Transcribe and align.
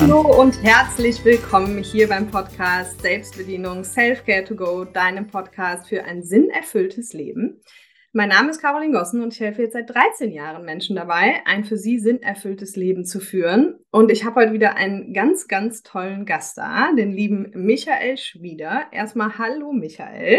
Hallo 0.00 0.40
und 0.40 0.62
herzlich 0.62 1.22
willkommen 1.26 1.76
hier 1.82 2.08
beim 2.08 2.30
Podcast 2.30 3.02
Selbstbedienung 3.02 3.84
Self-Care 3.84 4.44
to 4.44 4.56
Go, 4.56 4.86
deinem 4.86 5.26
Podcast 5.26 5.90
für 5.90 6.04
ein 6.04 6.22
sinnerfülltes 6.22 7.12
Leben. 7.12 7.60
Mein 8.14 8.30
Name 8.30 8.48
ist 8.48 8.62
Caroline 8.62 8.94
Gossen 8.94 9.22
und 9.22 9.34
ich 9.34 9.40
helfe 9.40 9.60
jetzt 9.60 9.74
seit 9.74 9.90
13 9.90 10.32
Jahren 10.32 10.64
Menschen 10.64 10.96
dabei, 10.96 11.42
ein 11.44 11.66
für 11.66 11.76
sie 11.76 11.98
sinnerfülltes 11.98 12.76
Leben 12.76 13.04
zu 13.04 13.20
führen. 13.20 13.78
Und 13.90 14.10
ich 14.10 14.24
habe 14.24 14.40
heute 14.40 14.54
wieder 14.54 14.74
einen 14.74 15.12
ganz, 15.12 15.48
ganz 15.48 15.82
tollen 15.82 16.24
Gast 16.24 16.56
da, 16.56 16.92
den 16.96 17.12
lieben 17.12 17.50
Michael 17.52 18.16
Schmieder. 18.16 18.86
Erstmal 18.92 19.36
hallo 19.36 19.70
Michael. 19.70 20.38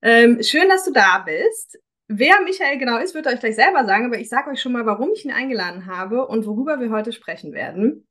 Ähm, 0.00 0.42
schön, 0.42 0.70
dass 0.70 0.86
du 0.86 0.92
da 0.92 1.18
bist. 1.18 1.78
Wer 2.08 2.40
Michael 2.40 2.78
genau 2.78 2.96
ist, 2.96 3.14
wird 3.14 3.26
euch 3.26 3.40
gleich 3.40 3.56
selber 3.56 3.84
sagen, 3.84 4.06
aber 4.06 4.18
ich 4.18 4.30
sage 4.30 4.50
euch 4.50 4.62
schon 4.62 4.72
mal, 4.72 4.86
warum 4.86 5.10
ich 5.12 5.26
ihn 5.26 5.30
eingeladen 5.30 5.84
habe 5.84 6.26
und 6.26 6.46
worüber 6.46 6.80
wir 6.80 6.88
heute 6.90 7.12
sprechen 7.12 7.52
werden. 7.52 8.06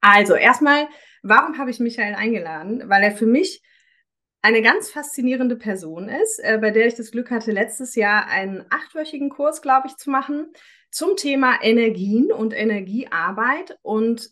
Also 0.00 0.34
erstmal, 0.34 0.88
warum 1.22 1.58
habe 1.58 1.70
ich 1.70 1.80
Michael 1.80 2.14
eingeladen? 2.14 2.88
Weil 2.88 3.02
er 3.02 3.12
für 3.12 3.26
mich 3.26 3.62
eine 4.42 4.62
ganz 4.62 4.90
faszinierende 4.90 5.56
Person 5.56 6.08
ist, 6.08 6.38
äh, 6.38 6.58
bei 6.60 6.70
der 6.70 6.86
ich 6.86 6.94
das 6.94 7.10
Glück 7.10 7.30
hatte, 7.30 7.50
letztes 7.50 7.96
Jahr 7.96 8.28
einen 8.28 8.64
achtwöchigen 8.70 9.28
Kurs, 9.28 9.60
glaube 9.60 9.88
ich, 9.88 9.96
zu 9.96 10.10
machen 10.10 10.52
zum 10.90 11.16
Thema 11.16 11.58
Energien 11.62 12.30
und 12.30 12.54
Energiearbeit. 12.54 13.76
Und 13.82 14.30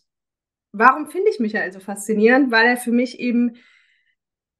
warum 0.71 1.07
finde 1.07 1.29
ich 1.29 1.39
Michael 1.39 1.71
so 1.73 1.79
faszinierend? 1.79 2.49
Weil 2.51 2.65
er 2.65 2.77
für 2.77 2.93
mich 2.93 3.19
eben 3.19 3.57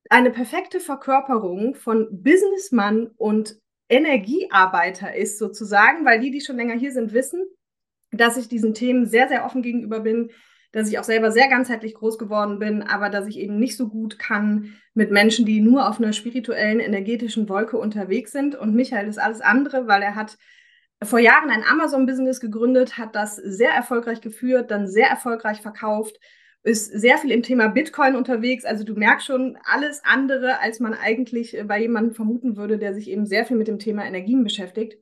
eine 0.10 0.30
perfekte 0.30 0.80
Verkörperung 0.80 1.74
von 1.76 2.10
Businessmann 2.12 3.08
und 3.16 3.58
Energiearbeiter 3.88 5.16
ist, 5.16 5.40
sozusagen, 5.40 6.06
weil 6.06 6.20
die, 6.20 6.32
die 6.32 6.42
schon 6.42 6.58
länger 6.58 6.76
hier 6.76 6.92
sind, 6.92 7.14
wissen, 7.14 7.46
dass 8.12 8.38
ich 8.38 8.48
diesen 8.48 8.74
Themen 8.74 9.06
sehr, 9.06 9.28
sehr 9.28 9.46
offen 9.46 9.62
gegenüber 9.62 10.00
bin, 10.00 10.32
dass 10.76 10.90
ich 10.90 11.00
auch 11.00 11.06
selber 11.06 11.32
sehr 11.32 11.48
ganzheitlich 11.48 11.94
groß 11.94 12.18
geworden 12.18 12.60
bin, 12.60 12.84
aber 12.84 13.10
dass 13.10 13.28
ich 13.28 13.40
eben 13.40 13.58
nicht 13.58 13.78
so 13.78 13.88
gut 13.88 14.20
kann 14.20 14.74
mit 14.94 15.10
Menschen, 15.10 15.46
die 15.46 15.62
nur 15.62 15.88
auf 15.88 16.02
einer 16.02 16.12
spirituellen, 16.12 16.82
energetischen 16.82 17.48
Wolke 17.48 17.78
unterwegs 17.78 18.34
sind. 18.34 18.56
Und 18.56 18.76
Michael 18.76 19.08
ist 19.08 19.18
alles 19.18 19.40
andere, 19.40 19.88
weil 19.88 20.02
er 20.02 20.16
hat 20.16 20.38
vor 21.02 21.20
Jahren 21.20 21.50
ein 21.50 21.64
Amazon-Business 21.64 22.42
gegründet, 22.42 22.98
hat 22.98 23.16
das 23.16 23.38
sehr 23.38 23.70
erfolgreich 23.70 24.20
geführt, 24.20 24.70
dann 24.70 24.86
sehr 24.86 25.08
erfolgreich 25.08 25.62
verkauft, 25.62 26.20
ist 26.64 26.92
sehr 26.92 27.18
viel 27.20 27.32
im 27.32 27.42
Thema 27.42 27.70
Bitcoin 27.70 28.18
unterwegs. 28.18 28.66
Also 28.66 28.84
du 28.84 28.96
merkst 28.96 29.28
schon 29.28 29.58
alles 29.64 30.02
andere, 30.04 30.60
als 30.60 30.82
man 30.82 30.94
eigentlich 30.94 31.58
bei 31.66 31.80
jemandem 31.80 32.14
vermuten 32.14 32.58
würde, 32.58 32.78
der 32.78 32.94
sich 32.94 33.10
eben 33.10 33.26
sehr 33.26 33.46
viel 33.46 33.56
mit 33.56 33.70
dem 33.70 33.80
Thema 33.80 34.04
Energien 34.04 34.44
beschäftigt. 34.44 34.98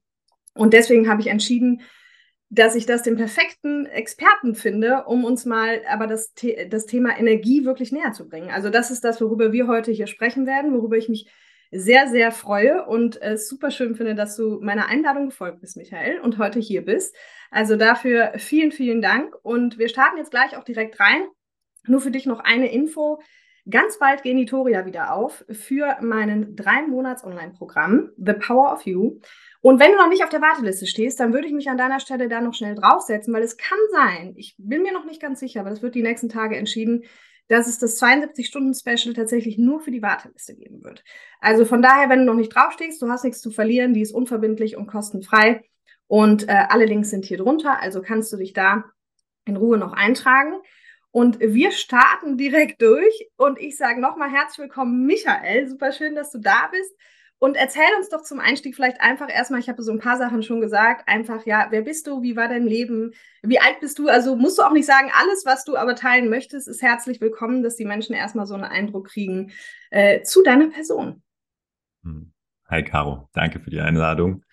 Und 0.54 0.74
deswegen 0.74 1.10
habe 1.10 1.22
ich 1.22 1.28
entschieden, 1.28 1.82
dass 2.54 2.76
ich 2.76 2.86
das 2.86 3.02
den 3.02 3.16
perfekten 3.16 3.88
Experten 3.88 4.54
finde, 4.54 5.06
um 5.08 5.26
uns 5.26 5.46
mal 5.46 5.82
aber 5.90 6.06
das, 6.06 6.34
The 6.36 6.68
das 6.70 6.86
Thema 6.86 7.18
Energie 7.18 7.66
wirklich 7.66 7.92
näher 7.92 8.12
zu 8.12 8.30
bringen. 8.30 8.52
Also 8.52 8.70
das 8.70 8.92
ist 8.92 9.04
das, 9.04 9.20
worüber 9.22 9.52
wir 9.52 9.68
heute 9.68 9.92
hier 9.92 10.06
sprechen 10.06 10.46
werden, 10.46 10.72
worüber 10.74 10.96
ich 10.96 11.10
mich 11.10 11.28
sehr, 11.72 12.08
sehr 12.08 12.32
freue 12.32 12.86
und 12.86 13.20
äh, 13.24 13.38
super 13.38 13.72
schön 13.72 13.96
finde, 13.96 14.14
dass 14.14 14.36
du 14.36 14.60
meiner 14.62 14.88
Einladung 14.88 15.30
gefolgt 15.30 15.62
bist, 15.62 15.78
Michael, 15.78 16.20
und 16.20 16.38
heute 16.38 16.60
hier 16.60 16.86
bist. 16.86 17.16
Also 17.50 17.76
dafür 17.76 18.34
vielen, 18.38 18.72
vielen 18.72 19.02
Dank. 19.02 19.34
Und 19.42 19.80
wir 19.80 19.90
starten 19.90 20.20
jetzt 20.20 20.30
gleich 20.30 20.56
auch 20.56 20.64
direkt 20.64 21.00
rein. 21.00 21.26
Nur 21.88 22.02
für 22.02 22.12
dich 22.12 22.28
noch 22.28 22.40
eine 22.40 22.72
Info. 22.72 23.20
Ganz 23.68 23.98
bald 23.98 24.22
gehen 24.22 24.38
die 24.38 24.46
Toria 24.46 24.86
wieder 24.86 25.14
auf 25.14 25.44
für 25.50 25.98
meinen 26.02 26.56
drei 26.56 26.84
Monats 26.84 27.24
Online-Programm 27.24 28.12
The 28.18 28.34
Power 28.34 28.74
of 28.74 28.86
You. 28.86 29.20
Und 29.64 29.80
wenn 29.80 29.94
du 29.94 29.98
noch 29.98 30.10
nicht 30.10 30.26
auf 30.26 30.30
der 30.30 30.42
Warteliste 30.42 30.86
stehst, 30.86 31.22
dann 31.22 31.32
würde 31.32 31.48
ich 31.48 31.54
mich 31.54 31.70
an 31.70 31.78
deiner 31.78 32.02
Stelle 32.02 32.28
da 32.28 32.42
noch 32.42 32.54
schnell 32.54 32.76
draufsetzen, 32.76 33.34
weil 33.34 33.44
es 33.44 33.56
kann 33.56 33.78
sein, 33.94 34.34
ich 34.36 34.56
bin 34.58 34.84
mir 34.84 34.92
noch 34.92 35.06
nicht 35.06 35.22
ganz 35.22 35.40
sicher, 35.40 35.62
aber 35.62 35.70
das 35.70 35.82
wird 35.82 35.96
die 35.96 36.02
nächsten 36.02 36.28
Tage 36.28 36.58
entschieden, 36.58 37.06
dass 37.48 37.68
es 37.68 37.80
das 37.80 37.98
72-Stunden-Special 38.02 39.14
tatsächlich 39.14 39.58
nur 39.58 39.80
für 39.80 39.92
die 39.92 40.02
Warteliste 40.02 40.54
geben 40.54 40.84
wird. 40.84 41.06
Also 41.40 41.64
von 41.64 41.82
daher, 41.82 42.10
wenn 42.10 42.20
du 42.20 42.26
noch 42.26 42.34
nicht 42.34 42.54
draufstehst, 42.54 43.02
du 43.02 43.08
hast 43.08 43.24
nichts 43.24 43.40
zu 43.40 43.52
verlieren, 43.52 43.94
die 43.94 44.02
ist 44.02 44.12
unverbindlich 44.12 44.76
und 44.76 44.88
kostenfrei. 44.88 45.64
Und 46.08 46.50
äh, 46.50 46.66
alle 46.68 46.86
Links 46.86 47.10
sind 47.10 47.24
hier 47.24 47.38
drunter, 47.38 47.82
also 47.82 48.02
kannst 48.02 48.34
du 48.34 48.38
dich 48.38 48.52
da 48.52 48.84
in 49.46 49.56
Ruhe 49.56 49.78
noch 49.78 49.94
eintragen. 49.94 50.56
Und 51.12 51.40
wir 51.40 51.72
starten 51.72 52.36
direkt 52.36 52.82
durch. 52.82 53.30
Und 53.38 53.62
ich 53.62 53.78
sage 53.78 54.02
nochmal 54.02 54.30
herzlich 54.30 54.60
willkommen, 54.60 55.06
Michael. 55.06 55.70
Super 55.70 55.94
schön, 55.94 56.16
dass 56.16 56.32
du 56.32 56.40
da 56.40 56.68
bist. 56.70 56.94
Und 57.44 57.58
erzähl 57.58 57.94
uns 57.98 58.08
doch 58.08 58.24
zum 58.24 58.40
Einstieg 58.40 58.74
vielleicht 58.74 59.02
einfach 59.02 59.28
erstmal, 59.30 59.60
ich 59.60 59.68
habe 59.68 59.84
so 59.84 59.92
ein 59.92 60.00
paar 60.00 60.18
Sachen 60.18 60.44
schon 60.44 60.62
gesagt, 60.62 61.10
einfach, 61.10 61.46
ja, 61.46 61.68
wer 61.72 61.82
bist 61.82 62.08
du, 62.08 62.22
wie 62.22 62.38
war 62.38 62.48
dein 62.48 62.66
Leben, 62.66 63.12
wie 63.42 63.60
alt 63.60 63.82
bist 63.82 64.00
du? 64.00 64.08
Also 64.08 64.38
musst 64.38 64.60
du 64.60 64.62
auch 64.62 64.72
nicht 64.72 64.86
sagen, 64.86 65.12
alles, 65.14 65.46
was 65.46 65.66
du 65.66 65.76
aber 65.76 65.96
teilen 65.96 66.30
möchtest, 66.30 66.70
ist 66.70 66.82
herzlich 66.82 67.20
willkommen, 67.20 67.62
dass 67.62 67.76
die 67.76 67.84
Menschen 67.84 68.16
erstmal 68.16 68.46
so 68.46 68.54
einen 68.54 68.64
Eindruck 68.64 69.10
kriegen 69.10 69.52
äh, 69.90 70.22
zu 70.22 70.42
deiner 70.42 70.70
Person. 70.70 71.22
Hm. 72.04 72.32
Hi 72.70 72.82
Caro, 72.82 73.28
danke 73.34 73.60
für 73.60 73.72
die 73.72 73.82
Einladung. 73.82 74.46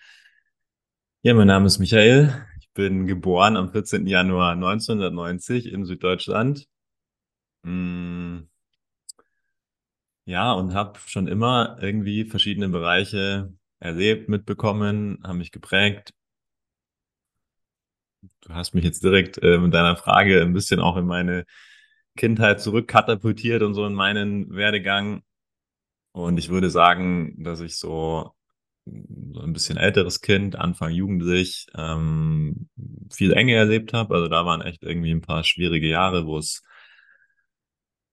Ja, 1.21 1.33
mein 1.33 1.47
Name 1.47 1.67
ist 1.67 1.79
Michael. 1.79 2.45
Ich 2.59 2.73
bin 2.73 3.07
geboren 3.07 3.55
am 3.55 3.71
14. 3.71 4.05
Januar 4.05 4.51
1990 4.51 5.71
in 5.71 5.85
Süddeutschland. 5.85 6.67
Hm 7.63 8.50
ja, 10.25 10.51
und 10.53 10.73
habe 10.73 10.99
schon 11.05 11.27
immer 11.27 11.77
irgendwie 11.81 12.25
verschiedene 12.25 12.69
Bereiche 12.69 13.53
erlebt, 13.79 14.29
mitbekommen, 14.29 15.19
haben 15.23 15.39
mich 15.39 15.51
geprägt. 15.51 16.13
Du 18.41 18.53
hast 18.53 18.73
mich 18.73 18.83
jetzt 18.83 19.03
direkt 19.03 19.39
äh, 19.41 19.57
mit 19.57 19.73
deiner 19.73 19.95
Frage 19.95 20.41
ein 20.41 20.53
bisschen 20.53 20.79
auch 20.79 20.97
in 20.97 21.05
meine 21.05 21.45
Kindheit 22.15 22.61
zurückkatapultiert 22.61 23.63
und 23.63 23.73
so 23.73 23.85
in 23.85 23.93
meinen 23.93 24.53
Werdegang. 24.53 25.23
Und 26.11 26.37
ich 26.37 26.49
würde 26.49 26.69
sagen, 26.69 27.43
dass 27.43 27.61
ich 27.61 27.77
so, 27.77 28.31
so 28.85 29.41
ein 29.41 29.53
bisschen 29.53 29.77
älteres 29.77 30.21
Kind, 30.21 30.55
Anfang 30.55 30.91
jugendlich, 30.91 31.67
ähm, 31.75 32.69
viel 33.11 33.33
Enge 33.33 33.55
erlebt 33.55 33.93
habe. 33.93 34.15
Also 34.15 34.27
da 34.27 34.45
waren 34.45 34.61
echt 34.61 34.83
irgendwie 34.83 35.11
ein 35.11 35.21
paar 35.21 35.43
schwierige 35.43 35.87
Jahre, 35.87 36.25
wo 36.25 36.37
es 36.37 36.63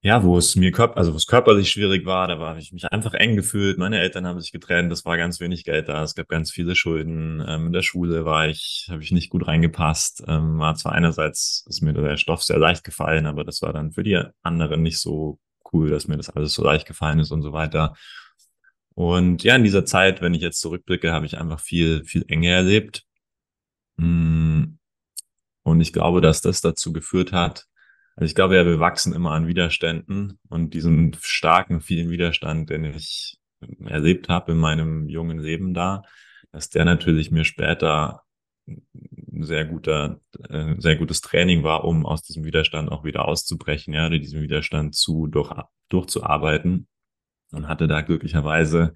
ja, 0.00 0.22
wo 0.22 0.38
es 0.38 0.54
mir 0.54 0.70
körp 0.70 0.96
also 0.96 1.12
wo 1.12 1.16
es 1.16 1.26
körperlich 1.26 1.70
schwierig 1.70 2.06
war, 2.06 2.28
da 2.28 2.38
war 2.38 2.56
ich 2.56 2.72
mich 2.72 2.84
einfach 2.92 3.14
eng 3.14 3.34
gefühlt. 3.34 3.78
Meine 3.78 3.98
Eltern 3.98 4.26
haben 4.26 4.40
sich 4.40 4.52
getrennt, 4.52 4.92
es 4.92 5.04
war 5.04 5.16
ganz 5.16 5.40
wenig 5.40 5.64
Geld 5.64 5.88
da, 5.88 6.02
es 6.04 6.14
gab 6.14 6.28
ganz 6.28 6.52
viele 6.52 6.76
Schulden. 6.76 7.44
Ähm, 7.46 7.66
in 7.66 7.72
der 7.72 7.82
Schule 7.82 8.24
war 8.24 8.48
ich, 8.48 8.86
habe 8.90 9.02
ich 9.02 9.10
nicht 9.10 9.30
gut 9.30 9.46
reingepasst. 9.46 10.24
Ähm, 10.28 10.58
war 10.58 10.76
zwar 10.76 10.92
einerseits 10.92 11.64
ist 11.68 11.82
mir 11.82 11.92
der 11.94 12.16
Stoff 12.16 12.44
sehr 12.44 12.58
leicht 12.58 12.84
gefallen, 12.84 13.26
aber 13.26 13.44
das 13.44 13.60
war 13.62 13.72
dann 13.72 13.92
für 13.92 14.04
die 14.04 14.20
anderen 14.42 14.82
nicht 14.82 14.98
so 15.00 15.40
cool, 15.72 15.90
dass 15.90 16.08
mir 16.08 16.16
das 16.16 16.30
alles 16.30 16.54
so 16.54 16.62
leicht 16.64 16.86
gefallen 16.86 17.18
ist 17.18 17.32
und 17.32 17.42
so 17.42 17.52
weiter. 17.52 17.94
Und 18.94 19.44
ja, 19.44 19.56
in 19.56 19.64
dieser 19.64 19.84
Zeit, 19.84 20.20
wenn 20.22 20.34
ich 20.34 20.42
jetzt 20.42 20.60
zurückblicke, 20.60 21.12
habe 21.12 21.26
ich 21.26 21.38
einfach 21.38 21.60
viel, 21.60 22.04
viel 22.04 22.24
Enge 22.28 22.50
erlebt. 22.50 23.04
Mm. 23.96 24.78
Und 25.62 25.80
ich 25.80 25.92
glaube, 25.92 26.20
dass 26.20 26.40
das 26.40 26.62
dazu 26.62 26.92
geführt 26.92 27.32
hat, 27.32 27.66
also 28.18 28.26
ich 28.26 28.34
glaube 28.34 28.56
ja, 28.56 28.66
wir 28.66 28.80
wachsen 28.80 29.12
immer 29.12 29.30
an 29.30 29.46
Widerständen 29.46 30.40
und 30.48 30.74
diesen 30.74 31.16
starken, 31.20 31.80
vielen 31.80 32.10
Widerstand, 32.10 32.68
den 32.68 32.82
ich 32.82 33.38
erlebt 33.86 34.28
habe 34.28 34.52
in 34.52 34.58
meinem 34.58 35.08
jungen 35.08 35.38
Leben 35.38 35.72
da, 35.72 36.02
dass 36.50 36.68
der 36.68 36.84
natürlich 36.84 37.30
mir 37.30 37.44
später 37.44 38.22
ein 38.66 39.44
sehr 39.44 39.66
guter, 39.66 40.20
äh, 40.48 40.74
sehr 40.78 40.96
gutes 40.96 41.20
Training 41.20 41.62
war, 41.62 41.84
um 41.84 42.06
aus 42.06 42.22
diesem 42.22 42.42
Widerstand 42.42 42.90
auch 42.90 43.04
wieder 43.04 43.24
auszubrechen, 43.28 43.94
ja, 43.94 44.10
diesen 44.10 44.42
Widerstand 44.42 44.96
zu 44.96 45.28
durch, 45.28 45.52
durchzuarbeiten 45.88 46.88
und 47.52 47.68
hatte 47.68 47.86
da 47.86 48.00
glücklicherweise 48.00 48.94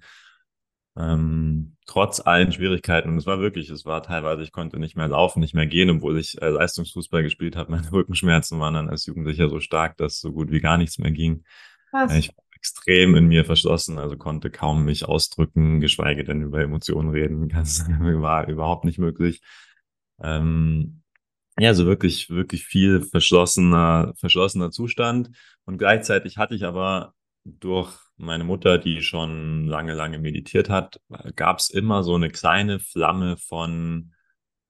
ähm, 0.97 1.75
trotz 1.85 2.19
allen 2.19 2.51
Schwierigkeiten, 2.51 3.09
und 3.09 3.17
es 3.17 3.25
war 3.25 3.39
wirklich, 3.39 3.69
es 3.69 3.85
war 3.85 4.03
teilweise, 4.03 4.43
ich 4.43 4.51
konnte 4.51 4.79
nicht 4.79 4.95
mehr 4.95 5.07
laufen, 5.07 5.39
nicht 5.39 5.55
mehr 5.55 5.65
gehen, 5.65 5.89
obwohl 5.89 6.19
ich 6.19 6.41
äh, 6.41 6.49
Leistungsfußball 6.49 7.23
gespielt 7.23 7.55
habe. 7.55 7.71
Meine 7.71 7.91
Rückenschmerzen 7.91 8.59
waren 8.59 8.75
dann 8.75 8.89
als 8.89 9.05
Jugendlicher 9.05 9.49
so 9.49 9.59
stark, 9.59 9.97
dass 9.97 10.19
so 10.19 10.31
gut 10.31 10.51
wie 10.51 10.61
gar 10.61 10.77
nichts 10.77 10.99
mehr 10.99 11.11
ging. 11.11 11.43
Was? 11.91 12.13
Ich 12.15 12.29
war 12.29 12.43
extrem 12.55 13.15
in 13.15 13.27
mir 13.27 13.43
verschlossen, 13.43 13.97
also 13.99 14.17
konnte 14.17 14.49
kaum 14.49 14.85
mich 14.85 15.05
ausdrücken, 15.05 15.81
geschweige 15.81 16.23
denn 16.23 16.41
über 16.41 16.61
Emotionen 16.61 17.09
reden. 17.09 17.49
Das 17.53 17.85
war 17.89 18.47
überhaupt 18.47 18.85
nicht 18.85 18.99
möglich. 18.99 19.41
Ähm, 20.21 21.01
ja, 21.59 21.73
so 21.73 21.85
wirklich, 21.85 22.29
wirklich 22.29 22.65
viel 22.65 23.01
verschlossener, 23.01 24.13
verschlossener 24.15 24.71
Zustand. 24.71 25.29
Und 25.65 25.77
gleichzeitig 25.77 26.37
hatte 26.37 26.55
ich 26.55 26.65
aber 26.65 27.13
durch 27.45 27.93
meine 28.23 28.43
Mutter, 28.43 28.77
die 28.77 29.01
schon 29.01 29.67
lange, 29.67 29.93
lange 29.93 30.19
meditiert 30.19 30.69
hat, 30.69 30.99
gab 31.35 31.59
es 31.59 31.69
immer 31.69 32.03
so 32.03 32.15
eine 32.15 32.29
kleine 32.29 32.79
Flamme 32.79 33.37
von, 33.37 34.13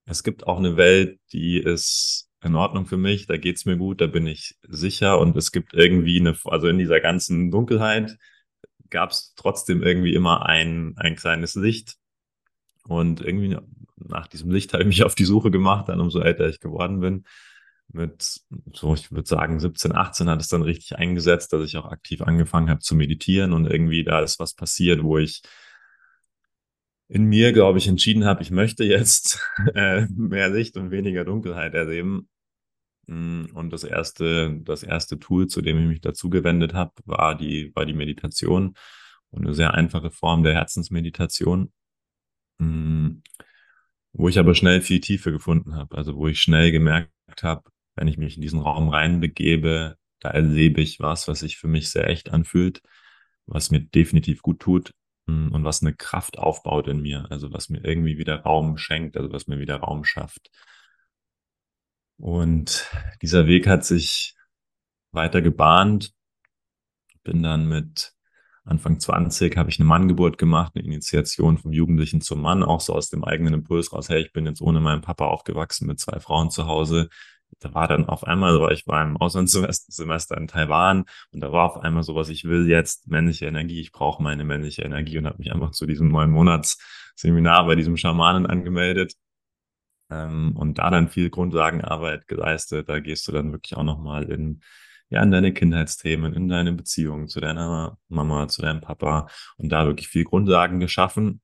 es 0.05 0.23
gibt 0.23 0.47
auch 0.47 0.57
eine 0.57 0.77
Welt, 0.77 1.19
die 1.31 1.57
ist 1.57 2.29
in 2.43 2.55
Ordnung 2.55 2.85
für 2.85 2.97
mich, 2.97 3.25
da 3.27 3.37
geht's 3.37 3.65
mir 3.65 3.77
gut, 3.77 4.01
da 4.01 4.07
bin 4.07 4.27
ich 4.27 4.57
sicher. 4.67 5.19
Und 5.19 5.37
es 5.37 5.51
gibt 5.51 5.73
irgendwie 5.73 6.19
eine, 6.19 6.35
also 6.45 6.67
in 6.67 6.77
dieser 6.77 6.99
ganzen 6.99 7.51
Dunkelheit 7.51 8.17
gab 8.89 9.11
es 9.11 9.33
trotzdem 9.35 9.81
irgendwie 9.81 10.13
immer 10.13 10.45
ein, 10.45 10.93
ein 10.97 11.15
kleines 11.15 11.55
Licht. 11.55 11.95
Und 12.85 13.21
irgendwie 13.21 13.57
nach 13.95 14.27
diesem 14.27 14.51
Licht 14.51 14.73
habe 14.73 14.83
ich 14.83 14.87
mich 14.87 15.03
auf 15.03 15.15
die 15.15 15.25
Suche 15.25 15.51
gemacht, 15.51 15.87
dann 15.87 16.01
umso 16.01 16.19
älter 16.19 16.49
ich 16.49 16.59
geworden 16.59 16.99
bin 16.99 17.23
mit 17.91 18.41
so, 18.73 18.93
ich 18.93 19.11
würde 19.11 19.27
sagen, 19.27 19.59
17, 19.59 19.95
18 19.95 20.29
hat 20.29 20.41
es 20.41 20.47
dann 20.47 20.63
richtig 20.63 20.97
eingesetzt, 20.97 21.53
dass 21.53 21.63
ich 21.63 21.77
auch 21.77 21.85
aktiv 21.85 22.21
angefangen 22.21 22.69
habe 22.69 22.79
zu 22.79 22.95
meditieren 22.95 23.53
und 23.53 23.67
irgendwie 23.67 24.03
da 24.03 24.21
ist 24.21 24.39
was 24.39 24.53
passiert, 24.53 25.03
wo 25.03 25.17
ich 25.17 25.41
in 27.07 27.25
mir, 27.25 27.53
glaube 27.53 27.77
ich, 27.77 27.87
entschieden 27.87 28.25
habe, 28.25 28.41
ich 28.41 28.49
möchte 28.49 28.83
jetzt 28.83 29.39
äh, 29.75 30.07
mehr 30.07 30.49
Licht 30.49 30.77
und 30.77 30.91
weniger 30.91 31.25
Dunkelheit 31.25 31.75
erleben. 31.75 32.27
Mm, 33.07 33.45
und 33.53 33.71
das 33.71 33.83
erste, 33.83 34.59
das 34.63 34.83
erste 34.83 35.19
Tool, 35.19 35.47
zu 35.47 35.61
dem 35.61 35.77
ich 35.79 35.87
mich 35.87 36.01
dazu 36.01 36.29
gewendet 36.29 36.73
habe, 36.73 36.93
war 37.05 37.35
die, 37.35 37.71
war 37.75 37.85
die 37.85 37.93
Meditation 37.93 38.75
und 39.29 39.45
eine 39.45 39.53
sehr 39.53 39.73
einfache 39.73 40.11
Form 40.11 40.43
der 40.43 40.53
Herzensmeditation, 40.53 41.71
mm, 42.59 43.09
wo 44.13 44.29
ich 44.29 44.39
aber 44.39 44.55
schnell 44.55 44.81
viel 44.81 44.99
Tiefe 45.01 45.31
gefunden 45.31 45.75
habe. 45.75 45.95
Also 45.97 46.15
wo 46.15 46.27
ich 46.27 46.39
schnell 46.39 46.71
gemerkt 46.71 47.12
habe, 47.41 47.63
wenn 47.95 48.07
ich 48.07 48.17
mich 48.17 48.35
in 48.35 48.41
diesen 48.41 48.59
Raum 48.59 48.89
reinbegebe, 48.89 49.97
da 50.19 50.29
erlebe 50.29 50.81
ich 50.81 50.99
was, 50.99 51.27
was 51.27 51.39
sich 51.39 51.57
für 51.57 51.67
mich 51.67 51.89
sehr 51.89 52.07
echt 52.07 52.29
anfühlt, 52.29 52.81
was 53.47 53.71
mir 53.71 53.81
definitiv 53.81 54.41
gut 54.41 54.59
tut 54.59 54.93
hm, 55.27 55.51
und 55.51 55.63
was 55.63 55.81
eine 55.81 55.95
Kraft 55.95 56.37
aufbaut 56.37 56.87
in 56.87 57.01
mir, 57.01 57.25
also 57.31 57.51
was 57.51 57.69
mir 57.69 57.83
irgendwie 57.83 58.17
wieder 58.17 58.41
Raum 58.41 58.77
schenkt, 58.77 59.17
also 59.17 59.31
was 59.31 59.47
mir 59.47 59.59
wieder 59.59 59.77
Raum 59.77 60.03
schafft. 60.05 60.49
Und 62.17 62.89
dieser 63.21 63.47
Weg 63.47 63.67
hat 63.67 63.83
sich 63.85 64.35
weiter 65.11 65.41
gebahnt. 65.41 66.13
Bin 67.23 67.43
dann 67.43 67.67
mit 67.67 68.12
Anfang 68.65 68.99
20 68.99 69.57
habe 69.57 69.69
ich 69.69 69.79
eine 69.79 69.87
Manngeburt 69.87 70.37
gemacht, 70.37 70.73
eine 70.75 70.85
Initiation 70.85 71.57
vom 71.57 71.73
Jugendlichen 71.73 72.21
zum 72.21 72.41
Mann, 72.41 72.63
auch 72.63 72.79
so 72.79 72.93
aus 72.93 73.09
dem 73.09 73.23
eigenen 73.23 73.53
Impuls 73.53 73.91
raus, 73.91 74.09
hey, 74.09 74.21
ich 74.21 74.31
bin 74.31 74.45
jetzt 74.45 74.61
ohne 74.61 74.79
meinen 74.79 75.01
Papa 75.01 75.25
aufgewachsen 75.25 75.87
mit 75.87 75.99
zwei 75.99 76.19
Frauen 76.19 76.49
zu 76.49 76.65
Hause 76.65 77.09
da 77.59 77.73
war 77.73 77.87
dann 77.87 78.07
auf 78.07 78.25
einmal 78.25 78.53
so, 78.53 78.69
ich 78.69 78.87
war 78.87 79.03
im 79.03 79.17
Auslandssemester 79.17 80.37
in 80.37 80.47
Taiwan 80.47 81.05
und 81.31 81.41
da 81.41 81.51
war 81.51 81.65
auf 81.65 81.77
einmal 81.77 82.03
so, 82.03 82.15
was 82.15 82.29
ich 82.29 82.45
will 82.45 82.67
jetzt, 82.67 83.07
männliche 83.07 83.45
Energie, 83.45 83.81
ich 83.81 83.91
brauche 83.91 84.21
meine 84.21 84.43
männliche 84.43 84.83
Energie 84.83 85.17
und 85.17 85.25
habe 85.25 85.37
mich 85.37 85.51
einfach 85.51 85.71
zu 85.71 85.85
diesem 85.85 86.09
neun 86.09 86.31
Monats 86.31 86.77
Seminar 87.15 87.65
bei 87.65 87.75
diesem 87.75 87.97
Schamanen 87.97 88.45
angemeldet 88.45 89.13
ähm, 90.09 90.55
und 90.55 90.79
da 90.79 90.89
dann 90.89 91.09
viel 91.09 91.29
Grundlagenarbeit 91.29 92.27
geleistet. 92.27 92.89
Da 92.89 92.99
gehst 92.99 93.27
du 93.27 93.31
dann 93.31 93.51
wirklich 93.51 93.77
auch 93.77 93.83
nochmal 93.83 94.23
in, 94.23 94.61
ja, 95.13 95.21
in 95.21 95.31
deine 95.31 95.53
Kindheitsthemen, 95.53 96.33
in 96.33 96.47
deine 96.47 96.73
Beziehungen 96.73 97.27
zu 97.27 97.39
deiner 97.39 97.97
Mama, 98.09 98.47
zu 98.47 98.61
deinem 98.63 98.81
Papa 98.81 99.27
und 99.57 99.69
da 99.69 99.85
wirklich 99.85 100.07
viel 100.07 100.23
Grundlagen 100.23 100.79
geschaffen 100.79 101.39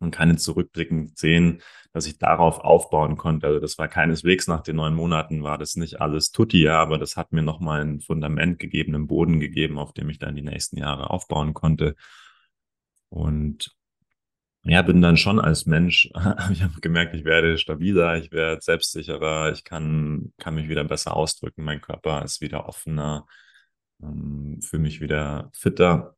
und 0.00 0.10
kann 0.10 0.30
jetzt 0.30 0.44
zurückblickend 0.44 1.18
sehen, 1.18 1.62
dass 1.92 2.06
ich 2.06 2.18
darauf 2.18 2.60
aufbauen 2.60 3.16
konnte. 3.16 3.46
Also 3.46 3.58
das 3.58 3.78
war 3.78 3.88
keineswegs 3.88 4.48
nach 4.48 4.60
den 4.60 4.76
neun 4.76 4.94
Monaten, 4.94 5.42
war 5.42 5.56
das 5.56 5.76
nicht 5.76 6.00
alles 6.02 6.30
tutti, 6.30 6.62
ja, 6.62 6.80
aber 6.80 6.98
das 6.98 7.16
hat 7.16 7.32
mir 7.32 7.42
nochmal 7.42 7.80
ein 7.80 8.00
Fundament 8.00 8.58
gegeben, 8.58 8.94
einen 8.94 9.06
Boden 9.06 9.40
gegeben, 9.40 9.78
auf 9.78 9.94
dem 9.94 10.10
ich 10.10 10.18
dann 10.18 10.36
die 10.36 10.42
nächsten 10.42 10.76
Jahre 10.76 11.08
aufbauen 11.08 11.54
konnte. 11.54 11.96
Und 13.08 13.74
ja, 14.62 14.82
bin 14.82 15.00
dann 15.00 15.16
schon 15.16 15.40
als 15.40 15.66
Mensch, 15.66 16.10
ich 16.52 16.62
habe 16.62 16.80
gemerkt, 16.80 17.14
ich 17.14 17.24
werde 17.24 17.58
stabiler, 17.58 18.16
ich 18.18 18.30
werde 18.32 18.60
selbstsicherer, 18.60 19.52
ich 19.52 19.64
kann, 19.64 20.32
kann 20.38 20.54
mich 20.54 20.68
wieder 20.68 20.84
besser 20.84 21.16
ausdrücken, 21.16 21.64
mein 21.64 21.80
Körper 21.80 22.24
ist 22.24 22.40
wieder 22.40 22.66
offener, 22.68 23.26
ähm, 24.02 24.60
fühle 24.62 24.82
mich 24.82 25.00
wieder 25.00 25.50
fitter 25.54 26.16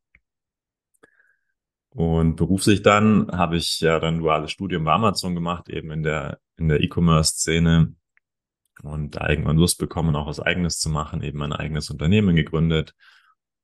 und 1.94 2.36
beruflich 2.36 2.82
dann 2.82 3.30
habe 3.32 3.56
ich 3.56 3.80
ja 3.80 4.00
dann 4.00 4.18
duales 4.18 4.50
Studium 4.50 4.84
bei 4.84 4.92
Amazon 4.92 5.34
gemacht, 5.34 5.68
eben 5.68 5.90
in 5.90 6.02
der, 6.02 6.38
in 6.56 6.68
der 6.68 6.80
E-Commerce-Szene 6.80 7.94
und 8.82 9.14
da 9.14 9.28
irgendwann 9.28 9.58
Lust 9.58 9.78
bekommen, 9.78 10.16
auch 10.16 10.26
was 10.26 10.40
eigenes 10.40 10.78
zu 10.78 10.88
machen, 10.88 11.22
eben 11.22 11.42
ein 11.42 11.52
eigenes 11.52 11.90
Unternehmen 11.90 12.34
gegründet 12.34 12.94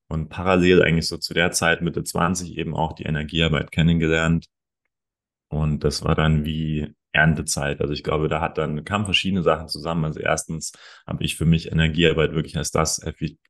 und 0.08 0.28
parallel 0.28 0.82
eigentlich 0.82 1.08
so 1.08 1.16
zu 1.16 1.32
der 1.32 1.52
Zeit 1.52 1.80
Mitte 1.80 2.04
20 2.04 2.58
eben 2.58 2.76
auch 2.76 2.92
die 2.92 3.04
Energiearbeit 3.04 3.72
kennengelernt. 3.72 4.46
Und 5.48 5.84
das 5.84 6.04
war 6.04 6.14
dann 6.14 6.44
wie 6.44 6.94
Erntezeit. 7.12 7.80
Also 7.80 7.92
ich 7.92 8.02
glaube, 8.02 8.28
da 8.28 8.40
hat 8.40 8.58
dann 8.58 8.84
kamen 8.84 9.04
verschiedene 9.04 9.42
Sachen 9.42 9.68
zusammen. 9.68 10.04
Also 10.04 10.20
erstens 10.20 10.72
habe 11.06 11.24
ich 11.24 11.36
für 11.36 11.46
mich 11.46 11.72
Energiearbeit 11.72 12.32
wirklich 12.32 12.56
als 12.56 12.70
das 12.70 13.02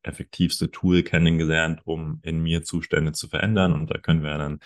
effektivste 0.03 0.71
Tool 0.71 1.03
kennengelernt, 1.03 1.81
um 1.85 2.21
in 2.23 2.41
mir 2.41 2.62
Zustände 2.62 3.12
zu 3.12 3.29
verändern. 3.29 3.73
Und 3.73 3.91
da 3.91 3.99
können 3.99 4.23
wir 4.23 4.39
dann 4.39 4.61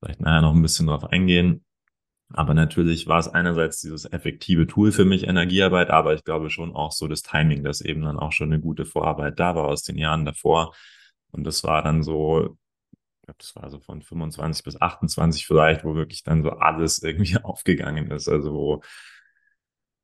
vielleicht 0.00 0.20
nachher 0.20 0.42
noch 0.42 0.54
ein 0.54 0.62
bisschen 0.62 0.88
drauf 0.88 1.04
eingehen. 1.04 1.64
Aber 2.32 2.54
natürlich 2.54 3.06
war 3.06 3.20
es 3.20 3.28
einerseits 3.28 3.80
dieses 3.80 4.04
effektive 4.12 4.66
Tool 4.66 4.90
für 4.90 5.04
mich, 5.04 5.28
Energiearbeit, 5.28 5.90
aber 5.90 6.14
ich 6.14 6.24
glaube 6.24 6.50
schon 6.50 6.74
auch 6.74 6.90
so 6.90 7.06
das 7.06 7.22
Timing, 7.22 7.62
dass 7.62 7.80
eben 7.80 8.02
dann 8.02 8.18
auch 8.18 8.32
schon 8.32 8.52
eine 8.52 8.60
gute 8.60 8.84
Vorarbeit 8.84 9.38
da 9.38 9.54
war 9.54 9.66
aus 9.66 9.84
den 9.84 9.96
Jahren 9.96 10.24
davor. 10.24 10.74
Und 11.30 11.44
das 11.44 11.62
war 11.62 11.82
dann 11.82 12.02
so 12.02 12.56
glaube, 13.26 13.38
das 13.38 13.54
war 13.56 13.70
so 13.70 13.80
von 13.80 14.02
25 14.02 14.64
bis 14.64 14.80
28 14.80 15.46
vielleicht, 15.46 15.84
wo 15.84 15.94
wirklich 15.94 16.22
dann 16.22 16.42
so 16.42 16.50
alles 16.50 17.02
irgendwie 17.02 17.36
aufgegangen 17.42 18.10
ist. 18.10 18.28
Also 18.28 18.52
wo 18.54 18.82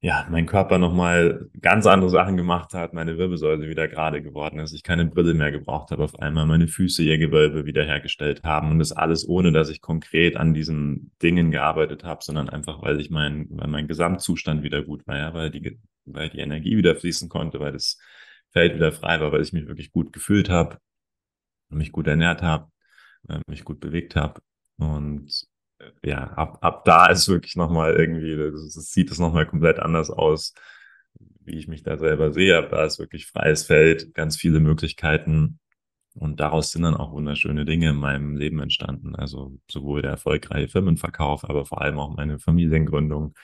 ja, 0.05 0.27
mein 0.31 0.47
Körper 0.47 0.79
nochmal 0.79 1.49
ganz 1.61 1.87
andere 1.87 2.11
Sachen 2.11 2.37
gemacht 2.37 2.75
hat, 2.75 2.93
meine 2.93 3.19
Wirbelsäule 3.19 3.69
wieder 3.69 3.87
gerade 3.87 4.21
geworden 4.21 4.59
ist, 4.59 4.73
ich 4.73 4.83
keine 4.83 5.07
Brille 5.07 5.33
mehr 5.33 5.53
gebraucht 5.53 5.93
habe, 5.93 6.03
auf 6.03 6.19
einmal 6.19 6.45
meine 6.45 6.67
Füße 6.67 7.05
ihr 7.05 7.19
Gewölbe 7.19 7.67
wiederhergestellt 7.67 8.43
haben 8.43 8.73
und 8.73 8.81
das 8.81 8.91
alles 8.91 9.29
ohne, 9.29 9.53
dass 9.53 9.69
ich 9.69 9.81
konkret 9.81 10.37
an 10.37 10.55
diesen 10.55 11.13
Dingen 11.23 11.53
gearbeitet 11.53 12.03
habe, 12.03 12.25
sondern 12.25 12.49
einfach, 12.49 12.83
weil 12.83 13.01
ich 13.01 13.11
mein, 13.11 13.47
weil 13.51 13.69
mein 13.69 13.87
Gesamtzustand 13.87 14.65
wieder 14.65 14.83
gut 14.83 15.07
war, 15.07 15.19
ja, 15.19 15.35
weil 15.35 15.53
die, 15.53 15.79
weil 16.05 16.31
die 16.31 16.41
Energie 16.41 16.77
wieder 16.77 16.97
fließen 16.97 17.29
konnte, 17.29 17.61
weil 17.61 17.73
das 17.73 17.99
Feld 18.51 18.75
wieder 18.75 18.91
frei 18.91 19.21
war, 19.21 19.31
weil 19.31 19.43
ich 19.43 19.53
mich 19.53 19.69
wirklich 19.69 19.93
gut 19.93 20.13
gefühlt 20.13 20.51
habe 20.51 20.79
und 21.71 21.79
mich 21.79 21.93
gut 21.93 22.09
ernährt 22.09 22.43
habe 22.43 22.72
äh, 23.29 23.41
mich 23.47 23.65
gut 23.65 23.81
bewegt 23.81 24.17
habe. 24.17 24.41
Und 24.79 25.47
äh, 25.79 25.91
ja, 26.09 26.25
ab, 26.33 26.59
ab 26.63 26.85
da 26.85 27.07
ist 27.07 27.29
wirklich 27.29 27.57
nochmal 27.57 27.95
irgendwie, 27.95 28.37
das, 28.37 28.75
das 28.75 28.93
sieht 28.93 29.11
es 29.11 29.19
nochmal 29.19 29.47
komplett 29.47 29.79
anders 29.79 30.11
aus, 30.11 30.55
wie 31.45 31.59
ich 31.59 31.69
mich 31.69 31.83
da 31.83 31.99
selber 31.99 32.33
sehe. 32.33 32.59
Ab 32.59 32.71
da 32.71 32.85
ist 32.85 32.99
wirklich 32.99 33.27
freies 33.27 33.65
Feld, 33.65 34.15
ganz 34.15 34.37
viele 34.37 34.61
Möglichkeiten. 34.61 35.59
Und 36.15 36.41
daraus 36.41 36.73
sind 36.73 36.83
dann 36.83 36.97
auch 36.97 37.13
wunderschöne 37.13 37.65
Dinge 37.65 37.91
in 37.91 37.97
meinem 37.97 38.37
Leben 38.37 38.61
entstanden. 38.61 39.17
Also 39.17 39.59
sowohl 39.71 40.03
der 40.03 40.13
erfolgreiche 40.13 40.69
Firmenverkauf, 40.69 41.49
aber 41.49 41.65
vor 41.65 41.81
allem 41.81 41.99
auch 41.99 42.15
meine 42.15 42.39
Familiengründung, 42.39 43.35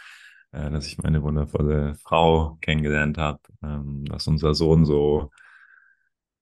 äh, 0.52 0.70
dass 0.70 0.86
ich 0.86 0.98
meine 0.98 1.22
wundervolle 1.22 1.94
Frau 2.02 2.58
kennengelernt 2.60 3.18
habe, 3.18 3.40
ähm, 3.62 4.04
dass 4.04 4.26
unser 4.26 4.54
Sohn 4.54 4.84
so 4.84 5.30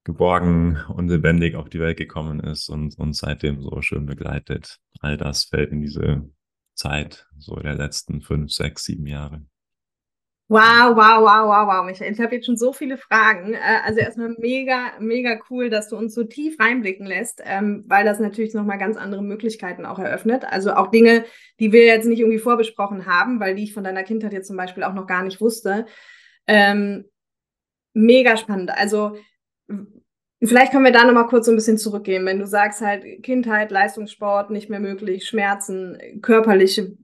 geborgen 0.06 0.78
und 0.88 1.08
lebendig 1.08 1.56
auf 1.56 1.68
die 1.68 1.80
Welt 1.80 1.98
gekommen 1.98 2.40
ist 2.40 2.68
und 2.68 2.96
uns 2.96 3.18
seitdem 3.18 3.60
so 3.60 3.82
schön 3.82 4.06
begleitet. 4.06 4.78
All 5.00 5.16
das 5.16 5.44
fällt 5.44 5.72
in 5.72 5.82
diese 5.82 6.30
Zeit 6.74 7.26
so 7.36 7.56
der 7.56 7.74
letzten 7.74 8.22
fünf, 8.22 8.52
sechs, 8.52 8.84
sieben 8.84 9.06
Jahre. 9.06 9.42
Wow, 10.48 10.94
wow, 10.94 11.22
wow, 11.22 11.48
wow, 11.48 11.66
wow, 11.66 11.84
Michael. 11.84 12.12
Ich 12.12 12.20
habe 12.20 12.36
jetzt 12.36 12.46
schon 12.46 12.56
so 12.56 12.72
viele 12.72 12.96
Fragen. 12.96 13.54
Äh, 13.54 13.80
also 13.84 13.98
erstmal 14.00 14.36
mega, 14.38 14.92
mega 15.00 15.40
cool, 15.50 15.70
dass 15.70 15.88
du 15.88 15.96
uns 15.96 16.14
so 16.14 16.22
tief 16.22 16.60
reinblicken 16.60 17.04
lässt, 17.04 17.42
ähm, 17.44 17.82
weil 17.88 18.04
das 18.04 18.20
natürlich 18.20 18.54
nochmal 18.54 18.78
ganz 18.78 18.96
andere 18.96 19.24
Möglichkeiten 19.24 19.84
auch 19.84 19.98
eröffnet. 19.98 20.44
Also 20.44 20.74
auch 20.74 20.92
Dinge, 20.92 21.24
die 21.58 21.72
wir 21.72 21.84
jetzt 21.84 22.06
nicht 22.06 22.20
irgendwie 22.20 22.38
vorbesprochen 22.38 23.06
haben, 23.06 23.40
weil 23.40 23.56
die 23.56 23.64
ich 23.64 23.74
von 23.74 23.82
deiner 23.82 24.04
Kindheit 24.04 24.32
jetzt 24.32 24.46
zum 24.46 24.56
Beispiel 24.56 24.84
auch 24.84 24.94
noch 24.94 25.08
gar 25.08 25.24
nicht 25.24 25.40
wusste. 25.40 25.86
Ähm, 26.46 27.06
mega 27.92 28.36
spannend. 28.36 28.70
Also 28.70 29.16
Vielleicht 30.42 30.72
können 30.72 30.84
wir 30.84 30.92
da 30.92 31.04
nochmal 31.04 31.28
kurz 31.28 31.46
so 31.46 31.52
ein 31.52 31.56
bisschen 31.56 31.78
zurückgehen. 31.78 32.26
Wenn 32.26 32.38
du 32.38 32.46
sagst 32.46 32.82
halt 32.82 33.04
Kindheit, 33.22 33.70
Leistungssport 33.70 34.50
nicht 34.50 34.68
mehr 34.68 34.80
möglich, 34.80 35.26
Schmerzen, 35.26 35.98
körperliche, 36.20 36.96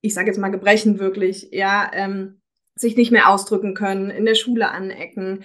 ich 0.00 0.14
sage 0.14 0.28
jetzt 0.28 0.38
mal 0.38 0.48
Gebrechen 0.48 0.98
wirklich, 0.98 1.48
ja, 1.52 1.90
ähm, 1.92 2.40
sich 2.74 2.96
nicht 2.96 3.12
mehr 3.12 3.28
ausdrücken 3.28 3.74
können, 3.74 4.10
in 4.10 4.24
der 4.24 4.34
Schule 4.34 4.70
anecken. 4.70 5.44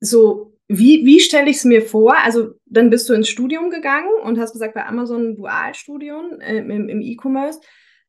So, 0.00 0.58
wie, 0.68 1.04
wie 1.04 1.20
stelle 1.20 1.50
ich 1.50 1.58
es 1.58 1.64
mir 1.64 1.82
vor? 1.82 2.16
Also, 2.16 2.54
dann 2.64 2.88
bist 2.88 3.08
du 3.08 3.12
ins 3.12 3.28
Studium 3.28 3.68
gegangen 3.68 4.10
und 4.24 4.38
hast 4.38 4.52
gesagt, 4.52 4.74
bei 4.74 4.86
Amazon 4.86 5.36
Dualstudium 5.36 6.40
äh, 6.40 6.56
im, 6.56 6.88
im 6.88 7.00
E-Commerce. 7.02 7.60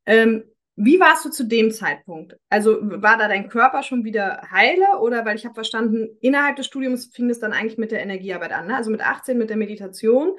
Ähm, 0.06 0.44
wie 0.76 1.00
warst 1.00 1.24
du 1.24 1.30
zu 1.30 1.44
dem 1.46 1.72
Zeitpunkt? 1.72 2.36
Also 2.50 2.80
war 2.82 3.18
da 3.18 3.28
dein 3.28 3.50
Körper 3.50 3.84
schon 3.84 4.04
wieder 4.04 4.42
heile 4.52 5.00
oder 5.02 5.24
weil 5.24 5.36
ich 5.36 5.46
habe 5.46 5.54
verstanden, 5.54 6.10
innerhalb 6.22 6.56
des 6.56 6.66
Studiums 6.66 7.06
fing 7.14 7.30
es 7.30 7.40
dann 7.40 7.54
eigentlich 7.54 7.78
mit 7.78 7.92
der 7.92 8.02
Energiearbeit 8.02 8.52
an, 8.52 8.68
ne? 8.68 8.76
also 8.76 8.90
mit 8.90 9.06
18 9.06 9.38
mit 9.38 9.50
der 9.50 9.58
Meditation 9.58 10.36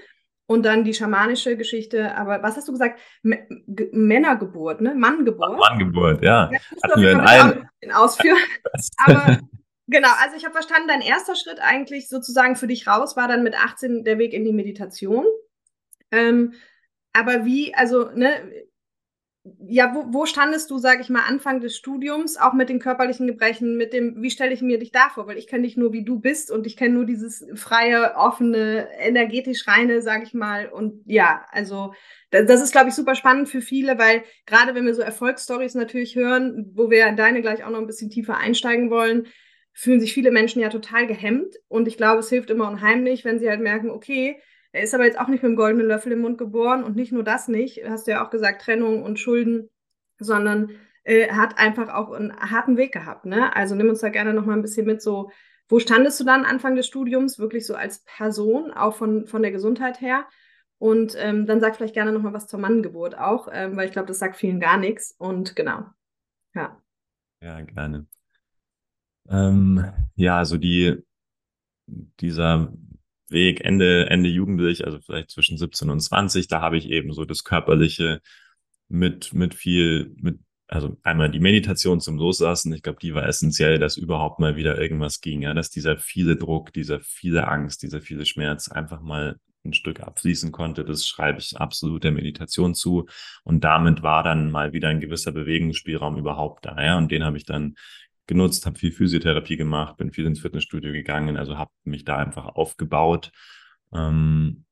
und 0.47 0.65
dann 0.65 0.85
die 0.85 0.95
schamanische 0.95 1.57
Geschichte. 1.57 2.17
Aber 2.17 2.43
was 2.43 2.57
hast 2.57 2.69
du 2.69 2.73
gesagt? 2.73 3.01
M 3.23 3.37
Männergeburt, 3.93 4.81
ne? 4.81 4.95
Manngeburt. 4.95 5.59
Manngeburt, 5.59 6.23
ja. 6.23 6.51
ja 6.53 6.59
Hatten 6.83 7.01
wir 7.01 7.13
in 7.13 7.21
allen 7.21 7.69
ausführen. 7.93 8.37
Aber 9.07 9.39
genau, 9.87 10.11
also 10.23 10.37
ich 10.37 10.45
habe 10.45 10.53
verstanden, 10.53 10.89
dein 10.89 11.01
erster 11.01 11.37
Schritt 11.37 11.61
eigentlich 11.61 12.09
sozusagen 12.09 12.57
für 12.57 12.67
dich 12.67 12.87
raus 12.87 13.17
war 13.17 13.29
dann 13.29 13.43
mit 13.43 13.55
18 13.55 14.05
der 14.05 14.19
Weg 14.19 14.33
in 14.33 14.45
die 14.45 14.53
Meditation. 14.53 15.25
Ähm, 16.11 16.55
aber 17.13 17.45
wie, 17.45 17.75
also, 17.75 18.11
ne, 18.15 18.33
ja, 19.67 19.95
wo, 19.95 20.07
wo 20.09 20.25
standest 20.25 20.71
du, 20.71 20.79
sage 20.79 21.03
ich 21.03 21.11
mal, 21.11 21.25
Anfang 21.29 21.61
des 21.61 21.77
Studiums, 21.77 22.39
auch 22.39 22.55
mit 22.55 22.71
den 22.71 22.79
körperlichen 22.79 23.27
Gebrechen, 23.27 23.77
mit 23.77 23.93
dem, 23.93 24.23
wie 24.23 24.31
stelle 24.31 24.55
ich 24.55 24.63
mir 24.63 24.79
dich 24.79 24.91
da 24.91 25.11
vor? 25.11 25.27
Weil 25.27 25.37
ich 25.37 25.47
kenne 25.47 25.65
dich 25.65 25.77
nur, 25.77 25.93
wie 25.93 26.03
du 26.03 26.19
bist 26.19 26.51
und 26.51 26.67
ich 26.67 26.79
kenne 26.79 26.95
nur 26.95 27.05
dieses 27.05 27.47
freie, 27.55 28.15
offene, 28.17 28.89
energetisch 28.99 29.69
reine, 29.69 30.01
sage 30.01 30.25
ich 30.25 30.33
mal. 30.33 30.69
Und 30.69 31.03
ja, 31.05 31.45
also 31.51 31.93
das, 32.31 32.63
ist, 32.63 32.73
glaube 32.73 32.89
ich, 32.89 32.95
super 32.95 33.15
spannend 33.15 33.51
für 33.51 33.61
viele, 33.61 33.99
weil 33.99 34.25
gerade 34.47 34.75
wenn 34.75 34.87
wir 34.87 34.95
so 34.95 35.03
Erfolgsstories 35.03 35.75
natürlich 35.75 36.17
hören, 36.17 36.71
wo 36.75 36.89
wir 36.89 37.07
in 37.07 37.17
deine 37.17 37.43
gleich 37.43 37.65
auch 37.65 37.71
noch 37.71 37.81
ein 37.81 37.87
bisschen 37.87 38.11
tiefer 38.11 38.39
einsteigen 38.39 38.91
wollen, 38.91 39.27
fühlen 39.75 40.01
sich 40.01 40.15
viele 40.15 40.31
Menschen 40.31 40.63
ja 40.63 40.71
total 40.71 41.07
gehemmt. 41.07 41.55
Und 41.69 41.87
ich 41.87 41.99
glaube, 41.99 42.21
es 42.21 42.31
hilft 42.31 42.49
immer 42.49 42.69
unheimlich, 42.69 43.27
wenn 43.27 43.39
sie 43.39 43.51
halt 43.51 43.61
merken, 43.61 43.91
okay, 43.91 44.41
er 44.75 44.83
ist 44.83 44.93
aber 44.93 45.05
jetzt 45.05 45.21
auch 45.21 45.29
nicht 45.29 45.43
mit 45.43 45.51
einem 45.51 45.57
goldenen 45.57 45.87
Löffel 45.87 46.11
im 46.11 46.21
Mund 46.21 46.37
geboren 46.37 46.83
und 46.83 46.97
nicht 46.97 47.13
nur 47.13 47.23
das 47.23 47.47
nicht, 47.47 47.83
hast 47.89 48.09
du 48.09 48.11
ja 48.11 48.27
auch 48.27 48.31
gesagt, 48.31 48.61
Trennung 48.61 49.05
und 49.05 49.21
Schulden, 49.21 49.71
sondern 50.19 50.71
äh, 51.05 51.29
hat 51.31 51.59
einfach 51.59 51.95
auch 51.95 52.11
einen 52.11 52.37
harten 52.37 52.77
Weg 52.77 52.93
gehabt. 52.93 53.25
Ne? 53.25 53.55
Also 53.55 53.77
nimm 53.77 53.89
uns 53.89 54.01
da 54.01 54.09
gerne 54.09 54.35
noch 54.35 54.47
mal 54.47 54.55
ein 54.55 54.63
bisschen 54.63 54.85
mit, 54.85 55.01
so, 55.01 55.31
wo 55.69 55.79
standest 55.79 56.19
du 56.19 56.25
dann 56.25 56.45
Anfang 56.45 56.75
des 56.75 56.89
Studiums, 56.89 57.39
wirklich 57.39 57.67
so 57.67 57.77
als 57.77 58.03
Person, 58.05 58.73
auch 58.73 58.97
von, 58.97 59.29
von 59.29 59.43
der 59.43 59.53
Gesundheit 59.53 60.01
her? 60.01 60.27
Und 60.79 61.15
ähm, 61.19 61.47
dann 61.47 61.61
sag 61.61 61.77
vielleicht 61.77 61.95
gerne 61.95 62.11
noch 62.11 62.23
mal 62.23 62.33
was 62.33 62.49
zur 62.49 62.59
Manngeburt 62.59 63.17
auch, 63.17 63.47
ähm, 63.53 63.77
weil 63.77 63.87
ich 63.87 63.93
glaube, 63.93 64.09
das 64.09 64.19
sagt 64.19 64.37
vielen 64.37 64.59
gar 64.59 64.77
nichts. 64.77 65.15
Und 65.17 65.55
genau, 65.55 65.85
ja. 66.57 66.83
Ja, 67.41 67.61
gerne. 67.61 68.09
Ähm, 69.29 69.85
ja, 70.17 70.39
also 70.39 70.57
die, 70.57 71.01
dieser 71.87 72.73
Weg 73.29 73.63
Ende, 73.65 74.09
Ende 74.11 74.29
jugendlich, 74.29 74.85
also 74.85 74.99
vielleicht 75.01 75.31
zwischen 75.31 75.59
17 75.59 75.91
und 75.91 76.01
20, 76.01 76.49
da 76.49 76.61
habe 76.61 76.77
ich 76.77 76.91
eben 76.91 77.13
so 77.13 77.25
das 77.25 77.45
Körperliche 77.45 78.21
mit, 78.89 79.33
mit 79.33 79.55
viel, 79.55 80.15
mit, 80.17 80.39
also 80.69 80.97
einmal 81.03 81.31
die 81.31 81.41
Meditation 81.41 82.01
zum 82.01 82.17
Loslassen, 82.19 82.73
ich 82.73 82.83
glaube, 82.83 82.99
die 83.01 83.15
war 83.15 83.27
essentiell, 83.27 83.79
dass 83.79 83.97
überhaupt 83.97 84.41
mal 84.41 84.57
wieder 84.57 84.81
irgendwas 84.81 85.21
ging, 85.21 85.43
ja, 85.43 85.55
dass 85.55 85.71
dieser 85.71 85.97
viele 85.99 86.37
Druck, 86.37 86.73
dieser 86.73 87.01
viele 87.01 87.49
Angst, 87.49 87.83
dieser 87.83 88.01
viele 88.01 88.27
Schmerz 88.27 88.69
einfach 88.69 89.01
mal 89.01 89.37
ein 89.65 89.73
Stück 89.73 90.01
abfließen 90.01 90.53
konnte, 90.53 90.85
das 90.85 91.07
schreibe 91.07 91.39
ich 91.39 91.57
absolut 91.59 92.05
der 92.05 92.13
Meditation 92.13 92.75
zu. 92.75 93.07
Und 93.45 93.65
damit 93.65 94.03
war 94.03 94.23
dann 94.23 94.51
mal 94.51 94.73
wieder 94.73 94.89
ein 94.89 95.01
gewisser 95.01 95.33
Bewegungsspielraum 95.33 96.19
überhaupt 96.19 96.67
da, 96.67 96.83
ja, 96.83 96.99
und 96.99 97.11
den 97.11 97.25
habe 97.25 97.37
ich 97.37 97.45
dann 97.45 97.75
genutzt, 98.27 98.67
habe 98.67 98.79
viel 98.79 98.93
Physiotherapie 98.93 99.57
gemacht, 99.57 99.97
bin 99.97 100.13
viel 100.13 100.27
ins 100.27 100.41
Fitnessstudio 100.41 100.93
gegangen, 100.93 101.37
also 101.37 101.59
habe 101.59 101.71
mich 101.85 102.05
da 102.05 102.17
einfach 102.17 102.47
aufgebaut. 102.47 103.33
Ähm, 103.93 104.65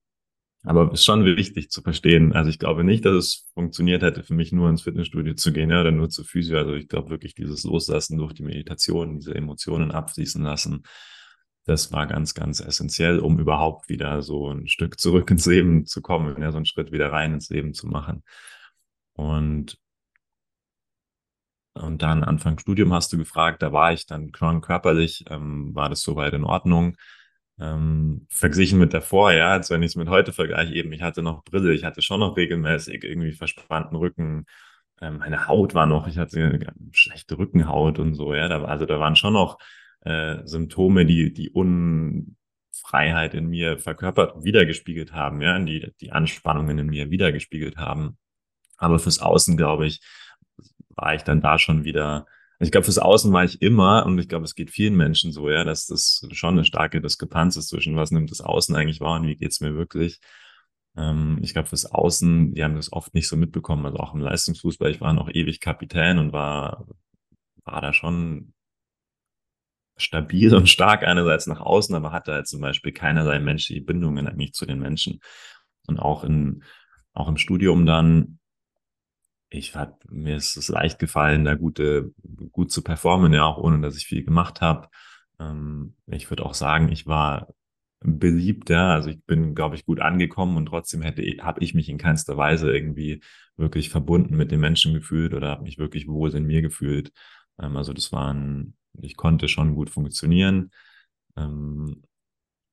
aber 0.64 0.92
es 0.92 1.00
ist 1.00 1.04
schon 1.04 1.25
wichtig 1.25 1.71
zu 1.71 1.82
verstehen. 1.82 2.32
Also 2.32 2.49
ich 2.49 2.59
glaube 2.59 2.85
nicht, 2.85 3.04
dass 3.04 3.14
es 3.14 3.50
funktioniert 3.54 4.02
hätte, 4.02 4.23
für 4.23 4.35
mich 4.35 4.52
nur 4.52 4.71
ins 4.71 4.82
Fitnessstudio 4.82 5.35
zu 5.35 5.52
gehen 5.52 5.71
ja, 5.71 5.80
oder 5.80 5.90
nur 5.90 6.09
zu 6.09 6.23
Physio. 6.23 6.56
Also 6.59 6.75
ich 6.75 6.88
glaube 6.88 7.11
wirklich 7.11 7.35
dieses 7.35 7.64
Loslassen 7.64 8.16
durch 8.16 8.32
die 8.32 8.44
Meditation, 8.44 9.18
diese 9.18 9.35
Emotionen 9.35 9.90
abfließen 9.90 10.42
lassen, 10.42 10.85
das 11.64 11.92
war 11.92 12.06
ganz, 12.06 12.35
ganz 12.35 12.61
essentiell, 12.61 13.21
um 13.21 13.38
überhaupt 13.38 13.88
wieder 13.88 14.23
so 14.23 14.50
ein 14.50 14.66
Stück 14.66 14.99
zurück 14.99 15.30
ins 15.30 15.47
Leben 15.47 15.87
zu 15.87 16.02
kommen, 16.02 16.40
ja, 16.40 16.50
so 16.50 16.56
einen 16.56 16.66
Schritt 16.66 16.90
wieder 16.92 17.12
rein 17.12 17.35
ins 17.35 17.50
Leben 17.50 17.73
zu 17.73 17.87
machen. 17.87 18.25
Und 19.14 19.78
und 21.75 22.02
dann 22.02 22.25
Anfang 22.25 22.59
Studium 22.59 22.93
hast 22.93 23.12
du 23.12 23.19
gefragt, 23.19 23.62
da 23.62 23.73
war 23.73 23.93
ich 23.93 24.07
dann 24.07 24.33
körperlich, 24.33 25.25
ähm, 25.31 25.75
war 25.75 25.88
das 25.88 26.02
soweit 26.02 26.35
in 26.35 26.45
Ordnung. 26.45 26.97
Ähm, 27.61 28.26
verglichen 28.31 28.79
mit 28.79 28.95
davor, 28.95 29.33
ja, 29.33 29.52
als 29.52 29.71
wenn 29.71 29.83
ich 29.83 29.93
es 29.93 29.97
mit 29.97 30.09
heute 30.09 30.33
vergleiche, 30.33 30.75
eben, 30.75 30.93
ich 30.93 31.02
hatte 31.02 31.23
noch 31.23 31.45
Brille, 31.45 31.73
ich 31.75 31.85
hatte 31.85 32.02
schon 32.02 32.21
noch 32.21 32.37
regelmäßig 32.37 33.05
irgendwie 33.05 33.33
verspannten 33.33 33.97
Rücken, 33.97 34.47
ähm, 35.00 35.19
meine 35.19 35.49
Haut 35.49 35.75
war 35.75 35.87
noch, 35.87 36.07
ich 36.07 36.19
hatte 36.19 36.59
schlechte 36.93 37.38
Rückenhaut 37.38 37.99
und 37.99 38.14
so, 38.14 38.35
ja, 38.35 38.49
da, 38.49 38.64
also 38.64 38.87
da 38.87 38.99
waren 39.00 39.17
schon 39.17 39.35
noch 39.35 39.59
äh, 40.00 40.38
Symptome, 40.45 41.07
die 41.07 41.33
die 41.33 41.50
Unfreiheit 41.50 43.35
in 43.35 43.49
mir 43.49 43.79
verkörpert, 43.79 44.45
wiedergespiegelt 44.45 45.12
haben, 45.12 45.43
ja, 45.43 45.59
die 45.59 45.93
die 46.00 46.12
Anspannungen 46.12 46.79
in 46.79 46.87
mir 46.88 47.11
wiedergespiegelt 47.11 47.76
haben. 47.76 48.19
Aber 48.79 48.99
fürs 48.99 49.21
Außen, 49.21 49.57
glaube 49.57 49.87
ich, 49.87 50.00
war 50.96 51.14
ich 51.14 51.22
dann 51.22 51.40
da 51.40 51.58
schon 51.58 51.84
wieder. 51.84 52.26
Ich 52.58 52.70
glaube, 52.70 52.84
fürs 52.84 52.99
Außen 52.99 53.32
war 53.32 53.44
ich 53.44 53.61
immer, 53.61 54.06
und 54.06 54.18
ich 54.18 54.28
glaube, 54.28 54.44
es 54.44 54.54
geht 54.54 54.70
vielen 54.70 54.96
Menschen 54.96 55.32
so, 55.32 55.50
ja, 55.50 55.64
dass 55.64 55.87
das 55.87 56.26
schon 56.32 56.54
eine 56.54 56.64
starke 56.64 57.00
Diskrepanz 57.00 57.56
ist 57.56 57.68
zwischen 57.68 57.96
was 57.96 58.12
nimmt 58.12 58.30
das 58.30 58.40
Außen 58.40 58.76
eigentlich 58.76 59.00
wahr 59.00 59.20
und 59.20 59.26
wie 59.26 59.37
geht's 59.37 59.61
mir 59.61 59.75
wirklich. 59.75 60.20
Ähm, 60.96 61.38
ich 61.42 61.54
glaube, 61.54 61.68
fürs 61.68 61.87
Außen, 61.87 62.54
die 62.54 62.62
haben 62.64 62.76
das 62.76 62.92
oft 62.92 63.14
nicht 63.14 63.28
so 63.28 63.37
mitbekommen, 63.37 63.87
also 63.87 63.99
auch 63.99 64.14
im 64.14 64.20
Leistungsfußball, 64.20 64.90
ich 64.90 65.00
war 65.00 65.12
noch 65.12 65.28
ewig 65.30 65.61
Kapitän 65.61 66.18
und 66.18 66.32
war, 66.32 66.87
war 67.64 67.80
da 67.80 67.92
schon 67.92 68.54
stabil 69.96 70.54
und 70.54 70.68
stark 70.68 71.04
einerseits 71.04 71.46
nach 71.46 71.61
außen, 71.61 71.94
aber 71.94 72.12
hatte 72.12 72.32
halt 72.32 72.49
zum 72.49 72.61
Beispiel 72.61 72.92
keinerlei 72.92 73.38
menschliche 73.40 73.82
Bindungen 73.82 74.26
eigentlich 74.26 74.52
zu 74.52 74.66
den 74.66 74.80
Menschen. 74.80 75.20
Und 75.87 75.99
auch 75.99 76.25
in, 76.25 76.62
auch 77.12 77.28
im 77.28 77.37
Studium 77.37 77.87
dann 77.87 78.38
ich 79.52 79.75
hab, 79.75 80.04
mir 80.11 80.37
ist 80.37 80.56
es 80.56 80.68
leicht 80.68 80.99
gefallen, 80.99 81.44
da 81.44 81.54
gute, 81.54 82.12
gut 82.52 82.73
zu 82.73 82.82
performen, 82.82 83.32
ja, 83.32 83.44
auch 83.44 83.59
ohne 83.59 83.80
dass 83.80 83.97
ich 83.97 84.06
viel 84.06 84.25
gemacht 84.25 84.61
habe. 84.61 84.88
Ähm, 85.38 85.94
ich 86.06 86.30
würde 86.30 86.44
auch 86.44 86.54
sagen, 86.54 86.90
ich 86.90 87.06
war 87.06 87.49
beliebt, 88.00 88.71
ja, 88.71 88.92
also 88.94 89.11
ich 89.11 89.23
bin, 89.25 89.54
glaube 89.54 89.76
ich, 89.76 89.87
gut 89.87 90.00
angekommen 90.00 90.56
und 90.56 90.66
trotzdem 90.66 91.02
hätte, 91.02 91.23
habe 91.42 91.62
ich 91.62 91.75
mich 91.75 91.88
in 91.88 91.99
keinster 91.99 92.37
Weise 92.37 92.73
irgendwie 92.73 93.23
wirklich 93.56 93.90
verbunden 93.90 94.37
mit 94.37 94.50
den 94.50 94.61
Menschen 94.61 94.94
gefühlt 94.94 95.35
oder 95.35 95.50
habe 95.50 95.62
mich 95.62 95.78
wirklich 95.78 96.09
wohl 96.09 96.35
in 96.35 96.44
mir 96.44 96.62
gefühlt. 96.62 97.12
Ähm, 97.61 97.76
also 97.76 97.92
das 97.92 98.12
waren, 98.12 98.76
ich 99.00 99.16
konnte 99.16 99.49
schon 99.49 99.75
gut 99.75 99.90
funktionieren. 99.90 100.71
Ähm, 101.37 102.02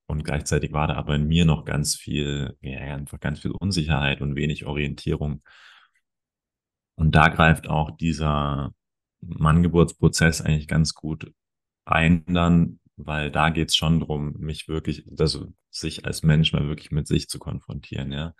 und 0.07 0.23
gleichzeitig 0.23 0.73
war 0.73 0.87
da 0.87 0.95
aber 0.95 1.15
in 1.15 1.27
mir 1.27 1.45
noch 1.45 1.65
ganz 1.65 1.95
viel, 1.95 2.57
ja, 2.61 2.79
einfach 2.79 3.19
ganz 3.19 3.41
viel 3.41 3.51
Unsicherheit 3.51 4.21
und 4.21 4.35
wenig 4.35 4.65
Orientierung. 4.65 5.43
Und 6.99 7.15
da 7.15 7.29
greift 7.29 7.69
auch 7.69 7.91
dieser 7.91 8.73
Manngeburtsprozess 9.21 10.41
eigentlich 10.41 10.67
ganz 10.67 10.93
gut 10.93 11.31
ein 11.85 12.23
dann, 12.27 12.79
weil 12.97 13.31
da 13.31 13.49
geht's 13.49 13.75
schon 13.75 14.01
drum, 14.01 14.35
mich 14.37 14.67
wirklich, 14.67 15.05
also 15.17 15.47
sich 15.71 16.05
als 16.05 16.23
Mensch 16.23 16.51
mal 16.51 16.67
wirklich 16.67 16.91
mit 16.91 17.07
sich 17.07 17.29
zu 17.29 17.39
konfrontieren, 17.39 18.11
ja. 18.11 18.33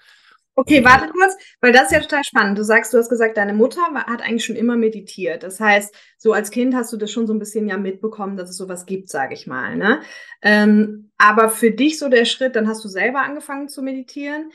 Okay, 0.55 0.83
warte 0.83 1.07
kurz, 1.07 1.37
weil 1.61 1.71
das 1.71 1.83
ist 1.83 1.91
ja 1.93 2.01
total 2.01 2.23
spannend. 2.25 2.57
Du 2.57 2.63
sagst, 2.65 2.93
du 2.93 2.97
hast 2.97 3.07
gesagt, 3.07 3.37
deine 3.37 3.53
Mutter 3.53 3.81
hat 3.93 4.21
eigentlich 4.21 4.43
schon 4.43 4.57
immer 4.57 4.75
meditiert. 4.75 5.43
Das 5.43 5.61
heißt, 5.61 5.95
so 6.17 6.33
als 6.33 6.51
Kind 6.51 6.75
hast 6.75 6.91
du 6.91 6.97
das 6.97 7.11
schon 7.11 7.27
so 7.27 7.33
ein 7.33 7.39
bisschen 7.39 7.65
ja 7.65 7.77
mitbekommen, 7.77 8.35
dass 8.35 8.49
es 8.49 8.57
sowas 8.57 8.85
gibt, 8.85 9.07
sage 9.07 9.35
ich 9.35 9.47
mal. 9.47 9.77
Ne? 9.77 10.01
Ähm, 10.41 11.11
aber 11.17 11.47
für 11.47 11.71
dich 11.71 11.97
so 11.97 12.09
der 12.09 12.25
Schritt, 12.25 12.57
dann 12.57 12.67
hast 12.67 12.83
du 12.83 12.89
selber 12.89 13.21
angefangen 13.21 13.69
zu 13.69 13.81
meditieren. 13.81 14.51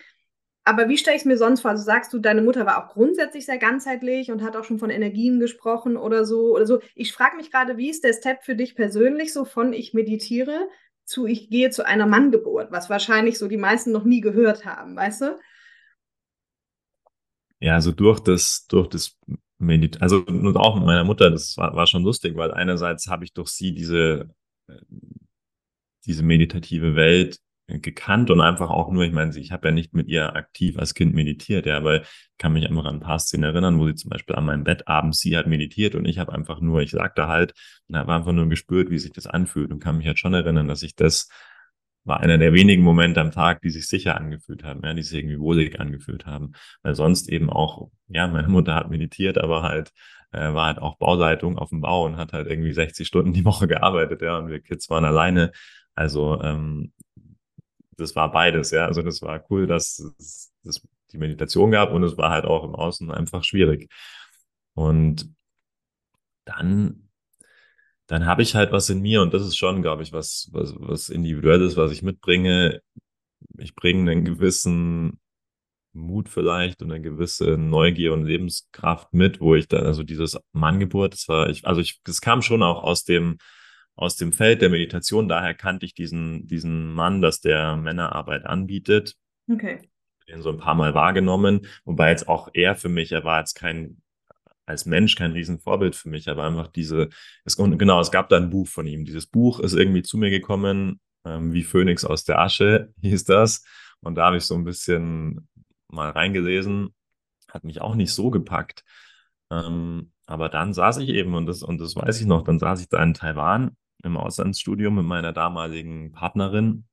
Aber 0.67 0.89
wie 0.89 0.97
stelle 0.97 1.17
ich 1.17 1.23
es 1.23 1.27
mir 1.27 1.37
sonst 1.37 1.61
vor? 1.61 1.73
Also 1.73 1.85
sagst 1.85 2.13
du, 2.15 2.19
deine 2.19 2.41
Mutter 2.41 2.65
war 2.65 2.83
auch 2.83 2.93
grundsätzlich 2.95 3.45
sehr 3.45 3.59
ganzheitlich 3.59 4.31
und 4.31 4.43
hat 4.43 4.57
auch 4.57 4.65
schon 4.65 4.79
von 4.79 4.89
Energien 4.89 5.39
gesprochen 5.39 5.99
oder 5.99 6.25
so 6.25 6.55
oder 6.55 6.67
so. 6.67 6.81
Ich 6.95 7.13
frage 7.13 7.37
mich 7.37 7.51
gerade, 7.51 7.77
wie 7.77 7.91
ist 7.91 8.03
der 8.03 8.15
Step 8.15 8.43
für 8.45 8.57
dich 8.57 8.75
persönlich 8.75 9.33
so 9.33 9.45
von 9.45 9.75
ich 9.75 9.93
meditiere 9.93 10.69
zu 11.05 11.27
ich 11.27 11.51
gehe 11.51 11.69
zu 11.69 11.85
einer 11.85 12.07
Manngeburt, 12.07 12.73
was 12.73 12.89
wahrscheinlich 12.89 13.39
so 13.39 13.47
die 13.47 13.59
meisten 13.59 13.93
noch 13.93 14.05
nie 14.05 14.23
gehört 14.23 14.65
haben, 14.65 14.97
weißt 14.97 15.21
du? 15.21 15.39
Ja, 17.61 17.75
also 17.75 17.93
durch 17.93 18.21
das, 18.21 18.67
durch 18.67 18.89
das 18.89 19.19
Medit 19.59 20.01
also 20.01 20.25
und 20.25 20.57
auch 20.57 20.77
mit 20.77 20.87
meiner 20.87 21.05
Mutter, 21.05 21.31
das 21.31 21.57
war, 21.59 21.75
war 21.77 21.87
schon 21.87 22.03
lustig, 22.03 22.37
weil 22.37 22.53
einerseits 22.53 23.07
habe 23.07 23.25
ich 23.25 23.35
durch 23.35 23.49
sie 23.49 23.75
diese, 23.75 24.31
äh, 24.69 24.81
diese 26.07 26.23
meditative 26.23 26.97
Welt 26.97 27.39
gekannt 27.67 28.31
und 28.31 28.41
einfach 28.41 28.69
auch 28.71 28.91
nur, 28.91 29.05
ich 29.05 29.13
meine, 29.13 29.37
ich 29.39 29.51
habe 29.53 29.69
ja 29.69 29.75
nicht 29.75 29.95
mit 29.95 30.07
ihr 30.09 30.37
aktiv 30.37 30.79
als 30.79 30.95
Kind 30.95 31.15
meditiert, 31.15 31.65
ja, 31.67 31.79
aber 31.79 32.03
ich 32.03 32.09
kann 32.37 32.53
mich 32.53 32.67
einfach 32.69 32.85
an 32.85 32.97
ein 32.97 33.01
paar 33.01 33.19
Szenen 33.19 33.45
erinnern, 33.45 33.79
wo 33.79 33.87
sie 33.87 33.95
zum 33.95 34.11
Beispiel 34.11 34.37
an 34.37 34.45
meinem 34.45 34.65
Bett 34.65 34.87
abends, 34.87 35.21
sie 35.21 35.37
hat 35.37 35.47
meditiert 35.47 35.95
und 35.95 36.05
ich 36.05 36.19
habe 36.19 36.33
einfach 36.33 36.61
nur, 36.61 36.83
ich 36.83 36.91
sagte 36.91 37.27
halt 37.27 37.55
und 37.89 37.97
habe 37.97 38.13
einfach 38.13 38.33
nur 38.33 38.49
gespürt, 38.49 38.91
wie 38.91 38.99
sich 38.99 39.13
das 39.13 39.27
anfühlt 39.27 39.71
und 39.73 39.81
kann 39.81 39.97
mich 39.97 40.07
halt 40.07 40.19
schon 40.19 40.35
erinnern, 40.35 40.69
dass 40.69 40.83
ich 40.83 40.95
das 40.95 41.29
war 42.05 42.21
einer 42.21 42.37
der 42.37 42.53
wenigen 42.53 42.83
Momente 42.83 43.21
am 43.21 43.31
Tag, 43.31 43.63
die 43.63 43.71
sich 43.71 43.89
sicher 43.89 44.17
angefühlt 44.17 44.63
haben, 44.63 44.83
ja, 44.85 44.93
die 44.93 45.03
sich 45.03 45.19
irgendwie 45.19 45.41
wohlig 45.41 45.81
angefühlt 45.81 46.27
haben, 46.27 46.53
weil 46.83 46.95
sonst 46.95 47.31
eben 47.31 47.49
auch, 47.49 47.91
ja, 48.09 48.27
meine 48.29 48.49
Mutter 48.49 48.75
hat 48.75 48.91
meditiert, 48.91 49.39
aber 49.39 49.63
halt 49.63 49.91
äh, 50.33 50.53
war 50.53 50.67
halt 50.67 50.79
auch 50.79 50.99
Bauleitung 50.99 51.59
auf 51.59 51.71
dem 51.71 51.81
Bau 51.81 52.05
und 52.05 52.17
hat 52.17 52.33
halt 52.35 52.47
irgendwie 52.47 52.73
60 52.73 53.07
Stunden 53.07 53.33
die 53.33 53.45
Woche 53.47 53.67
gearbeitet, 53.69 54.21
ja, 54.23 54.37
und 54.39 54.49
wir 54.49 54.61
Kids 54.61 54.91
waren 54.91 55.05
alleine. 55.07 55.53
Also 55.95 56.41
ähm, 56.43 56.93
das 57.97 58.17
war 58.17 58.31
beides, 58.33 58.71
ja. 58.71 58.87
Also 58.87 59.03
das 59.03 59.23
war 59.23 59.45
cool, 59.51 59.67
dass 59.67 59.99
es 60.19 60.53
die 61.13 61.19
Meditation 61.19 61.71
gab 61.71 61.93
und 61.93 62.03
es 62.03 62.17
war 62.17 62.31
halt 62.31 62.45
auch 62.45 62.65
im 62.65 62.75
Außen 62.75 63.11
einfach 63.11 63.45
schwierig. 63.45 63.89
Und 64.75 65.33
dann, 66.45 67.09
dann 68.07 68.27
habe 68.27 68.43
ich 68.43 68.55
halt 68.55 68.73
was 68.73 68.91
in 68.91 69.01
mir 69.01 69.23
und 69.23 69.33
das 69.33 69.43
ist 69.43 69.57
schon, 69.57 69.83
glaube 69.83 70.03
ich, 70.03 70.13
was, 70.13 70.49
was, 70.53 70.75
was 70.79 71.09
individuelles, 71.09 71.77
was 71.77 71.93
ich 71.93 72.03
mitbringe. 72.03 72.81
Ich 73.59 73.75
bringe 73.75 74.11
einen 74.11 74.25
gewissen 74.25 75.21
Mut 75.93 76.29
vielleicht 76.29 76.83
und 76.83 76.91
eine 76.91 77.01
gewisse 77.01 77.57
Neugier 77.57 78.13
und 78.13 78.25
Lebenskraft 78.25 79.13
mit, 79.15 79.41
wo 79.41 79.55
ich 79.55 79.69
dann, 79.69 79.87
also 79.87 80.03
dieses 80.03 80.39
Manngeburt, 80.53 81.15
das 81.15 81.29
war, 81.29 81.49
ich, 81.49 81.67
also 81.67 81.81
ich, 81.81 82.01
das 82.05 82.21
kam 82.21 82.43
schon 82.43 82.63
auch 82.63 82.83
aus 82.83 83.05
dem, 83.05 83.39
aus 83.97 84.17
dem 84.17 84.33
Feld 84.33 84.63
der 84.63 84.71
Meditation, 84.71 85.29
daher 85.29 85.55
kannte 85.55 85.87
ich 85.87 85.95
diesen, 85.95 86.47
diesen 86.47 86.93
Mann, 86.93 87.21
dass 87.21 87.41
der 87.41 87.77
Männerarbeit 87.77 88.45
anbietet. 88.45 89.17
Okay. 89.51 89.89
Den 90.29 90.43
so 90.43 90.51
ein 90.51 90.59
paar 90.59 90.75
Mal 90.75 90.95
wahrgenommen, 90.95 91.67
wobei 91.85 92.11
jetzt 92.11 92.29
auch 92.29 92.49
er 92.55 92.75
für 92.75 92.89
mich, 92.89 93.13
er 93.13 93.25
war 93.25 93.41
jetzt 93.41 93.55
kein, 93.55 94.01
als 94.67 94.87
Mensch 94.87 95.17
kein 95.17 95.33
Riesenvorbild 95.33 95.95
für 95.95 96.09
mich, 96.09 96.29
aber 96.29 96.45
einfach 96.45 96.69
diese, 96.69 97.11
es, 97.45 97.57
genau, 97.57 98.01
es 98.01 98.11
gab 98.11 98.31
da 98.31 98.37
ein 98.39 98.51
Buch 98.51 98.67
von 98.67 98.87
ihm. 98.87 99.05
Dieses 99.05 99.27
Buch 99.27 99.61
ist 99.61 99.75
irgendwie 99.75 100.03
zu 100.03 100.17
mir 100.17 100.31
gekommen, 100.31 101.01
ähm, 101.25 101.53
wie 101.53 101.63
Phönix 101.63 102.05
aus 102.05 102.25
der 102.25 102.41
Asche 102.41 102.93
hieß 103.03 103.25
das. 103.25 103.65
Und 104.01 104.17
da 104.17 104.27
habe 104.27 104.39
ich 104.39 104.45
so 104.45 104.55
ein 104.55 104.65
bisschen 104.65 105.49
mal 105.89 106.11
reingelesen, 106.11 106.95
hat 107.49 107.65
mich 107.65 107.81
auch 107.81 107.95
nicht 107.95 108.13
so 108.13 108.31
gepackt. 108.31 108.83
Ähm, 109.51 110.11
aber 110.27 110.49
dann 110.49 110.73
saß 110.73 110.99
ich 110.99 111.11
eben, 111.11 111.35
und 111.35 111.47
das, 111.47 111.63
und 111.63 111.79
das 111.81 111.95
weiß 111.95 112.21
ich 112.21 112.27
noch, 112.27 112.43
dann 112.43 112.59
saß 112.59 112.81
ich 112.81 112.89
da 112.89 113.03
in 113.03 113.15
Taiwan 113.15 113.77
im 114.05 114.17
Auslandsstudium 114.17 114.95
mit 114.95 115.05
meiner 115.05 115.33
damaligen 115.33 116.13
Partnerin 116.13 116.85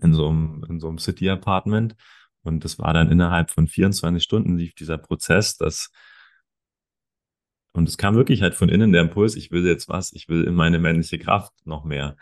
in 0.00 0.14
so 0.14 0.28
einem, 0.28 0.64
in 0.68 0.80
so 0.80 0.88
einem 0.88 0.98
City-Apartment. 0.98 1.96
Und 2.42 2.64
das 2.64 2.78
war 2.78 2.92
dann 2.92 3.10
innerhalb 3.10 3.50
von 3.50 3.66
24 3.68 4.22
Stunden 4.22 4.56
lief 4.56 4.74
dieser 4.74 4.98
Prozess, 4.98 5.56
dass 5.56 5.90
und 7.76 7.88
es 7.88 7.98
kam 7.98 8.14
wirklich 8.14 8.40
halt 8.40 8.54
von 8.54 8.68
innen 8.68 8.92
der 8.92 9.02
Impuls, 9.02 9.34
ich 9.34 9.50
will 9.50 9.66
jetzt 9.66 9.88
was, 9.88 10.12
ich 10.12 10.28
will 10.28 10.44
in 10.44 10.54
meine 10.54 10.78
männliche 10.78 11.18
Kraft 11.18 11.52
noch 11.64 11.84
mehr. 11.84 12.16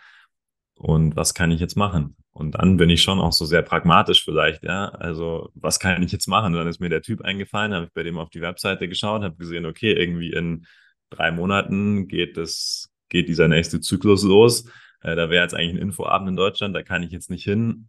Und 0.76 1.14
was 1.14 1.34
kann 1.34 1.50
ich 1.50 1.60
jetzt 1.60 1.76
machen? 1.76 2.16
Und 2.32 2.52
dann 2.52 2.78
bin 2.78 2.88
ich 2.88 3.02
schon 3.02 3.20
auch 3.20 3.32
so 3.32 3.44
sehr 3.44 3.60
pragmatisch 3.62 4.24
vielleicht, 4.24 4.64
ja. 4.64 4.88
Also, 4.88 5.50
was 5.54 5.78
kann 5.78 6.02
ich 6.02 6.10
jetzt 6.10 6.26
machen? 6.26 6.54
Und 6.54 6.58
dann 6.58 6.68
ist 6.68 6.80
mir 6.80 6.88
der 6.88 7.02
Typ 7.02 7.20
eingefallen, 7.20 7.74
habe 7.74 7.86
ich 7.86 7.92
bei 7.92 8.02
dem 8.02 8.18
auf 8.18 8.30
die 8.30 8.40
Webseite 8.40 8.88
geschaut, 8.88 9.22
habe 9.22 9.36
gesehen, 9.36 9.66
okay, 9.66 9.92
irgendwie 9.92 10.32
in 10.32 10.66
drei 11.10 11.30
Monaten 11.30 12.08
geht 12.08 12.38
das, 12.38 12.90
geht 13.12 13.28
dieser 13.28 13.46
nächste 13.46 13.80
Zyklus 13.80 14.24
los. 14.24 14.64
Äh, 15.02 15.14
da 15.14 15.30
wäre 15.30 15.44
jetzt 15.44 15.54
eigentlich 15.54 15.74
ein 15.74 15.88
Infoabend 15.88 16.30
in 16.30 16.36
Deutschland, 16.36 16.74
da 16.74 16.82
kann 16.82 17.02
ich 17.02 17.12
jetzt 17.12 17.30
nicht 17.30 17.44
hin. 17.44 17.88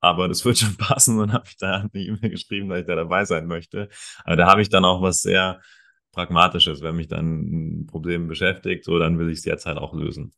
Aber 0.00 0.26
das 0.26 0.44
wird 0.44 0.58
schon 0.58 0.76
passen. 0.76 1.20
Und 1.20 1.32
habe 1.32 1.44
ich 1.46 1.56
da 1.56 1.76
eine 1.76 1.90
E-Mail 1.94 2.30
geschrieben, 2.30 2.68
dass 2.68 2.80
ich 2.80 2.86
da 2.86 2.96
dabei 2.96 3.24
sein 3.24 3.46
möchte. 3.46 3.88
Aber 4.24 4.36
da 4.36 4.46
habe 4.46 4.62
ich 4.62 4.68
dann 4.68 4.84
auch 4.84 5.02
was 5.02 5.22
sehr 5.22 5.60
Pragmatisches. 6.12 6.80
Wenn 6.80 6.96
mich 6.96 7.08
dann 7.08 7.82
ein 7.82 7.86
Problem 7.86 8.28
beschäftigt, 8.28 8.84
so, 8.84 8.98
dann 8.98 9.18
will 9.18 9.30
ich 9.30 9.38
es 9.38 9.44
jetzt 9.44 9.66
halt 9.66 9.78
auch 9.78 9.94
lösen. 9.94 10.32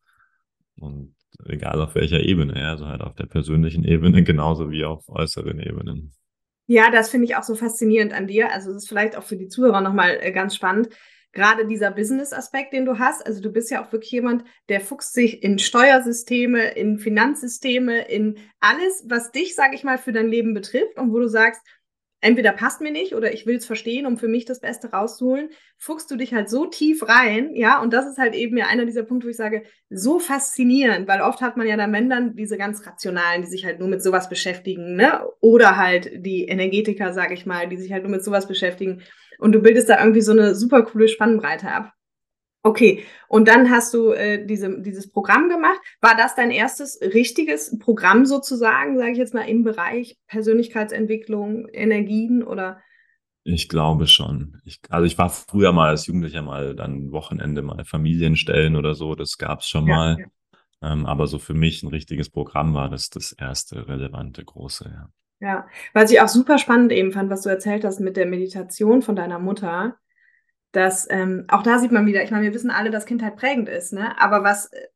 Und 0.79 1.15
egal 1.45 1.81
auf 1.81 1.95
welcher 1.95 2.21
Ebene, 2.21 2.59
ja, 2.59 2.71
also 2.71 2.87
halt 2.87 3.03
auf 3.03 3.15
der 3.15 3.27
persönlichen 3.27 3.85
Ebene 3.85 4.23
genauso 4.25 4.71
wie 4.71 4.85
auf 4.85 5.09
äußeren 5.09 5.61
Ebenen. 5.61 6.13
Ja, 6.67 6.91
das 6.91 7.11
finde 7.11 7.27
ich 7.27 7.37
auch 7.37 7.45
so 7.45 7.55
faszinierend 7.55 8.13
an 8.13 8.27
dir. 8.27 8.53
Also 8.53 8.71
es 8.71 8.77
ist 8.79 8.89
vielleicht 8.89 9.17
auch 9.17 9.23
für 9.23 9.37
die 9.37 9.49
Zuhörer 9.49 9.81
nochmal 9.81 10.19
äh, 10.21 10.33
ganz 10.33 10.57
spannend. 10.57 10.89
Gerade 11.37 11.67
dieser 11.67 11.91
Business-Aspekt, 11.91 12.73
den 12.73 12.87
du 12.87 12.99
hast, 12.99 13.27
also 13.27 13.43
du 13.43 13.51
bist 13.51 13.71
ja 13.71 13.85
auch 13.85 13.93
wirklich 13.93 14.11
jemand, 14.11 14.43
der 14.71 14.81
fuchst 14.81 15.13
sich 15.13 15.43
in 15.43 15.59
Steuersysteme, 15.59 16.71
in 16.71 16.99
Finanzsysteme, 16.99 18.09
in 18.09 18.39
alles, 18.59 19.05
was 19.07 19.33
dich, 19.33 19.55
sage 19.55 19.75
ich 19.75 19.85
mal, 19.85 19.99
für 19.99 20.13
dein 20.13 20.29
Leben 20.29 20.55
betrifft 20.55 20.97
und 20.97 21.13
wo 21.13 21.19
du 21.19 21.29
sagst, 21.29 21.61
entweder 22.27 22.51
passt 22.53 22.81
mir 22.81 22.91
nicht 22.91 23.15
oder 23.15 23.33
ich 23.33 23.47
will 23.47 23.57
es 23.57 23.67
verstehen, 23.67 24.05
um 24.05 24.19
für 24.19 24.27
mich 24.27 24.45
das 24.45 24.61
Beste 24.61 24.91
rauszuholen, 24.91 25.51
fuchst 25.79 26.11
du 26.11 26.17
dich 26.17 26.35
halt 26.35 26.51
so 26.51 26.67
tief 26.67 27.09
rein, 27.09 27.55
ja, 27.55 27.81
und 27.81 27.93
das 27.93 28.07
ist 28.07 28.19
halt 28.19 28.35
eben 28.35 28.57
ja 28.57 28.67
einer 28.67 28.85
dieser 28.85 29.05
Punkte, 29.05 29.27
wo 29.27 29.31
ich 29.31 29.37
sage, 29.37 29.63
so 29.91 30.19
faszinierend, 30.19 31.07
weil 31.07 31.21
oft 31.21 31.41
hat 31.41 31.57
man 31.57 31.69
ja 31.69 31.77
dann, 31.77 31.93
wenn 31.93 32.35
diese 32.35 32.59
ganz 32.59 32.85
rationalen, 32.85 33.43
die 33.43 33.49
sich 33.49 33.65
halt 33.65 33.79
nur 33.79 33.89
mit 33.89 34.03
sowas 34.03 34.29
beschäftigen, 34.29 34.97
ne, 34.97 35.23
oder 35.41 35.77
halt 35.77 36.11
die 36.17 36.47
Energetiker, 36.47 37.13
sage 37.13 37.35
ich 37.35 37.47
mal, 37.47 37.69
die 37.69 37.77
sich 37.77 37.93
halt 37.93 38.03
nur 38.03 38.11
mit 38.11 38.25
sowas 38.25 38.49
beschäftigen 38.49 39.03
und 39.39 39.53
du 39.53 39.61
bildest 39.61 39.89
da 39.89 40.01
irgendwie 40.01 40.23
so 40.23 40.33
eine 40.33 40.57
super 40.57 40.83
coole 40.83 41.07
Spannbreite 41.07 41.69
ab. 41.69 41.93
Okay, 42.67 43.05
und 43.29 43.47
dann 43.47 43.71
hast 43.71 43.95
du 43.95 44.11
äh, 44.11 44.45
diese, 44.45 44.83
dieses 44.83 45.09
Programm 45.09 45.49
gemacht. 45.49 45.79
War 46.01 46.17
das 46.17 46.35
dein 46.35 46.51
erstes 46.51 46.99
richtiges 47.01 47.79
Programm 47.79 48.27
sozusagen, 48.27 48.99
sage 48.99 49.13
ich 49.13 49.19
jetzt 49.19 49.35
mal, 49.35 49.43
im 49.43 49.63
Bereich 49.63 50.19
Persönlichkeitsentwicklung, 50.27 51.69
Energien 51.69 52.43
oder? 52.43 52.81
Ich 53.45 53.69
glaube 53.69 54.09
schon. 54.09 54.61
Ich, 54.65 54.81
also 54.91 55.07
ich 55.07 55.17
war 55.17 55.31
früher 55.31 55.71
mal 55.71 55.91
als 55.91 56.09
Jugendlicher 56.09 56.43
mal 56.43 56.75
dann 56.75 57.13
Wochenende 57.13 57.63
mal 57.63 57.85
Familienstellen 57.85 58.75
oder 58.75 58.97
so, 58.97 59.15
das 59.15 59.39
gab 59.39 59.61
es 59.61 59.69
schon 59.69 59.87
ja, 59.87 59.95
mal. 59.95 60.17
Ja. 60.83 60.93
Ähm, 60.93 61.07
aber 61.07 61.29
so 61.29 61.39
für 61.39 61.55
mich 61.55 61.85
ein 61.85 61.89
richtiges 61.91 62.31
Programm 62.31 62.75
war 62.75 62.91
das 62.91 63.11
das 63.11 63.31
erste 63.31 63.87
relevante 63.87 64.45
große, 64.45 64.91
ja. 64.93 65.09
Ja, 65.39 65.69
was 65.93 66.11
ich 66.11 66.21
auch 66.21 66.29
super 66.29 66.59
spannend 66.59 66.91
eben 66.91 67.13
fand, 67.13 67.31
was 67.31 67.43
du 67.43 67.49
erzählt 67.49 67.85
hast 67.85 68.01
mit 68.01 68.17
der 68.17 68.27
Meditation 68.27 69.03
von 69.03 69.15
deiner 69.15 69.39
Mutter 69.39 69.97
dass 70.77 71.07
ähm, 71.11 71.47
auch 71.49 71.63
da 71.63 71.79
sieht 71.79 71.91
man 71.91 72.05
wieder, 72.05 72.23
ich 72.23 72.31
meine, 72.31 72.45
wir 72.45 72.55
wissen 72.55 72.71
alle, 72.71 72.91
dass 72.91 73.07
Kindheit 73.07 73.37
prägend 73.37 73.69
ist, 73.69 73.95
ne? 73.95 74.21
Aber 74.21 74.45
was 74.45 74.67
äh, 74.73 74.87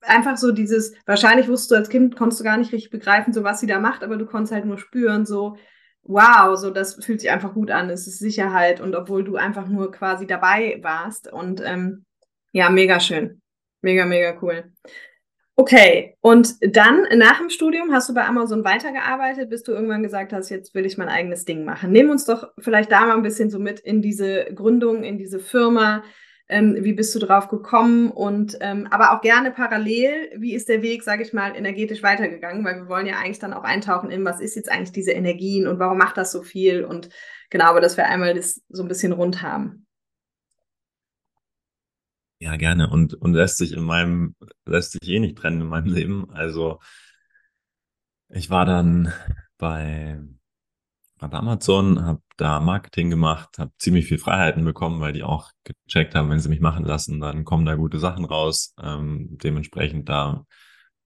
einfach 0.00 0.38
so 0.38 0.50
dieses, 0.50 0.94
wahrscheinlich 1.04 1.46
wusstest 1.46 1.70
du 1.70 1.74
als 1.74 1.88
Kind, 1.90 2.16
konntest 2.16 2.40
du 2.40 2.44
gar 2.44 2.56
nicht 2.56 2.72
richtig 2.72 2.90
begreifen, 2.90 3.34
so 3.34 3.44
was 3.44 3.60
sie 3.60 3.66
da 3.66 3.78
macht, 3.80 4.02
aber 4.02 4.16
du 4.16 4.24
konntest 4.24 4.54
halt 4.54 4.64
nur 4.64 4.78
spüren, 4.78 5.26
so, 5.26 5.58
wow, 6.02 6.56
so 6.56 6.70
das 6.70 7.04
fühlt 7.04 7.20
sich 7.20 7.30
einfach 7.30 7.52
gut 7.52 7.70
an, 7.70 7.90
es 7.90 8.06
ist 8.06 8.18
Sicherheit 8.18 8.80
und 8.80 8.96
obwohl 8.96 9.22
du 9.22 9.36
einfach 9.36 9.68
nur 9.68 9.92
quasi 9.92 10.26
dabei 10.26 10.78
warst 10.82 11.30
und 11.30 11.60
ähm, 11.62 12.06
ja, 12.52 12.70
mega 12.70 12.98
schön. 12.98 13.42
Mega, 13.82 14.06
mega 14.06 14.38
cool. 14.40 14.72
Okay, 15.56 16.16
und 16.22 16.54
dann 16.74 17.06
nach 17.18 17.38
dem 17.38 17.50
Studium 17.50 17.92
hast 17.92 18.08
du 18.08 18.14
bei 18.14 18.24
Amazon 18.24 18.64
weitergearbeitet, 18.64 19.50
bis 19.50 19.62
du 19.62 19.72
irgendwann 19.72 20.02
gesagt 20.02 20.32
hast, 20.32 20.48
jetzt 20.48 20.74
will 20.74 20.86
ich 20.86 20.96
mein 20.96 21.08
eigenes 21.08 21.44
Ding 21.44 21.64
machen. 21.64 21.92
Nimm 21.92 22.08
uns 22.08 22.24
doch 22.24 22.48
vielleicht 22.58 22.90
da 22.90 23.04
mal 23.04 23.16
ein 23.16 23.22
bisschen 23.22 23.50
so 23.50 23.58
mit 23.58 23.78
in 23.78 24.00
diese 24.00 24.46
Gründung, 24.54 25.02
in 25.02 25.18
diese 25.18 25.38
Firma. 25.38 26.02
Ähm, 26.48 26.78
wie 26.80 26.94
bist 26.94 27.14
du 27.14 27.18
drauf 27.18 27.48
gekommen? 27.48 28.10
Und 28.10 28.56
ähm, 28.60 28.88
aber 28.90 29.12
auch 29.12 29.20
gerne 29.20 29.50
parallel, 29.50 30.30
wie 30.38 30.54
ist 30.54 30.68
der 30.68 30.82
Weg, 30.82 31.02
sage 31.02 31.22
ich 31.22 31.32
mal, 31.32 31.54
energetisch 31.54 32.02
weitergegangen? 32.02 32.64
Weil 32.64 32.76
wir 32.76 32.88
wollen 32.88 33.06
ja 33.06 33.18
eigentlich 33.18 33.38
dann 33.38 33.52
auch 33.52 33.64
eintauchen 33.64 34.10
in, 34.10 34.24
was 34.24 34.40
ist 34.40 34.56
jetzt 34.56 34.70
eigentlich 34.70 34.92
diese 34.92 35.12
Energien 35.12 35.68
und 35.68 35.78
warum 35.78 35.98
macht 35.98 36.16
das 36.16 36.32
so 36.32 36.42
viel? 36.42 36.84
Und 36.84 37.10
genau, 37.50 37.66
aber 37.66 37.80
dass 37.82 37.98
wir 37.98 38.06
einmal 38.06 38.34
das 38.34 38.62
so 38.68 38.82
ein 38.82 38.88
bisschen 38.88 39.12
rund 39.12 39.42
haben. 39.42 39.86
Ja, 42.40 42.56
gerne. 42.56 42.88
Und, 42.88 43.14
und 43.14 43.34
lässt 43.34 43.58
sich 43.58 43.72
in 43.72 43.82
meinem, 43.84 44.34
lässt 44.66 44.92
sich 44.92 45.08
eh 45.08 45.18
nicht 45.20 45.36
trennen 45.36 45.60
in 45.60 45.66
meinem 45.68 45.86
Leben. 45.94 46.30
Also 46.30 46.80
ich 48.28 48.48
war 48.50 48.64
dann 48.64 49.12
bei, 49.58 50.20
bei 51.18 51.30
Amazon, 51.32 52.04
habe 52.04 52.22
da 52.36 52.60
Marketing 52.60 53.10
gemacht, 53.10 53.58
habe 53.58 53.72
ziemlich 53.78 54.06
viel 54.06 54.18
Freiheiten 54.18 54.64
bekommen, 54.64 55.00
weil 55.00 55.12
die 55.12 55.22
auch 55.22 55.50
gecheckt 55.64 56.14
haben, 56.14 56.30
wenn 56.30 56.40
sie 56.40 56.48
mich 56.48 56.60
machen 56.60 56.84
lassen, 56.84 57.20
dann 57.20 57.44
kommen 57.44 57.66
da 57.66 57.74
gute 57.74 57.98
Sachen 57.98 58.24
raus. 58.24 58.74
Ähm, 58.82 59.38
dementsprechend 59.42 60.08
da 60.08 60.46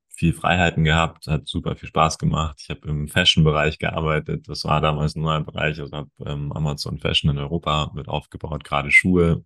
viel 0.09 0.33
Freiheiten 0.33 0.85
gehabt, 0.85 1.27
hat 1.27 1.49
super 1.49 1.75
viel 1.77 1.89
Spaß 1.89 2.19
gemacht. 2.19 2.59
Ich 2.63 2.71
habe 2.71 2.89
im 2.89 3.09
Fashion-Bereich 3.09 3.79
gearbeitet. 3.79 4.49
Das 4.49 4.65
war 4.65 4.81
damals 4.81 5.17
ein 5.17 5.23
neuer 5.23 5.43
Bereich. 5.43 5.81
Also 5.81 5.97
habe 5.97 6.11
ähm, 6.25 6.53
Amazon 6.53 6.99
Fashion 7.01 7.31
in 7.31 7.39
Europa 7.39 7.91
mit 7.95 8.07
aufgebaut, 8.09 8.63
gerade 8.63 8.93
Schuhe, 8.93 9.45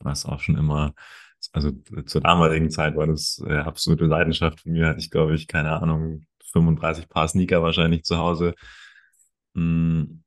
was 0.00 0.26
auch 0.26 0.40
schon 0.40 0.56
immer, 0.56 0.94
also 1.52 1.70
zur 2.06 2.20
damaligen 2.20 2.70
Zeit 2.70 2.96
war 2.96 3.06
das 3.06 3.42
äh, 3.46 3.58
absolute 3.58 4.06
Leidenschaft 4.06 4.60
von 4.60 4.72
mir. 4.72 4.88
Hatte 4.88 5.00
ich, 5.00 5.10
glaube 5.10 5.34
ich, 5.34 5.46
keine 5.46 5.80
Ahnung, 5.80 6.26
35 6.52 7.08
Paar 7.08 7.28
Sneaker 7.28 7.62
wahrscheinlich 7.62 8.04
zu 8.04 8.18
Hause. 8.18 8.54
Mm. 9.54 10.22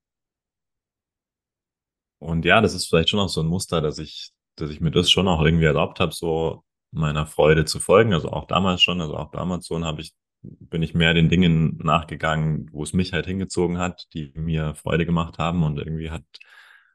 Und 2.20 2.46
ja, 2.46 2.62
das 2.62 2.74
ist 2.76 2.88
vielleicht 2.88 3.10
schon 3.10 3.20
auch 3.20 3.30
so 3.30 3.42
ein 3.42 3.48
Muster, 3.48 3.82
dass 3.82 3.98
ich, 3.98 4.32
dass 4.56 4.70
ich 4.70 4.80
mir 4.80 4.92
das 4.92 5.10
schon 5.10 5.28
auch 5.28 5.42
irgendwie 5.44 5.66
erlaubt 5.66 6.00
habe, 6.00 6.14
so 6.14 6.64
meiner 6.92 7.26
Freude 7.26 7.66
zu 7.66 7.80
folgen. 7.80 8.14
Also 8.14 8.32
auch 8.32 8.46
damals 8.46 8.84
schon, 8.84 9.02
also 9.02 9.18
auch 9.18 9.32
bei 9.32 9.40
Amazon 9.40 9.86
habe 9.86 10.02
ich, 10.02 10.14
bin 10.42 10.84
ich 10.84 10.94
mehr 10.94 11.14
den 11.14 11.30
Dingen 11.30 11.78
nachgegangen, 11.84 12.70
wo 12.72 12.84
es 12.84 12.94
mich 12.94 13.14
halt 13.14 13.26
hingezogen 13.26 13.80
hat, 13.80 14.08
die 14.14 14.32
mir 14.36 14.76
Freude 14.76 15.06
gemacht 15.06 15.40
haben 15.40 15.64
und 15.64 15.80
irgendwie 15.80 16.12
hat 16.12 16.24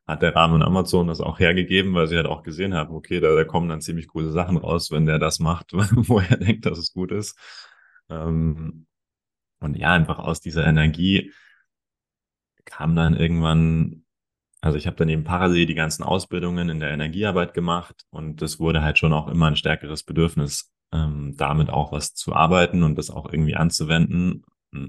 hat 0.07 0.23
der 0.23 0.35
Rahmen 0.35 0.63
Amazon 0.63 1.09
das 1.09 1.21
auch 1.21 1.41
hergegeben, 1.41 1.95
weil 1.95 2.07
sie 2.07 2.17
halt 2.17 2.27
auch 2.27 2.43
gesehen 2.43 2.75
haben, 2.75 2.95
okay, 2.95 3.21
da, 3.21 3.35
da 3.35 3.45
kommen 3.45 3.69
dann 3.69 3.81
ziemlich 3.81 4.09
coole 4.09 4.31
Sachen 4.31 4.57
raus, 4.57 4.91
wenn 4.91 5.07
der 5.07 5.19
das 5.19 5.41
macht, 5.41 5.73
wo 5.75 6.21
er 6.21 6.37
denkt, 6.37 6.67
dass 6.67 6.79
es 6.79 6.93
gut 6.93 7.11
ist. 7.11 7.37
Ähm, 8.09 8.87
und 9.61 9.77
ja, 9.77 9.93
einfach 9.93 10.19
aus 10.19 10.41
dieser 10.41 10.67
Energie 10.67 11.33
kam 12.65 12.95
dann 12.95 13.17
irgendwann, 13.17 14.05
also 14.61 14.79
ich 14.79 14.87
habe 14.87 14.97
dann 14.97 15.09
eben 15.09 15.25
parallel 15.25 15.67
die 15.67 15.75
ganzen 15.75 16.05
Ausbildungen 16.05 16.69
in 16.69 16.81
der 16.81 16.91
Energiearbeit 16.91 17.55
gemacht 17.55 18.05
und 18.11 18.43
das 18.43 18.61
wurde 18.61 18.83
halt 18.83 18.99
schon 18.99 19.13
auch 19.13 19.29
immer 19.29 19.47
ein 19.47 19.57
stärkeres 19.57 20.05
Bedürfnis, 20.05 20.73
ähm, 20.93 21.35
damit 21.37 21.71
auch 21.71 21.91
was 21.93 22.15
zu 22.15 22.35
arbeiten 22.35 22.83
und 22.83 22.97
das 22.97 23.11
auch 23.11 23.33
irgendwie 23.33 23.57
anzuwenden 23.57 24.45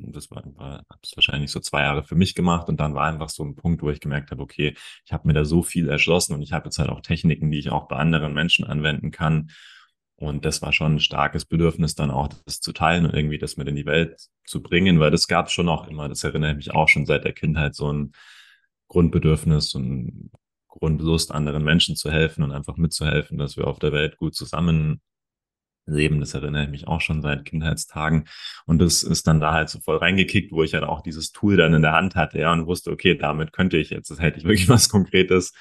das 0.07 0.29
war, 0.31 0.43
war 0.55 0.77
habe 0.89 0.99
es 1.03 1.15
wahrscheinlich 1.15 1.51
so 1.51 1.59
zwei 1.59 1.81
Jahre 1.81 2.03
für 2.03 2.15
mich 2.15 2.35
gemacht 2.35 2.69
und 2.69 2.79
dann 2.79 2.95
war 2.95 3.05
einfach 3.07 3.29
so 3.29 3.43
ein 3.43 3.55
Punkt, 3.55 3.81
wo 3.81 3.89
ich 3.89 3.99
gemerkt 3.99 4.31
habe, 4.31 4.41
okay, 4.41 4.75
ich 5.05 5.13
habe 5.13 5.27
mir 5.27 5.33
da 5.33 5.45
so 5.45 5.63
viel 5.63 5.89
erschlossen 5.89 6.33
und 6.33 6.41
ich 6.41 6.53
habe 6.53 6.65
jetzt 6.65 6.79
halt 6.79 6.89
auch 6.89 7.01
Techniken, 7.01 7.51
die 7.51 7.59
ich 7.59 7.69
auch 7.69 7.87
bei 7.87 7.97
anderen 7.97 8.33
Menschen 8.33 8.65
anwenden 8.65 9.11
kann. 9.11 9.49
Und 10.19 10.45
das 10.45 10.61
war 10.63 10.73
schon 10.73 10.95
ein 10.95 10.99
starkes 10.99 11.45
Bedürfnis, 11.45 11.93
dann 11.93 12.09
auch 12.09 12.29
das 12.45 12.59
zu 12.59 12.73
teilen 12.73 13.05
und 13.05 13.13
irgendwie 13.13 13.37
das 13.37 13.55
mit 13.55 13.67
in 13.67 13.75
die 13.75 13.85
Welt 13.85 14.19
zu 14.45 14.63
bringen, 14.63 14.99
weil 14.99 15.11
das 15.11 15.27
gab 15.27 15.47
es 15.47 15.53
schon 15.53 15.69
auch 15.69 15.87
immer. 15.87 16.09
Das 16.09 16.23
erinnere 16.23 16.51
ich 16.51 16.57
mich 16.57 16.71
auch 16.71 16.87
schon 16.87 17.05
seit 17.05 17.23
der 17.23 17.33
Kindheit 17.33 17.75
so 17.75 17.91
ein 17.93 18.13
Grundbedürfnis 18.87 19.75
und 19.75 20.31
Grundlust, 20.67 21.31
anderen 21.31 21.63
Menschen 21.63 21.95
zu 21.95 22.11
helfen 22.11 22.43
und 22.43 22.51
einfach 22.51 22.77
mitzuhelfen, 22.77 23.37
dass 23.37 23.57
wir 23.57 23.67
auf 23.67 23.79
der 23.79 23.91
Welt 23.91 24.17
gut 24.17 24.35
zusammen 24.35 25.01
leben. 25.87 26.19
Das 26.19 26.33
erinnere 26.33 26.63
ich 26.65 26.69
mich 26.69 26.87
auch 26.87 27.01
schon 27.01 27.21
seit 27.21 27.45
Kindheitstagen. 27.45 28.25
Und 28.65 28.79
das 28.79 29.03
ist 29.03 29.27
dann 29.27 29.39
da 29.39 29.53
halt 29.53 29.69
so 29.69 29.79
voll 29.79 29.97
reingekickt, 29.97 30.51
wo 30.51 30.63
ich 30.63 30.73
halt 30.73 30.83
auch 30.83 31.01
dieses 31.01 31.31
Tool 31.31 31.57
dann 31.57 31.73
in 31.73 31.81
der 31.81 31.93
Hand 31.93 32.15
hatte, 32.15 32.39
ja, 32.39 32.53
und 32.53 32.67
wusste, 32.67 32.91
okay, 32.91 33.15
damit 33.15 33.53
könnte 33.53 33.77
ich 33.77 33.89
jetzt, 33.89 34.11
das 34.11 34.19
hätte 34.19 34.37
ich 34.37 34.45
wirklich 34.45 34.69
was 34.69 34.89
Konkretes. 34.89 35.53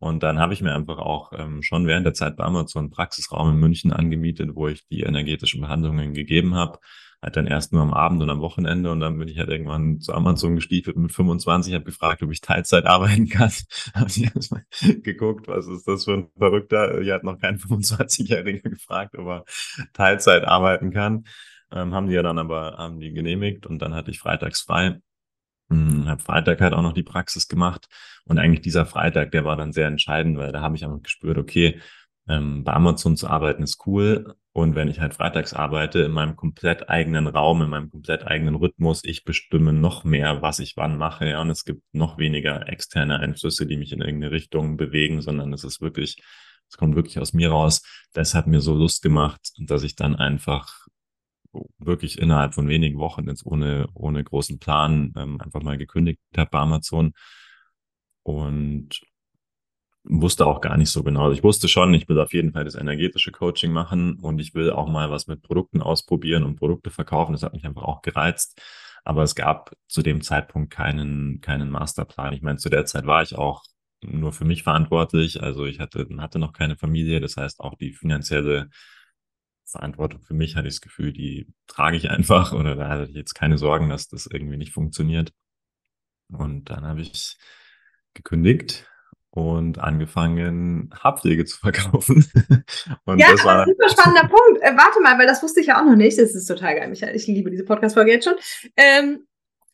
Und 0.00 0.22
dann 0.22 0.38
habe 0.38 0.52
ich 0.52 0.62
mir 0.62 0.74
einfach 0.74 0.98
auch 0.98 1.32
ähm, 1.36 1.62
schon 1.62 1.86
während 1.86 2.06
der 2.06 2.14
Zeit 2.14 2.36
bei 2.36 2.44
Amazon 2.44 2.84
einen 2.84 2.90
Praxisraum 2.90 3.50
in 3.50 3.56
München 3.56 3.92
angemietet, 3.92 4.50
wo 4.54 4.68
ich 4.68 4.86
die 4.86 5.00
energetischen 5.00 5.60
Behandlungen 5.60 6.14
gegeben 6.14 6.54
habe 6.54 6.78
halt 7.20 7.36
dann 7.36 7.46
erst 7.46 7.72
nur 7.72 7.82
am 7.82 7.92
Abend 7.92 8.22
und 8.22 8.30
am 8.30 8.40
Wochenende 8.40 8.92
und 8.92 9.00
dann 9.00 9.18
bin 9.18 9.28
ich 9.28 9.38
halt 9.38 9.48
irgendwann 9.48 10.00
zu 10.00 10.14
Amazon 10.14 10.54
gestiefelt 10.54 10.96
mit 10.96 11.12
25, 11.12 11.74
habe 11.74 11.84
gefragt, 11.84 12.22
ob 12.22 12.30
ich 12.30 12.40
Teilzeit 12.40 12.86
arbeiten 12.86 13.28
kann. 13.28 13.50
habe 13.94 14.08
ich 14.08 14.22
erstmal 14.22 14.64
geguckt, 15.02 15.48
was 15.48 15.66
ist 15.66 15.88
das 15.88 16.04
für 16.04 16.14
ein 16.14 16.28
Verrückter. 16.36 17.00
Ich 17.00 17.10
hat 17.10 17.24
noch 17.24 17.38
kein 17.38 17.58
25-Jähriger 17.58 18.62
gefragt, 18.70 19.16
ob 19.18 19.26
er 19.26 19.44
Teilzeit 19.92 20.44
arbeiten 20.44 20.92
kann. 20.92 21.24
Ähm, 21.72 21.92
haben 21.92 22.08
die 22.08 22.14
ja 22.14 22.22
dann 22.22 22.38
aber 22.38 22.76
haben 22.78 23.00
die 23.00 23.12
genehmigt 23.12 23.66
und 23.66 23.80
dann 23.80 23.94
hatte 23.94 24.10
ich 24.10 24.20
freitags 24.20 24.62
frei. 24.62 25.00
Hm, 25.70 26.08
habe 26.08 26.22
Freitag 26.22 26.60
halt 26.60 26.72
auch 26.72 26.82
noch 26.82 26.94
die 26.94 27.02
Praxis 27.02 27.48
gemacht 27.48 27.88
und 28.24 28.38
eigentlich 28.38 28.62
dieser 28.62 28.86
Freitag, 28.86 29.32
der 29.32 29.44
war 29.44 29.56
dann 29.56 29.72
sehr 29.72 29.86
entscheidend, 29.86 30.38
weil 30.38 30.52
da 30.52 30.62
habe 30.62 30.76
ich 30.76 30.84
einfach 30.84 31.02
gespürt, 31.02 31.36
okay, 31.36 31.80
ähm, 32.28 32.64
bei 32.64 32.72
Amazon 32.72 33.16
zu 33.16 33.28
arbeiten 33.28 33.62
ist 33.62 33.86
cool. 33.86 34.34
Und 34.52 34.74
wenn 34.74 34.88
ich 34.88 35.00
halt 35.00 35.14
freitags 35.14 35.54
arbeite, 35.54 36.00
in 36.00 36.12
meinem 36.12 36.36
komplett 36.36 36.88
eigenen 36.88 37.26
Raum, 37.26 37.62
in 37.62 37.70
meinem 37.70 37.90
komplett 37.90 38.26
eigenen 38.26 38.56
Rhythmus, 38.56 39.04
ich 39.04 39.24
bestimme 39.24 39.72
noch 39.72 40.04
mehr, 40.04 40.42
was 40.42 40.58
ich 40.58 40.76
wann 40.76 40.98
mache. 40.98 41.28
Ja, 41.28 41.40
und 41.40 41.50
es 41.50 41.64
gibt 41.64 41.82
noch 41.92 42.18
weniger 42.18 42.68
externe 42.68 43.20
Einflüsse, 43.20 43.66
die 43.66 43.76
mich 43.76 43.92
in 43.92 44.00
irgendeine 44.00 44.32
Richtung 44.32 44.76
bewegen, 44.76 45.22
sondern 45.22 45.52
es 45.52 45.64
ist 45.64 45.80
wirklich, 45.80 46.20
es 46.68 46.76
kommt 46.76 46.96
wirklich 46.96 47.18
aus 47.20 47.32
mir 47.32 47.50
raus. 47.50 47.82
Das 48.12 48.34
hat 48.34 48.46
mir 48.46 48.60
so 48.60 48.74
Lust 48.74 49.02
gemacht, 49.02 49.40
dass 49.58 49.84
ich 49.84 49.94
dann 49.94 50.16
einfach 50.16 50.86
wirklich 51.78 52.18
innerhalb 52.18 52.54
von 52.54 52.68
wenigen 52.68 52.98
Wochen 52.98 53.28
jetzt 53.28 53.46
ohne, 53.46 53.88
ohne 53.94 54.22
großen 54.22 54.58
Plan 54.58 55.12
ähm, 55.16 55.40
einfach 55.40 55.62
mal 55.62 55.78
gekündigt 55.78 56.20
habe 56.36 56.50
bei 56.50 56.58
Amazon. 56.58 57.12
Und 58.22 59.00
wusste 60.04 60.46
auch 60.46 60.60
gar 60.60 60.76
nicht 60.76 60.90
so 60.90 61.02
genau. 61.02 61.24
Also 61.24 61.34
ich 61.34 61.44
wusste 61.44 61.68
schon, 61.68 61.92
ich 61.94 62.08
will 62.08 62.18
auf 62.18 62.32
jeden 62.32 62.52
Fall 62.52 62.64
das 62.64 62.74
energetische 62.74 63.32
Coaching 63.32 63.72
machen 63.72 64.18
und 64.20 64.38
ich 64.38 64.54
will 64.54 64.70
auch 64.70 64.88
mal 64.88 65.10
was 65.10 65.26
mit 65.26 65.42
Produkten 65.42 65.82
ausprobieren 65.82 66.44
und 66.44 66.56
Produkte 66.56 66.90
verkaufen. 66.90 67.32
Das 67.32 67.42
hat 67.42 67.52
mich 67.52 67.64
einfach 67.64 67.82
auch 67.82 68.02
gereizt. 68.02 68.60
Aber 69.04 69.22
es 69.22 69.34
gab 69.34 69.74
zu 69.88 70.02
dem 70.02 70.22
Zeitpunkt 70.22 70.70
keinen, 70.72 71.40
keinen 71.40 71.70
Masterplan. 71.70 72.32
Ich 72.32 72.42
meine, 72.42 72.58
zu 72.58 72.68
der 72.68 72.84
Zeit 72.84 73.06
war 73.06 73.22
ich 73.22 73.36
auch 73.36 73.64
nur 74.02 74.32
für 74.32 74.44
mich 74.44 74.62
verantwortlich. 74.62 75.42
Also 75.42 75.66
ich 75.66 75.80
hatte, 75.80 76.06
hatte 76.18 76.38
noch 76.38 76.52
keine 76.52 76.76
Familie. 76.76 77.20
Das 77.20 77.36
heißt, 77.36 77.60
auch 77.60 77.74
die 77.76 77.92
finanzielle 77.92 78.68
Verantwortung 79.64 80.22
für 80.22 80.34
mich 80.34 80.56
hatte 80.56 80.68
ich 80.68 80.74
das 80.74 80.80
Gefühl, 80.80 81.12
die 81.12 81.46
trage 81.66 81.96
ich 81.96 82.10
einfach 82.10 82.52
oder 82.52 82.74
da 82.74 82.88
hatte 82.88 83.04
ich 83.10 83.14
jetzt 83.14 83.34
keine 83.34 83.58
Sorgen, 83.58 83.88
dass 83.90 84.08
das 84.08 84.26
irgendwie 84.26 84.56
nicht 84.56 84.72
funktioniert. 84.72 85.32
Und 86.30 86.70
dann 86.70 86.84
habe 86.86 87.00
ich 87.00 87.36
gekündigt 88.14 88.86
und 89.38 89.78
angefangen, 89.78 90.90
Haarpflege 90.98 91.44
zu 91.44 91.58
verkaufen. 91.58 92.26
und 93.04 93.18
ja, 93.18 93.30
das 93.30 93.44
war 93.44 93.62
ein 93.62 93.68
super 93.68 93.88
spannender 93.88 94.28
Punkt. 94.28 94.62
Äh, 94.62 94.76
warte 94.76 95.00
mal, 95.02 95.18
weil 95.18 95.26
das 95.26 95.42
wusste 95.42 95.60
ich 95.60 95.68
ja 95.68 95.80
auch 95.80 95.84
noch 95.84 95.96
nicht. 95.96 96.18
Das 96.18 96.34
ist 96.34 96.46
total 96.46 96.74
geil, 96.74 96.88
Michael. 96.88 97.14
Ich 97.14 97.26
liebe 97.26 97.50
diese 97.50 97.64
Podcast-Folge 97.64 98.12
jetzt 98.12 98.24
schon. 98.24 98.34
Ähm, 98.76 99.27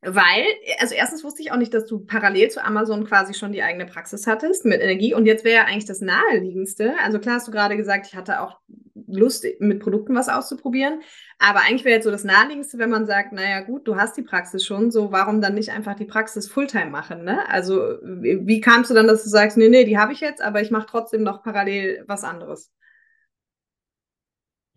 weil, 0.07 0.45
also 0.81 0.95
erstens 0.95 1.25
wusste 1.25 1.43
ich 1.43 1.53
auch 1.53 1.57
nicht, 1.57 1.73
dass 1.73 1.87
du 1.87 2.01
parallel 2.01 2.51
zu 2.51 2.65
Amazon 2.65 3.05
quasi 3.05 3.35
schon 3.35 3.53
die 3.53 3.63
eigene 3.63 3.87
Praxis 3.87 4.27
hattest 4.27 4.65
mit 4.65 4.81
Energie. 4.81 5.15
Und 5.15 5.27
jetzt 5.27 5.45
wäre 5.45 5.57
ja 5.57 5.65
eigentlich 5.65 5.87
das 5.87 6.01
Naheliegendste. 6.01 6.95
Also 7.03 7.19
klar 7.19 7.37
hast 7.37 7.49
du 7.49 7.53
gerade 7.53 7.77
gesagt, 7.77 8.07
ich 8.07 8.15
hatte 8.15 8.41
auch 8.41 8.61
Lust, 9.07 9.45
mit 9.59 9.81
Produkten 9.81 10.15
was 10.15 10.29
auszuprobieren. 10.29 11.01
Aber 11.39 11.61
eigentlich 11.61 11.85
wäre 11.85 11.97
jetzt 11.97 12.05
so 12.05 12.11
das 12.11 12.25
Naheliegendste, 12.25 12.79
wenn 12.79 12.91
man 12.91 13.07
sagt, 13.07 13.33
naja 13.33 13.61
gut, 13.61 13.87
du 13.89 13.97
hast 13.97 14.17
die 14.17 14.23
Praxis 14.23 14.65
schon, 14.65 14.91
so 14.91 15.11
warum 15.13 15.41
dann 15.41 15.55
nicht 15.55 15.71
einfach 15.71 15.95
die 15.95 16.05
Praxis 16.05 16.49
Fulltime 16.49 16.91
machen? 16.91 17.25
Ne? 17.25 17.49
Also 17.49 17.99
wie 18.03 18.61
kamst 18.61 18.91
du 18.91 18.95
dann, 18.95 19.07
dass 19.07 19.25
du 19.25 19.31
sagst, 19.31 19.57
nee, 19.57 19.69
nee, 19.69 19.85
die 19.85 19.99
habe 19.99 20.13
ich 20.13 20.21
jetzt, 20.21 20.43
aber 20.43 20.61
ich 20.61 20.71
mache 20.71 20.87
trotzdem 20.89 21.23
noch 21.23 21.43
parallel 21.43 22.05
was 22.07 22.25
anderes? 22.25 22.73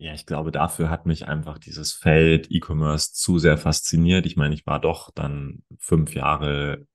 Ja, 0.00 0.14
ich 0.14 0.26
glaube, 0.26 0.52
dafür 0.52 0.90
hat 0.90 1.06
mich 1.06 1.26
einfach 1.26 1.58
dieses 1.58 1.92
Feld 1.92 2.46
E-Commerce 2.50 3.12
zu 3.12 3.38
sehr 3.38 3.58
fasziniert. 3.58 4.26
Ich 4.26 4.36
meine, 4.36 4.54
ich 4.54 4.64
war 4.64 4.80
doch 4.80 5.10
dann 5.12 5.62
fünf 5.80 6.14
Jahre 6.14 6.86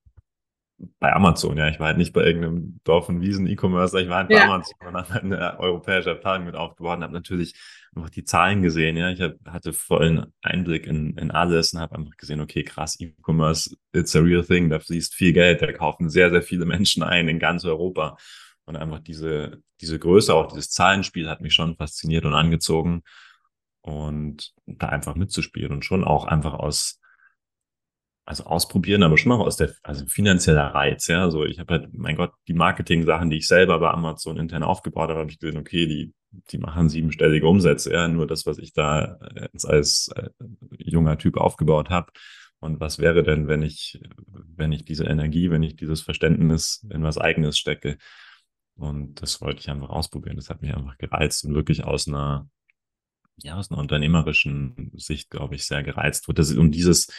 bei 0.98 1.12
Amazon, 1.12 1.56
ja. 1.56 1.68
Ich 1.68 1.78
war 1.78 1.88
halt 1.88 1.98
nicht 1.98 2.14
bei 2.14 2.24
irgendeinem 2.24 2.80
Dorf- 2.84 3.08
und 3.08 3.20
Wiesen-E-Commerce, 3.20 4.00
ich 4.00 4.08
war 4.08 4.18
halt 4.18 4.28
bei 4.28 4.36
ja. 4.36 4.44
Amazon 4.44 4.74
und 4.88 4.94
habe 4.96 5.08
halt 5.10 5.24
eine 5.24 5.60
europäische 5.60 6.12
Abteilung 6.12 6.46
mit 6.46 6.56
aufgebaut 6.56 6.96
und 6.96 7.04
habe 7.04 7.12
natürlich 7.12 7.54
einfach 7.94 8.10
die 8.10 8.24
Zahlen 8.24 8.62
gesehen, 8.62 8.96
ja. 8.96 9.10
Ich 9.10 9.20
hab, 9.20 9.34
hatte 9.46 9.72
vollen 9.74 10.32
Einblick 10.42 10.86
in, 10.86 11.16
in 11.16 11.30
alles 11.30 11.74
und 11.74 11.80
habe 11.80 11.96
einfach 11.96 12.16
gesehen, 12.16 12.40
okay, 12.40 12.64
krass, 12.64 12.98
E-Commerce, 12.98 13.76
it's 13.92 14.16
a 14.16 14.20
real 14.20 14.42
thing, 14.42 14.70
da 14.70 14.80
fließt 14.80 15.14
viel 15.14 15.32
Geld, 15.32 15.62
da 15.62 15.72
kaufen 15.72 16.08
sehr, 16.08 16.30
sehr 16.30 16.42
viele 16.42 16.64
Menschen 16.64 17.02
ein 17.02 17.28
in 17.28 17.38
ganz 17.38 17.64
Europa. 17.64 18.16
Und 18.66 18.76
einfach 18.76 19.00
diese, 19.00 19.62
diese 19.80 19.98
Größe, 19.98 20.34
auch 20.34 20.48
dieses 20.48 20.70
Zahlenspiel 20.70 21.28
hat 21.28 21.40
mich 21.40 21.54
schon 21.54 21.76
fasziniert 21.76 22.24
und 22.24 22.34
angezogen. 22.34 23.02
Und 23.82 24.54
da 24.66 24.88
einfach 24.88 25.14
mitzuspielen 25.14 25.72
und 25.72 25.84
schon 25.84 26.04
auch 26.04 26.24
einfach 26.24 26.54
aus, 26.54 27.00
also 28.24 28.44
ausprobieren, 28.44 29.02
aber 29.02 29.18
schon 29.18 29.32
auch 29.32 29.44
aus 29.44 29.56
der, 29.56 29.74
also 29.82 30.06
finanzieller 30.06 30.68
Reiz, 30.68 31.06
ja. 31.08 31.22
Also 31.22 31.44
ich 31.44 31.58
habe 31.58 31.74
halt, 31.74 31.92
mein 31.92 32.16
Gott, 32.16 32.32
die 32.48 32.54
Marketing-Sachen, 32.54 33.28
die 33.28 33.36
ich 33.36 33.46
selber 33.46 33.78
bei 33.78 33.90
Amazon 33.90 34.38
intern 34.38 34.62
aufgebaut 34.62 35.10
habe, 35.10 35.20
habe 35.20 35.30
ich 35.30 35.38
gesehen, 35.38 35.58
okay, 35.58 35.86
die, 35.86 36.14
die 36.30 36.56
machen 36.56 36.88
siebenstellige 36.88 37.46
Umsätze, 37.46 37.92
ja. 37.92 38.08
Nur 38.08 38.26
das, 38.26 38.46
was 38.46 38.56
ich 38.56 38.72
da 38.72 39.18
jetzt 39.52 39.66
als 39.66 40.08
äh, 40.16 40.30
junger 40.78 41.18
Typ 41.18 41.36
aufgebaut 41.36 41.90
habe. 41.90 42.10
Und 42.60 42.80
was 42.80 42.98
wäre 42.98 43.22
denn, 43.22 43.46
wenn 43.46 43.60
ich, 43.60 44.00
wenn 44.56 44.72
ich 44.72 44.86
diese 44.86 45.04
Energie, 45.04 45.50
wenn 45.50 45.62
ich 45.62 45.76
dieses 45.76 46.00
Verständnis 46.00 46.86
in 46.88 47.02
was 47.02 47.18
Eigenes 47.18 47.58
stecke? 47.58 47.98
Und 48.76 49.22
das 49.22 49.40
wollte 49.40 49.60
ich 49.60 49.70
einfach 49.70 49.90
ausprobieren. 49.90 50.36
Das 50.36 50.50
hat 50.50 50.62
mich 50.62 50.74
einfach 50.74 50.98
gereizt 50.98 51.44
und 51.44 51.54
wirklich 51.54 51.84
aus 51.84 52.08
einer, 52.08 52.48
ja, 53.36 53.56
aus 53.56 53.70
einer 53.70 53.80
unternehmerischen 53.80 54.92
Sicht, 54.96 55.30
glaube 55.30 55.54
ich, 55.54 55.66
sehr 55.66 55.82
gereizt 55.82 56.26
wird. 56.28 56.38
Und 56.56 56.72
dieses, 56.72 57.12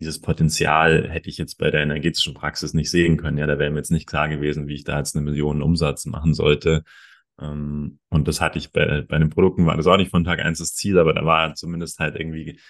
dieses 0.00 0.20
Potenzial 0.20 1.08
hätte 1.10 1.28
ich 1.28 1.36
jetzt 1.36 1.58
bei 1.58 1.70
der 1.70 1.82
energetischen 1.82 2.34
Praxis 2.34 2.74
nicht 2.74 2.90
sehen 2.90 3.16
können. 3.16 3.38
Ja, 3.38 3.46
da 3.46 3.58
wäre 3.58 3.70
mir 3.70 3.78
jetzt 3.78 3.90
nicht 3.90 4.06
klar 4.06 4.28
gewesen, 4.28 4.68
wie 4.68 4.74
ich 4.74 4.84
da 4.84 4.98
jetzt 4.98 5.16
eine 5.16 5.24
Million 5.24 5.62
Umsatz 5.62 6.06
machen 6.06 6.32
sollte. 6.32 6.84
Ähm, 7.40 7.98
und 8.08 8.28
das 8.28 8.40
hatte 8.40 8.58
ich 8.58 8.72
bei, 8.72 9.02
bei 9.02 9.18
den 9.18 9.30
Produkten, 9.30 9.66
war 9.66 9.76
das 9.76 9.86
auch 9.86 9.96
nicht 9.96 10.10
von 10.10 10.24
Tag 10.24 10.40
eins 10.40 10.58
das 10.58 10.74
Ziel, 10.74 10.98
aber 10.98 11.12
da 11.12 11.24
war 11.24 11.54
zumindest 11.54 11.98
halt 11.98 12.16
irgendwie, 12.16 12.60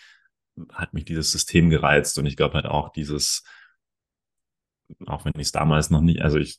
hat 0.73 0.95
mich 0.95 1.05
dieses 1.05 1.31
System 1.31 1.71
gereizt. 1.71 2.19
Und 2.19 2.27
ich 2.27 2.37
glaube 2.37 2.55
halt 2.55 2.67
auch 2.67 2.91
dieses, 2.91 3.45
auch 5.07 5.25
wenn 5.25 5.33
ich 5.37 5.49
es 5.49 5.53
damals 5.53 5.91
noch 5.91 6.01
nicht, 6.01 6.23
also 6.23 6.39
ich 6.39 6.59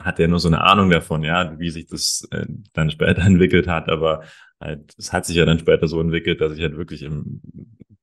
hatte 0.00 0.22
ja 0.22 0.28
nur 0.28 0.40
so 0.40 0.48
eine 0.48 0.62
Ahnung 0.62 0.90
davon, 0.90 1.22
ja, 1.22 1.58
wie 1.58 1.70
sich 1.70 1.86
das 1.86 2.26
äh, 2.30 2.46
dann 2.72 2.90
später 2.90 3.22
entwickelt 3.26 3.68
hat, 3.68 3.88
aber 3.88 4.22
halt, 4.60 4.94
es 4.98 5.12
hat 5.12 5.26
sich 5.26 5.36
ja 5.36 5.44
dann 5.44 5.58
später 5.58 5.88
so 5.88 6.00
entwickelt, 6.00 6.40
dass 6.40 6.52
ich 6.52 6.62
halt 6.62 6.76
wirklich 6.76 7.02
im, 7.02 7.40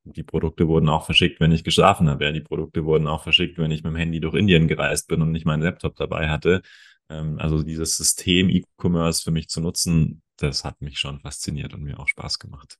die 0.04 0.22
Produkte 0.22 0.68
wurden 0.68 0.88
auch 0.88 1.04
verschickt, 1.04 1.40
wenn 1.40 1.52
ich 1.52 1.64
geschlafen 1.64 2.08
habe. 2.08 2.24
Ja, 2.24 2.32
die 2.32 2.40
Produkte 2.40 2.84
wurden 2.84 3.06
auch 3.06 3.22
verschickt, 3.22 3.58
wenn 3.58 3.70
ich 3.70 3.82
mit 3.82 3.92
dem 3.92 3.96
Handy 3.96 4.20
durch 4.20 4.34
Indien 4.34 4.68
gereist 4.68 5.08
bin 5.08 5.22
und 5.22 5.32
nicht 5.32 5.46
meinen 5.46 5.62
Laptop 5.62 5.96
dabei 5.96 6.28
hatte. 6.28 6.62
Ähm, 7.08 7.38
also 7.38 7.62
dieses 7.62 7.96
System 7.96 8.48
E-Commerce 8.48 9.22
für 9.22 9.30
mich 9.30 9.48
zu 9.48 9.60
nutzen, 9.60 10.22
das 10.36 10.64
hat 10.64 10.80
mich 10.80 10.98
schon 10.98 11.20
fasziniert 11.20 11.74
und 11.74 11.82
mir 11.82 11.98
auch 11.98 12.08
Spaß 12.08 12.38
gemacht. 12.38 12.78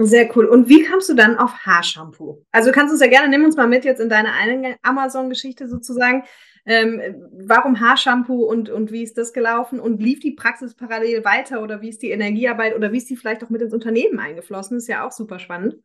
Sehr 0.00 0.34
cool. 0.36 0.44
Und 0.46 0.68
wie 0.68 0.84
kamst 0.84 1.08
du 1.08 1.14
dann 1.14 1.36
auf 1.36 1.66
Haarshampoo? 1.66 2.44
Also 2.52 2.70
kannst 2.70 2.90
du 2.90 2.94
uns 2.94 3.00
ja 3.00 3.08
gerne, 3.08 3.28
nimm 3.28 3.44
uns 3.44 3.56
mal 3.56 3.66
mit 3.66 3.84
jetzt 3.84 4.00
in 4.00 4.08
deine 4.08 4.32
eine 4.32 4.76
Amazon-Geschichte 4.82 5.68
sozusagen. 5.68 6.22
Ähm, 6.66 7.00
warum 7.32 7.80
Haarshampoo 7.80 8.44
und, 8.44 8.68
und 8.68 8.92
wie 8.92 9.02
ist 9.02 9.18
das 9.18 9.32
gelaufen? 9.32 9.80
Und 9.80 10.00
lief 10.00 10.20
die 10.20 10.32
Praxis 10.32 10.76
parallel 10.76 11.24
weiter 11.24 11.62
oder 11.62 11.80
wie 11.80 11.88
ist 11.88 12.02
die 12.02 12.10
Energiearbeit 12.10 12.76
oder 12.76 12.92
wie 12.92 12.98
ist 12.98 13.10
die 13.10 13.16
vielleicht 13.16 13.42
auch 13.42 13.50
mit 13.50 13.60
ins 13.60 13.74
Unternehmen 13.74 14.20
eingeflossen? 14.20 14.78
Ist 14.78 14.86
ja 14.86 15.04
auch 15.04 15.10
super 15.10 15.40
spannend. 15.40 15.76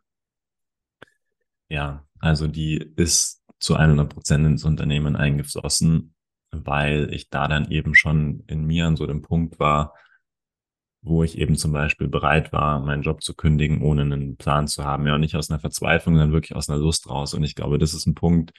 Ja, 1.70 2.06
also 2.20 2.48
die 2.48 2.94
ist 2.96 3.42
zu 3.60 3.76
100 3.76 4.14
Prozent 4.14 4.46
ins 4.46 4.64
Unternehmen 4.64 5.16
eingeflossen, 5.16 6.14
weil 6.52 7.12
ich 7.12 7.32
da 7.32 7.48
dann 7.48 7.72
eben 7.72 7.96
schon 7.96 8.44
in 8.46 8.66
mir 8.66 8.86
an 8.86 8.96
so 8.96 9.08
dem 9.08 9.24
Punkt 9.24 9.60
war, 9.60 9.96
wo 11.04 11.22
ich 11.24 11.38
eben 11.38 11.56
zum 11.56 11.74
Beispiel 11.74 12.08
bereit 12.08 12.54
war, 12.54 12.80
meinen 12.80 13.04
Job 13.04 13.22
zu 13.22 13.36
kündigen, 13.36 13.82
ohne 13.82 14.04
einen 14.04 14.38
Plan 14.38 14.68
zu 14.68 14.86
haben. 14.86 15.06
Ja, 15.06 15.16
und 15.16 15.22
nicht 15.22 15.36
aus 15.36 15.52
einer 15.52 15.60
Verzweiflung, 15.60 16.16
sondern 16.16 16.32
wirklich 16.32 16.56
aus 16.56 16.70
einer 16.70 16.80
Lust 16.80 17.10
raus. 17.10 17.34
Und 17.34 17.44
ich 17.44 17.56
glaube, 17.56 17.78
das 17.78 17.94
ist 17.94 18.06
ein 18.08 18.16
Punkt, 18.16 18.54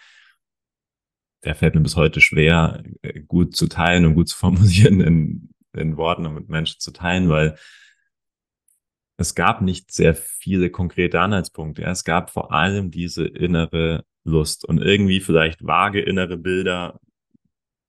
der 1.43 1.55
fällt 1.55 1.75
mir 1.75 1.81
bis 1.81 1.97
heute 1.97 2.21
schwer, 2.21 2.83
äh, 3.03 3.21
gut 3.21 3.57
zu 3.57 3.67
teilen 3.67 4.05
und 4.05 4.15
gut 4.15 4.29
zu 4.29 4.37
formulieren 4.39 5.01
in, 5.01 5.51
in 5.73 5.97
Worten 5.97 6.27
und 6.27 6.35
mit 6.35 6.49
Menschen 6.49 6.81
zu 6.81 6.93
teilen, 6.93 7.29
weil 7.31 7.57
es 9.17 9.35
gab 9.35 9.63
nicht 9.63 9.93
sehr 9.93 10.15
viele 10.15 10.71
konkrete 10.71 11.21
Anhaltspunkte. 11.21 11.83
Ja. 11.83 11.91
Es 11.91 12.05
gab 12.05 12.31
vor 12.31 12.53
allem 12.53 12.91
diese 12.91 13.25
innere 13.27 14.05
Lust 14.25 14.65
und 14.65 14.83
irgendwie 14.83 15.21
vielleicht 15.21 15.65
vage 15.65 16.01
innere 16.01 16.37
Bilder, 16.37 17.01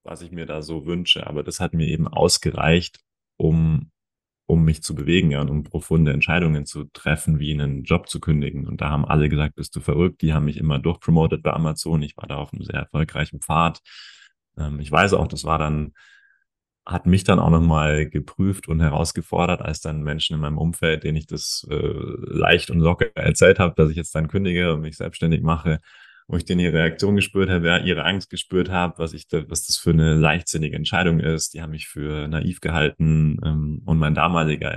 was 0.04 0.22
ich 0.22 0.32
mir 0.32 0.46
da 0.46 0.62
so 0.62 0.86
wünsche. 0.86 1.28
Aber 1.28 1.44
das 1.44 1.60
hat 1.60 1.74
mir 1.74 1.88
eben 1.88 2.08
ausgereicht, 2.08 3.00
um, 3.38 3.91
um 4.47 4.63
mich 4.63 4.84
zu 4.84 4.95
bewegen 4.95 5.31
ja, 5.31 5.41
und 5.41 5.49
um 5.49 5.63
profunde 5.63 6.13
Entscheidungen 6.13 6.65
zu 6.65 6.86
treffen, 6.93 7.39
wie 7.39 7.53
einen 7.53 7.84
Job 7.84 8.10
zu 8.10 8.19
kündigen. 8.19 8.67
Und 8.67 8.81
da 8.81 8.89
haben 8.89 9.05
alle 9.05 9.29
gesagt, 9.29 9.55
bist 9.55 9.75
du 9.75 9.79
verrückt? 9.81 10.21
Die 10.21 10.34
haben 10.34 10.45
mich 10.45 10.58
immer 10.58 10.79
durchpromotet 10.79 11.43
bei 11.43 11.51
Amazon. 11.51 12.01
Ich 12.03 12.15
war 12.17 12.27
da 12.27 12.36
auf 12.38 12.53
einem 12.53 12.63
sehr 12.63 12.75
erfolgreichen 12.75 13.41
Pfad. 13.41 13.81
Ähm, 14.58 14.79
ich 14.79 14.91
weiß 14.91 15.13
auch, 15.13 15.27
das 15.27 15.45
war 15.45 15.58
dann 15.58 15.93
hat 16.86 17.08
mich 17.08 17.23
dann 17.23 17.39
auch 17.39 17.49
nochmal 17.49 18.08
geprüft 18.08 18.67
und 18.67 18.79
herausgefordert, 18.79 19.62
als 19.62 19.81
dann 19.81 20.03
Menschen 20.03 20.36
in 20.36 20.41
meinem 20.41 20.60
Umfeld, 20.60 21.03
denen 21.03 21.17
ich 21.17 21.25
das 21.25 21.65
äh, 21.69 21.75
leicht 21.75 22.69
und 22.69 22.79
locker 22.79 23.08
erzählt 23.15 23.58
habe, 23.60 23.73
dass 23.75 23.89
ich 23.89 23.97
jetzt 23.97 24.13
dann 24.13 24.27
kündige 24.27 24.73
und 24.73 24.81
mich 24.81 24.97
selbstständig 24.97 25.41
mache, 25.41 25.79
wo 26.28 26.38
ich 26.38 26.46
denen 26.46 26.62
ihre 26.62 26.74
Reaktion 26.74 27.16
gespürt 27.16 27.50
habe, 27.50 27.68
ja, 27.68 27.78
ihre 27.78 28.04
Angst 28.04 28.30
gespürt 28.30 28.70
habe, 28.70 28.98
was 28.98 29.14
ich, 29.14 29.28
da, 29.28 29.48
was 29.50 29.68
das 29.68 29.78
für 29.78 29.92
eine 29.92 30.16
leichtsinnige 30.16 30.76
Entscheidung 30.76 31.20
ist. 31.20 31.54
Die 31.54 31.62
haben 31.62 31.72
mich 31.72 31.88
für 31.88 32.28
naiv 32.28 32.62
gehalten 32.62 33.40
ähm, 33.44 33.82
und 33.86 33.98
mein 34.00 34.16
damaliger 34.16 34.74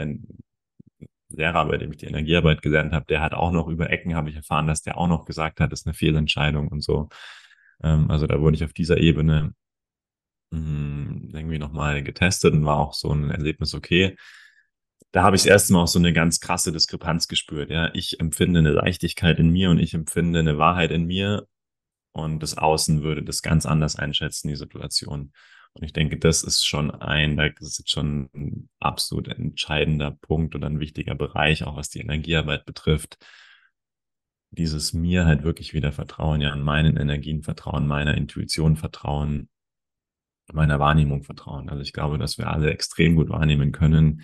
Lehrer, 1.30 1.66
bei 1.66 1.76
dem 1.78 1.90
ich 1.92 1.98
die 1.98 2.06
Energiearbeit 2.06 2.62
gelernt 2.62 2.92
habe, 2.92 3.06
der 3.06 3.20
hat 3.20 3.34
auch 3.34 3.52
noch 3.52 3.68
über 3.68 3.90
Ecken, 3.90 4.14
habe 4.14 4.30
ich 4.30 4.36
erfahren, 4.36 4.66
dass 4.66 4.82
der 4.82 4.98
auch 4.98 5.08
noch 5.08 5.24
gesagt 5.24 5.60
hat, 5.60 5.72
das 5.72 5.80
ist 5.80 5.86
eine 5.86 5.94
Fehlentscheidung 5.94 6.68
und 6.68 6.82
so. 6.82 7.08
Ähm, 7.82 8.10
also 8.10 8.26
da 8.26 8.40
wurde 8.40 8.56
ich 8.56 8.64
auf 8.64 8.72
dieser 8.72 8.98
Ebene 8.98 9.54
mh, 10.50 11.38
irgendwie 11.38 11.58
nochmal 11.58 12.02
getestet 12.02 12.54
und 12.54 12.64
war 12.64 12.78
auch 12.78 12.94
so 12.94 13.12
ein 13.12 13.30
Erlebnis 13.30 13.74
okay. 13.74 14.16
Da 15.12 15.22
habe 15.22 15.36
ich 15.36 15.42
das 15.42 15.50
erste 15.50 15.72
Mal 15.72 15.82
auch 15.82 15.88
so 15.88 15.98
eine 15.98 16.12
ganz 16.12 16.40
krasse 16.40 16.70
Diskrepanz 16.70 17.28
gespürt. 17.28 17.70
Ja, 17.70 17.90
ich 17.94 18.20
empfinde 18.20 18.58
eine 18.58 18.72
Leichtigkeit 18.72 19.38
in 19.38 19.50
mir 19.50 19.70
und 19.70 19.78
ich 19.78 19.94
empfinde 19.94 20.40
eine 20.40 20.58
Wahrheit 20.58 20.90
in 20.90 21.06
mir 21.06 21.46
und 22.12 22.42
das 22.42 22.58
Außen 22.58 23.02
würde 23.02 23.22
das 23.22 23.42
ganz 23.42 23.64
anders 23.64 23.96
einschätzen, 23.96 24.48
die 24.48 24.56
Situation. 24.56 25.32
Und 25.72 25.84
ich 25.84 25.92
denke, 25.92 26.18
das 26.18 26.42
ist 26.42 26.66
schon 26.66 26.90
ein, 26.90 27.36
das 27.36 27.78
ist 27.78 27.90
schon 27.90 28.28
ein 28.34 28.68
absolut 28.80 29.28
entscheidender 29.28 30.10
Punkt 30.10 30.54
und 30.54 30.64
ein 30.64 30.80
wichtiger 30.80 31.14
Bereich, 31.14 31.64
auch 31.64 31.76
was 31.76 31.88
die 31.88 32.00
Energiearbeit 32.00 32.64
betrifft. 32.66 33.18
Dieses 34.50 34.92
mir 34.92 35.26
halt 35.26 35.42
wirklich 35.42 35.74
wieder 35.74 35.92
vertrauen, 35.92 36.40
ja, 36.40 36.50
an 36.50 36.62
meinen 36.62 36.96
Energien 36.96 37.42
vertrauen, 37.42 37.86
meiner 37.86 38.16
Intuition 38.16 38.76
vertrauen, 38.76 39.48
meiner 40.52 40.80
Wahrnehmung 40.80 41.22
vertrauen. 41.22 41.68
Also 41.68 41.82
ich 41.82 41.92
glaube, 41.92 42.18
dass 42.18 42.38
wir 42.38 42.48
alle 42.48 42.70
extrem 42.70 43.14
gut 43.14 43.28
wahrnehmen 43.28 43.72
können. 43.72 44.22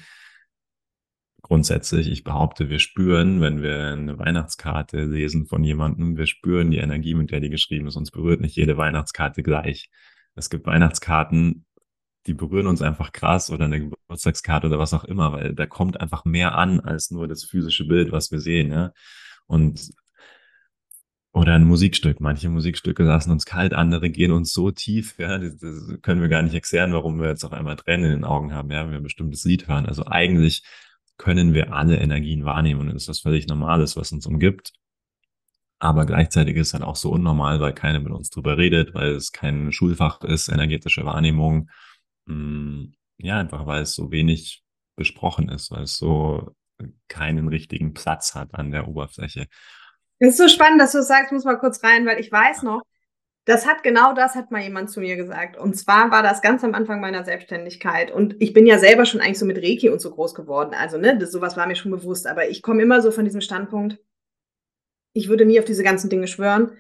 Grundsätzlich, 1.45 2.11
ich 2.11 2.25
behaupte, 2.25 2.71
wir 2.71 2.79
spüren, 2.79 3.43
wenn 3.43 3.61
wir 3.61 3.93
eine 3.93 4.19
Weihnachtskarte 4.19 5.05
lesen 5.05 5.45
von 5.45 5.63
jemandem, 5.63 6.17
wir 6.17 6.27
spüren 6.27 6.71
die 6.71 6.79
Energie, 6.79 7.13
mit 7.13 7.33
der 7.33 7.41
die 7.41 7.51
geschrieben 7.51 7.87
ist. 7.87 7.97
Uns 7.97 8.11
berührt 8.11 8.41
nicht 8.41 8.57
jede 8.57 8.79
Weihnachtskarte 8.79 9.43
gleich. 9.43 9.91
Es 10.35 10.49
gibt 10.49 10.65
Weihnachtskarten, 10.65 11.67
die 12.27 12.33
berühren 12.33 12.67
uns 12.67 12.81
einfach 12.81 13.13
krass 13.13 13.51
oder 13.51 13.67
eine 13.67 13.79
Geburtstagskarte 13.79 14.69
oder 14.69 14.79
was 14.79 14.95
auch 14.95 15.05
immer, 15.05 15.33
weil 15.35 15.55
da 15.55 15.67
kommt 15.67 16.01
einfach 16.01 16.25
mehr 16.25 16.57
an 16.57 16.81
als 16.81 17.11
nur 17.11 17.29
das 17.29 17.45
physische 17.45 17.87
Bild, 17.87 18.11
was 18.11 18.33
wir 18.33 18.41
sehen. 18.41 18.73
Ja? 18.73 18.93
Und 19.47 19.91
oder 21.35 21.53
ein 21.53 21.65
Musikstück. 21.65 22.21
Manche 22.21 22.49
Musikstücke 22.49 23.03
lassen 23.03 23.33
uns 23.33 23.45
kalt, 23.45 23.75
andere 23.75 24.09
gehen 24.09 24.33
uns 24.33 24.55
so 24.55 24.71
tief, 24.71 25.19
ja, 25.19 25.37
das, 25.37 25.59
das 25.59 26.01
können 26.01 26.23
wir 26.23 26.29
gar 26.29 26.41
nicht 26.41 26.55
erklären, 26.55 26.95
warum 26.95 27.21
wir 27.21 27.29
jetzt 27.29 27.45
auf 27.45 27.53
einmal 27.53 27.77
Tränen 27.77 28.07
in 28.07 28.13
den 28.13 28.25
Augen 28.25 28.55
haben, 28.55 28.71
ja, 28.71 28.85
wenn 28.85 28.93
wir 28.93 28.99
ein 28.99 29.03
bestimmtes 29.03 29.45
Lied 29.45 29.69
hören. 29.69 29.85
Also 29.85 30.07
eigentlich 30.07 30.63
können 31.17 31.55
wir 31.55 31.73
alle 31.73 31.97
Energien 31.97 32.45
wahrnehmen 32.45 32.81
und 32.81 32.89
das 32.89 33.05
ist 33.05 33.09
was 33.09 33.21
völlig 33.21 33.47
Normales, 33.47 33.97
was 33.97 34.13
uns 34.13 34.27
umgibt. 34.27 34.73
Aber 35.79 36.07
gleichzeitig 36.07 36.57
ist 36.57 36.69
es 36.69 36.75
halt 36.75 36.83
auch 36.83 36.97
so 36.97 37.11
unnormal, 37.11 37.61
weil 37.61 37.75
keiner 37.75 38.01
mit 38.01 38.13
uns 38.13 38.31
drüber 38.31 38.57
redet, 38.57 38.95
weil 38.95 39.11
es 39.11 39.33
kein 39.33 39.71
Schulfach 39.71 40.23
ist, 40.23 40.49
energetische 40.49 41.05
Wahrnehmung. 41.05 41.69
Hm, 42.27 42.95
ja, 43.19 43.39
einfach 43.39 43.67
weil 43.67 43.83
es 43.83 43.95
so 43.95 44.11
wenig 44.11 44.63
besprochen 44.97 45.49
ist, 45.49 45.71
weil 45.71 45.83
es 45.83 45.97
so 45.97 46.55
keinen 47.09 47.49
richtigen 47.49 47.95
Platz 47.95 48.35
hat 48.35 48.55
an 48.55 48.71
der 48.71 48.89
Oberfläche. 48.89 49.47
Es 50.19 50.31
ist 50.31 50.39
so 50.39 50.49
spannend, 50.49 50.81
dass 50.81 50.93
du 50.93 51.03
sagst, 51.03 51.33
muss 51.33 51.45
mal 51.45 51.59
kurz 51.59 51.83
rein, 51.83 52.07
weil 52.07 52.19
ich 52.19 52.31
weiß 52.31 52.63
noch, 52.63 52.83
das 53.47 53.67
hat 53.67 53.83
genau 53.83 54.15
das 54.15 54.35
hat 54.35 54.51
mal 54.51 54.63
jemand 54.63 54.91
zu 54.91 55.01
mir 55.01 55.17
gesagt. 55.17 55.57
Und 55.59 55.75
zwar 55.75 56.11
war 56.11 56.23
das 56.23 56.41
ganz 56.41 56.65
am 56.65 56.75
Anfang 56.75 57.01
meiner 57.01 57.25
Selbstständigkeit. 57.25 58.11
Und 58.11 58.37
ich 58.39 58.55
bin 58.55 58.67
ja 58.67 58.79
selber 58.79 59.05
schon 59.05 59.21
eigentlich 59.21 59.39
so 59.39 59.45
mit 59.45 59.59
Reiki 59.59 59.91
und 59.91 60.01
so 60.01 60.11
groß 60.11 60.35
geworden. 60.35 60.75
Also, 60.75 60.97
ne, 60.97 61.19
das, 61.19 61.31
sowas 61.31 61.57
war 61.57 61.67
mir 61.67 61.77
schon 61.77 61.91
bewusst. 61.91 62.27
Aber 62.27 62.49
ich 62.49 62.63
komme 62.63 62.83
immer 62.83 63.03
so 63.03 63.11
von 63.11 63.25
diesem 63.25 63.43
Standpunkt, 63.43 63.99
ich 65.13 65.29
würde 65.29 65.45
nie 65.45 65.59
auf 65.59 65.67
diese 65.67 65.85
ganzen 65.85 66.09
Dinge 66.09 66.27
schwören. 66.27 66.73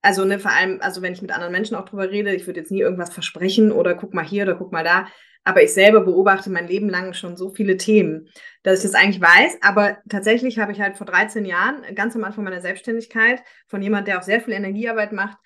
Also, 0.00 0.24
ne, 0.24 0.38
vor 0.38 0.52
allem, 0.52 0.78
also 0.80 1.02
wenn 1.02 1.12
ich 1.12 1.22
mit 1.22 1.32
anderen 1.32 1.52
Menschen 1.52 1.76
auch 1.76 1.84
drüber 1.84 2.08
rede, 2.08 2.34
ich 2.34 2.46
würde 2.46 2.60
jetzt 2.60 2.70
nie 2.70 2.80
irgendwas 2.80 3.12
versprechen 3.12 3.72
oder 3.72 3.94
guck 3.94 4.14
mal 4.14 4.24
hier 4.24 4.44
oder 4.44 4.54
guck 4.54 4.70
mal 4.70 4.84
da. 4.84 5.08
Aber 5.42 5.62
ich 5.62 5.72
selber 5.72 6.00
beobachte 6.00 6.50
mein 6.50 6.68
Leben 6.68 6.88
lang 6.88 7.14
schon 7.14 7.36
so 7.36 7.50
viele 7.50 7.76
Themen, 7.76 8.28
dass 8.62 8.84
ich 8.84 8.90
das 8.90 9.00
eigentlich 9.00 9.20
weiß. 9.20 9.58
Aber 9.62 9.98
tatsächlich 10.08 10.58
habe 10.58 10.72
ich 10.72 10.80
halt 10.80 10.96
vor 10.96 11.06
13 11.06 11.44
Jahren, 11.44 11.82
ganz 11.94 12.14
am 12.14 12.24
Anfang 12.24 12.44
meiner 12.44 12.60
Selbstständigkeit, 12.60 13.42
von 13.66 13.82
jemand, 13.82 14.06
der 14.06 14.18
auch 14.18 14.24
sehr 14.24 14.40
viel 14.40 14.54
Energiearbeit 14.54 15.12
macht, 15.12 15.38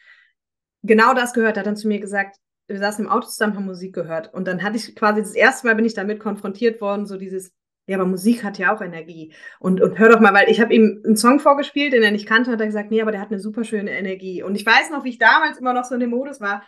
genau 0.83 1.15
das 1.15 1.33
gehört. 1.33 1.57
Er 1.57 1.61
hat 1.61 1.67
dann 1.67 1.77
zu 1.77 1.89
mir 1.89 2.01
gesagt, 2.01 2.37
wir 2.69 2.79
saßen 2.79 3.05
im 3.05 3.11
Auto 3.11 3.27
zusammen, 3.27 3.57
haben 3.57 3.67
Musik 3.67 3.95
gehört. 3.95 4.33
Und 4.33 4.47
dann 4.47 4.63
hatte 4.63 4.77
ich 4.77 4.95
quasi 4.95 5.21
das 5.21 5.35
erste 5.35 5.67
Mal 5.67 5.75
bin 5.75 5.85
ich 5.85 5.95
damit 5.95 6.21
konfrontiert 6.21 6.81
worden, 6.81 7.07
so 7.07 7.17
dieses, 7.17 7.53
ja, 7.87 7.97
aber 7.97 8.07
Musik 8.07 8.45
hat 8.45 8.59
ja 8.59 8.75
auch 8.75 8.81
Energie. 8.81 9.35
Und, 9.59 9.81
und 9.81 9.99
hör 9.99 10.09
doch 10.09 10.21
mal, 10.21 10.33
weil 10.33 10.49
ich 10.49 10.61
habe 10.61 10.73
ihm 10.73 11.03
einen 11.05 11.17
Song 11.17 11.41
vorgespielt, 11.41 11.93
den 11.93 12.03
er 12.03 12.13
nicht 12.13 12.29
kannte, 12.29 12.53
hat 12.53 12.61
er 12.61 12.67
gesagt, 12.67 12.91
nee, 12.91 13.03
aber 13.03 13.11
der 13.11 13.21
hat 13.21 13.31
eine 13.31 13.41
super 13.41 13.65
schöne 13.65 13.91
Energie. 13.91 14.43
Und 14.43 14.55
ich 14.55 14.65
weiß 14.65 14.91
noch, 14.91 15.03
wie 15.05 15.11
ich 15.11 15.19
damals 15.19 15.59
immer 15.59 15.73
noch 15.73 15.85
so 15.85 15.95
in 15.95 16.01
dem 16.01 16.11
Modus 16.11 16.41
war, 16.41 16.63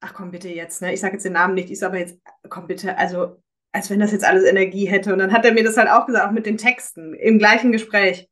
ach 0.00 0.14
komm 0.14 0.30
bitte 0.30 0.48
jetzt, 0.48 0.82
ne? 0.82 0.92
Ich 0.92 1.00
sage 1.00 1.14
jetzt 1.14 1.24
den 1.24 1.32
Namen 1.32 1.54
nicht, 1.54 1.70
ich 1.70 1.78
sage 1.78 1.94
aber 1.94 2.00
jetzt, 2.00 2.20
komm 2.48 2.66
bitte, 2.66 2.96
also 2.96 3.42
als 3.72 3.90
wenn 3.90 4.00
das 4.00 4.12
jetzt 4.12 4.24
alles 4.24 4.44
Energie 4.44 4.84
hätte. 4.84 5.12
Und 5.12 5.18
dann 5.18 5.32
hat 5.32 5.44
er 5.44 5.52
mir 5.52 5.64
das 5.64 5.76
halt 5.76 5.88
auch 5.88 6.06
gesagt, 6.06 6.26
auch 6.26 6.32
mit 6.32 6.46
den 6.46 6.58
Texten 6.58 7.14
im 7.14 7.38
gleichen 7.38 7.72
Gespräch. 7.72 8.28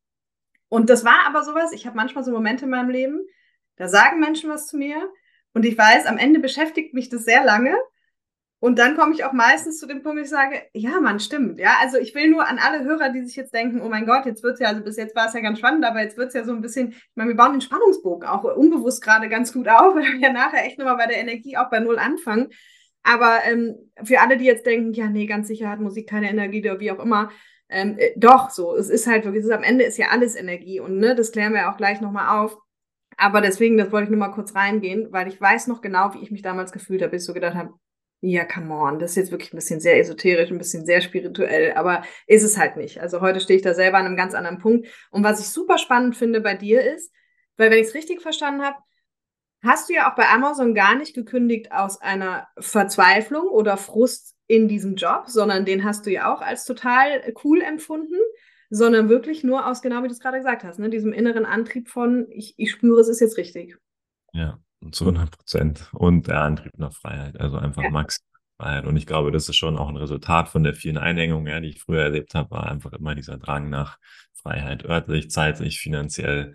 Und 0.68 0.90
das 0.90 1.04
war 1.04 1.26
aber 1.26 1.42
sowas, 1.42 1.72
ich 1.72 1.86
habe 1.86 1.96
manchmal 1.96 2.22
so 2.22 2.30
Momente 2.30 2.66
in 2.66 2.70
meinem 2.70 2.90
Leben, 2.90 3.20
da 3.80 3.88
sagen 3.88 4.20
Menschen 4.20 4.50
was 4.50 4.66
zu 4.66 4.76
mir 4.76 5.10
und 5.54 5.64
ich 5.64 5.76
weiß, 5.76 6.06
am 6.06 6.18
Ende 6.18 6.38
beschäftigt 6.38 6.94
mich 6.94 7.08
das 7.08 7.24
sehr 7.24 7.44
lange 7.44 7.74
und 8.62 8.78
dann 8.78 8.94
komme 8.94 9.14
ich 9.14 9.24
auch 9.24 9.32
meistens 9.32 9.78
zu 9.78 9.86
dem 9.86 10.02
Punkt, 10.02 10.18
wo 10.18 10.22
ich 10.22 10.28
sage, 10.28 10.60
ja, 10.74 11.00
man, 11.00 11.18
stimmt. 11.18 11.58
Ja, 11.58 11.76
also 11.80 11.96
ich 11.96 12.14
will 12.14 12.28
nur 12.28 12.46
an 12.46 12.58
alle 12.58 12.84
Hörer, 12.84 13.08
die 13.08 13.24
sich 13.24 13.34
jetzt 13.34 13.54
denken, 13.54 13.80
oh 13.80 13.88
mein 13.88 14.04
Gott, 14.04 14.26
jetzt 14.26 14.42
wird's 14.42 14.60
ja, 14.60 14.68
also 14.68 14.82
bis 14.82 14.98
jetzt 14.98 15.16
war 15.16 15.28
es 15.28 15.32
ja 15.32 15.40
ganz 15.40 15.58
spannend, 15.58 15.82
aber 15.86 16.02
jetzt 16.02 16.18
wird's 16.18 16.34
ja 16.34 16.44
so 16.44 16.52
ein 16.52 16.60
bisschen, 16.60 16.90
ich 16.90 17.10
meine, 17.14 17.30
wir 17.30 17.36
bauen 17.36 17.52
den 17.52 17.62
Spannungsbogen 17.62 18.28
auch 18.28 18.44
unbewusst 18.44 19.02
gerade 19.02 19.30
ganz 19.30 19.54
gut 19.54 19.66
auf, 19.66 19.94
weil 19.94 20.04
wir 20.04 20.20
ja 20.20 20.32
nachher 20.32 20.66
echt 20.66 20.78
nochmal 20.78 20.98
bei 20.98 21.06
der 21.06 21.16
Energie 21.16 21.56
auch 21.56 21.70
bei 21.70 21.80
Null 21.80 21.98
anfangen. 21.98 22.48
Aber 23.02 23.38
ähm, 23.46 23.76
für 24.04 24.20
alle, 24.20 24.36
die 24.36 24.44
jetzt 24.44 24.66
denken, 24.66 24.92
ja, 24.92 25.08
nee, 25.08 25.24
ganz 25.24 25.48
sicher 25.48 25.70
hat 25.70 25.80
Musik 25.80 26.06
keine 26.06 26.28
Energie 26.28 26.60
oder 26.60 26.80
wie 26.80 26.92
auch 26.92 26.98
immer, 26.98 27.30
ähm, 27.70 27.96
äh, 27.98 28.10
doch, 28.16 28.50
so, 28.50 28.76
es 28.76 28.90
ist 28.90 29.06
halt 29.06 29.24
wirklich, 29.24 29.44
ist, 29.44 29.50
am 29.50 29.62
Ende 29.62 29.84
ist 29.84 29.96
ja 29.96 30.08
alles 30.08 30.36
Energie 30.36 30.80
und 30.80 30.98
ne, 30.98 31.14
das 31.14 31.32
klären 31.32 31.54
wir 31.54 31.70
auch 31.70 31.78
gleich 31.78 32.02
nochmal 32.02 32.38
auf. 32.38 32.58
Aber 33.20 33.42
deswegen, 33.42 33.76
das 33.76 33.92
wollte 33.92 34.04
ich 34.04 34.10
nur 34.10 34.18
mal 34.18 34.32
kurz 34.32 34.54
reingehen, 34.54 35.12
weil 35.12 35.28
ich 35.28 35.38
weiß 35.38 35.66
noch 35.66 35.82
genau, 35.82 36.14
wie 36.14 36.22
ich 36.22 36.30
mich 36.30 36.40
damals 36.40 36.72
gefühlt 36.72 37.02
habe, 37.02 37.10
bis 37.10 37.22
ich 37.22 37.26
so 37.26 37.34
gedacht 37.34 37.54
habe, 37.54 37.74
ja, 38.22 38.46
come 38.46 38.74
on, 38.74 38.98
das 38.98 39.10
ist 39.10 39.16
jetzt 39.16 39.30
wirklich 39.30 39.52
ein 39.52 39.58
bisschen 39.58 39.78
sehr 39.78 39.98
esoterisch, 39.98 40.50
ein 40.50 40.56
bisschen 40.56 40.86
sehr 40.86 41.02
spirituell, 41.02 41.74
aber 41.74 42.02
ist 42.26 42.42
es 42.42 42.56
halt 42.56 42.78
nicht. 42.78 42.98
Also 43.00 43.20
heute 43.20 43.40
stehe 43.40 43.58
ich 43.58 43.62
da 43.62 43.74
selber 43.74 43.98
an 43.98 44.06
einem 44.06 44.16
ganz 44.16 44.32
anderen 44.32 44.58
Punkt. 44.58 44.88
Und 45.10 45.22
was 45.22 45.38
ich 45.38 45.48
super 45.48 45.76
spannend 45.76 46.16
finde 46.16 46.40
bei 46.40 46.54
dir 46.54 46.82
ist, 46.82 47.12
weil 47.58 47.70
wenn 47.70 47.78
ich 47.78 47.88
es 47.88 47.94
richtig 47.94 48.22
verstanden 48.22 48.62
habe, 48.62 48.78
hast 49.62 49.90
du 49.90 49.92
ja 49.92 50.10
auch 50.10 50.16
bei 50.16 50.26
Amazon 50.30 50.74
gar 50.74 50.94
nicht 50.94 51.14
gekündigt 51.14 51.72
aus 51.72 52.00
einer 52.00 52.48
Verzweiflung 52.58 53.48
oder 53.48 53.76
Frust 53.76 54.34
in 54.46 54.66
diesem 54.66 54.96
Job, 54.96 55.24
sondern 55.26 55.66
den 55.66 55.84
hast 55.84 56.06
du 56.06 56.10
ja 56.10 56.34
auch 56.34 56.40
als 56.40 56.64
total 56.64 57.34
cool 57.44 57.60
empfunden, 57.60 58.16
sondern 58.70 59.08
wirklich 59.08 59.44
nur 59.44 59.66
aus, 59.66 59.82
genau 59.82 60.02
wie 60.02 60.08
du 60.08 60.12
es 60.12 60.20
gerade 60.20 60.38
gesagt 60.38 60.64
hast, 60.64 60.78
ne, 60.78 60.88
diesem 60.88 61.12
inneren 61.12 61.44
Antrieb 61.44 61.88
von, 61.88 62.26
ich, 62.30 62.54
ich 62.56 62.70
spüre, 62.70 63.00
es 63.00 63.08
ist 63.08 63.20
jetzt 63.20 63.36
richtig. 63.36 63.76
Ja, 64.32 64.58
zu 64.92 65.04
100 65.04 65.30
Prozent. 65.30 65.90
Und 65.92 66.28
der 66.28 66.40
Antrieb 66.40 66.78
nach 66.78 66.92
Freiheit, 66.92 67.38
also 67.38 67.58
einfach 67.58 67.82
ja. 67.82 67.90
maximal 67.90 68.30
Freiheit. 68.60 68.86
Und 68.86 68.96
ich 68.96 69.06
glaube, 69.06 69.32
das 69.32 69.48
ist 69.48 69.56
schon 69.56 69.76
auch 69.76 69.88
ein 69.88 69.96
Resultat 69.96 70.48
von 70.48 70.62
der 70.62 70.74
vielen 70.74 70.98
Einengungen, 70.98 71.46
ja, 71.46 71.60
die 71.60 71.70
ich 71.70 71.80
früher 71.80 72.02
erlebt 72.02 72.34
habe, 72.34 72.50
war 72.50 72.70
einfach 72.70 72.92
immer 72.92 73.14
dieser 73.14 73.38
Drang 73.38 73.70
nach 73.70 73.98
Freiheit, 74.34 74.84
örtlich, 74.84 75.30
zeitlich, 75.30 75.80
finanziell 75.80 76.54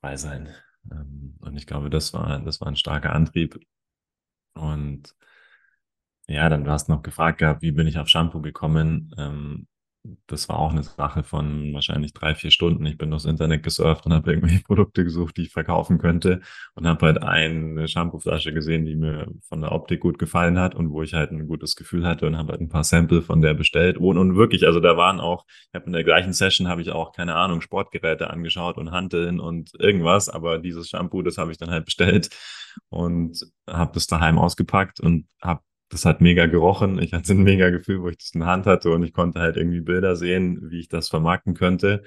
frei 0.00 0.16
sein. 0.16 0.54
Ähm, 0.90 1.36
und 1.40 1.56
ich 1.56 1.66
glaube, 1.66 1.88
das 1.88 2.12
war, 2.12 2.40
das 2.40 2.60
war 2.60 2.68
ein 2.68 2.76
starker 2.76 3.12
Antrieb. 3.12 3.58
Und 4.54 5.14
ja, 6.26 6.48
dann 6.48 6.64
du 6.64 6.70
hast 6.70 6.88
noch 6.88 7.02
gefragt 7.02 7.38
gehabt, 7.38 7.62
wie 7.62 7.72
bin 7.72 7.86
ich 7.86 7.98
auf 7.98 8.08
Shampoo 8.08 8.42
gekommen? 8.42 9.14
Ähm, 9.16 9.66
das 10.26 10.48
war 10.48 10.58
auch 10.58 10.70
eine 10.70 10.82
Sache 10.82 11.22
von 11.22 11.72
wahrscheinlich 11.74 12.12
drei, 12.12 12.34
vier 12.34 12.50
Stunden. 12.50 12.86
Ich 12.86 12.98
bin 12.98 13.10
durchs 13.10 13.24
Internet 13.24 13.62
gesurft 13.62 14.06
und 14.06 14.12
habe 14.12 14.30
irgendwelche 14.30 14.62
Produkte 14.64 15.04
gesucht, 15.04 15.36
die 15.36 15.42
ich 15.42 15.52
verkaufen 15.52 15.98
könnte 15.98 16.40
und 16.74 16.86
habe 16.86 17.06
halt 17.06 17.22
eine 17.22 17.88
Shampooflasche 17.88 18.52
gesehen, 18.52 18.84
die 18.84 18.96
mir 18.96 19.28
von 19.48 19.60
der 19.60 19.72
Optik 19.72 20.00
gut 20.00 20.18
gefallen 20.18 20.58
hat 20.58 20.74
und 20.74 20.90
wo 20.90 21.02
ich 21.02 21.14
halt 21.14 21.30
ein 21.30 21.46
gutes 21.46 21.76
Gefühl 21.76 22.06
hatte 22.06 22.26
und 22.26 22.36
habe 22.36 22.52
halt 22.52 22.60
ein 22.60 22.68
paar 22.68 22.84
Sample 22.84 23.22
von 23.22 23.40
der 23.40 23.54
bestellt. 23.54 23.98
Und, 23.98 24.18
und 24.18 24.36
wirklich, 24.36 24.66
also 24.66 24.80
da 24.80 24.96
waren 24.96 25.20
auch, 25.20 25.44
ich 25.48 25.74
habe 25.74 25.86
in 25.86 25.92
der 25.92 26.04
gleichen 26.04 26.32
Session 26.32 26.68
habe 26.68 26.82
ich 26.82 26.90
auch, 26.90 27.12
keine 27.12 27.34
Ahnung, 27.34 27.60
Sportgeräte 27.60 28.30
angeschaut 28.30 28.76
und 28.76 28.90
Hanteln 28.90 29.40
und 29.40 29.70
irgendwas, 29.78 30.28
aber 30.28 30.58
dieses 30.58 30.88
Shampoo, 30.88 31.22
das 31.22 31.38
habe 31.38 31.52
ich 31.52 31.58
dann 31.58 31.70
halt 31.70 31.84
bestellt 31.84 32.30
und 32.88 33.40
habe 33.68 33.92
das 33.94 34.06
daheim 34.06 34.38
ausgepackt 34.38 35.00
und 35.00 35.26
habe 35.42 35.60
das 35.88 36.04
hat 36.04 36.20
mega 36.20 36.46
gerochen. 36.46 36.98
Ich 37.00 37.12
hatte 37.12 37.32
ein 37.32 37.42
mega 37.42 37.70
Gefühl, 37.70 38.02
wo 38.02 38.08
ich 38.08 38.18
das 38.18 38.30
in 38.34 38.40
der 38.40 38.48
Hand 38.48 38.66
hatte 38.66 38.90
und 38.90 39.02
ich 39.02 39.12
konnte 39.12 39.40
halt 39.40 39.56
irgendwie 39.56 39.80
Bilder 39.80 40.16
sehen, 40.16 40.70
wie 40.70 40.80
ich 40.80 40.88
das 40.88 41.08
vermarkten 41.08 41.54
könnte. 41.54 42.02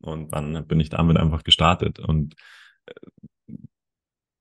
Und 0.00 0.34
dann 0.34 0.66
bin 0.66 0.80
ich 0.80 0.90
damit 0.90 1.16
einfach 1.16 1.42
gestartet 1.44 1.98
und 1.98 2.34
äh, 2.86 2.92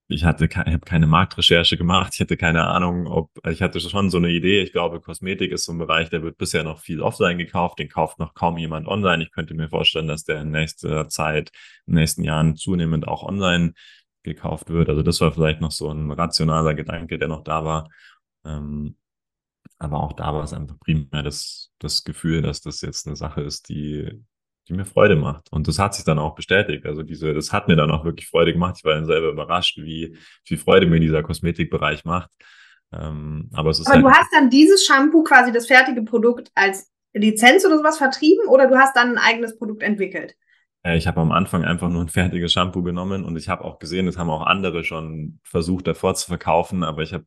ich 0.08 0.24
hatte 0.24 0.46
ich 0.46 0.56
habe 0.56 0.80
keine 0.80 1.08
Marktrecherche 1.08 1.78
gemacht. 1.78 2.14
Ich 2.14 2.20
hatte 2.22 2.38
keine 2.38 2.68
Ahnung, 2.68 3.08
ob 3.08 3.32
ich 3.50 3.62
hatte 3.64 3.80
schon 3.80 4.12
so 4.12 4.18
eine 4.18 4.30
Idee. 4.30 4.62
Ich 4.62 4.72
glaube, 4.72 5.02
Kosmetik 5.02 5.52
ist 5.52 5.66
so 5.66 5.72
ein 5.74 5.80
Bereich, 5.80 6.10
der 6.10 6.22
wird 6.22 6.38
bisher 6.38 6.64
noch 6.64 6.80
viel 6.80 7.02
offline 7.02 7.40
gekauft. 7.40 7.80
Den 7.80 7.90
kauft 7.90 8.20
noch 8.20 8.36
kaum 8.36 8.58
jemand 8.58 8.88
online. 8.88 9.24
Ich 9.24 9.32
könnte 9.32 9.56
mir 9.56 9.68
vorstellen, 9.70 10.08
dass 10.08 10.24
der 10.24 10.42
in 10.42 10.52
nächster 10.52 11.10
Zeit, 11.10 11.52
in 11.88 11.94
den 11.94 12.02
nächsten 12.02 12.24
Jahren 12.24 12.56
zunehmend 12.56 13.08
auch 13.08 13.24
online 13.24 13.74
gekauft 14.24 14.70
wird. 14.70 14.90
Also 14.90 15.02
das 15.02 15.22
war 15.22 15.32
vielleicht 15.32 15.62
noch 15.62 15.72
so 15.72 15.90
ein 15.92 16.12
rationaler 16.12 16.76
Gedanke, 16.76 17.18
der 17.18 17.28
noch 17.28 17.44
da 17.44 17.66
war. 17.66 17.90
Ähm, 18.46 18.96
aber 19.78 20.02
auch 20.02 20.14
da 20.14 20.34
war 20.34 20.44
es 20.44 20.54
einfach 20.54 20.80
primär 20.80 21.24
das, 21.24 21.72
das 21.80 22.04
Gefühl, 22.04 22.42
dass 22.42 22.62
das 22.62 22.82
jetzt 22.82 23.08
eine 23.08 23.16
Sache 23.16 23.42
ist, 23.42 23.70
die, 23.70 24.10
die 24.68 24.74
mir 24.74 24.86
Freude 24.86 25.16
macht. 25.16 25.52
Und 25.52 25.68
das 25.68 25.80
hat 25.80 25.96
sich 25.96 26.06
dann 26.06 26.20
auch 26.20 26.36
bestätigt. 26.36 26.86
Also 26.86 27.04
diese, 27.04 27.34
das 27.34 27.52
hat 27.52 27.68
mir 27.68 27.76
dann 27.76 27.92
auch 27.92 28.06
wirklich 28.06 28.28
Freude 28.28 28.54
gemacht. 28.54 28.76
Ich 28.78 28.86
war 28.86 28.94
dann 28.94 29.06
selber 29.06 29.30
überrascht, 29.30 29.78
wie 29.78 30.18
viel 30.44 30.58
Freude 30.58 30.88
mir 30.88 31.00
dieser 31.00 31.24
Kosmetikbereich 31.24 32.06
macht. 32.06 32.32
Ähm, 32.94 33.50
aber 33.54 33.72
es 33.72 33.80
ist 33.80 33.88
aber 33.88 33.96
halt 33.96 34.06
du 34.06 34.10
hast 34.10 34.30
dann 34.32 34.50
dieses 34.50 34.86
Shampoo, 34.86 35.24
quasi 35.24 35.52
das 35.52 35.68
fertige 35.68 36.04
Produkt, 36.04 36.52
als 36.56 36.92
Lizenz 37.14 37.66
oder 37.66 37.78
sowas 37.78 37.98
vertrieben 37.98 38.48
oder 38.48 38.68
du 38.68 38.78
hast 38.78 38.96
dann 38.96 39.12
ein 39.12 39.18
eigenes 39.18 39.58
Produkt 39.58 39.84
entwickelt? 39.84 40.36
Äh, 40.84 40.98
ich 40.98 41.08
habe 41.08 41.22
am 41.22 41.32
Anfang 41.32 41.64
einfach 41.64 41.90
nur 41.90 42.02
ein 42.02 42.10
fertiges 42.10 42.54
Shampoo 42.54 42.84
genommen 42.84 43.24
und 43.24 43.38
ich 43.38 43.50
habe 43.50 43.64
auch 43.64 43.80
gesehen, 43.80 44.06
das 44.06 44.18
haben 44.18 44.30
auch 44.30 44.46
andere 44.46 44.84
schon 44.84 45.40
versucht 45.44 45.88
davor 45.88 46.16
zu 46.16 46.28
verkaufen, 46.28 46.84
aber 46.84 47.02
ich 47.02 47.14
habe 47.14 47.26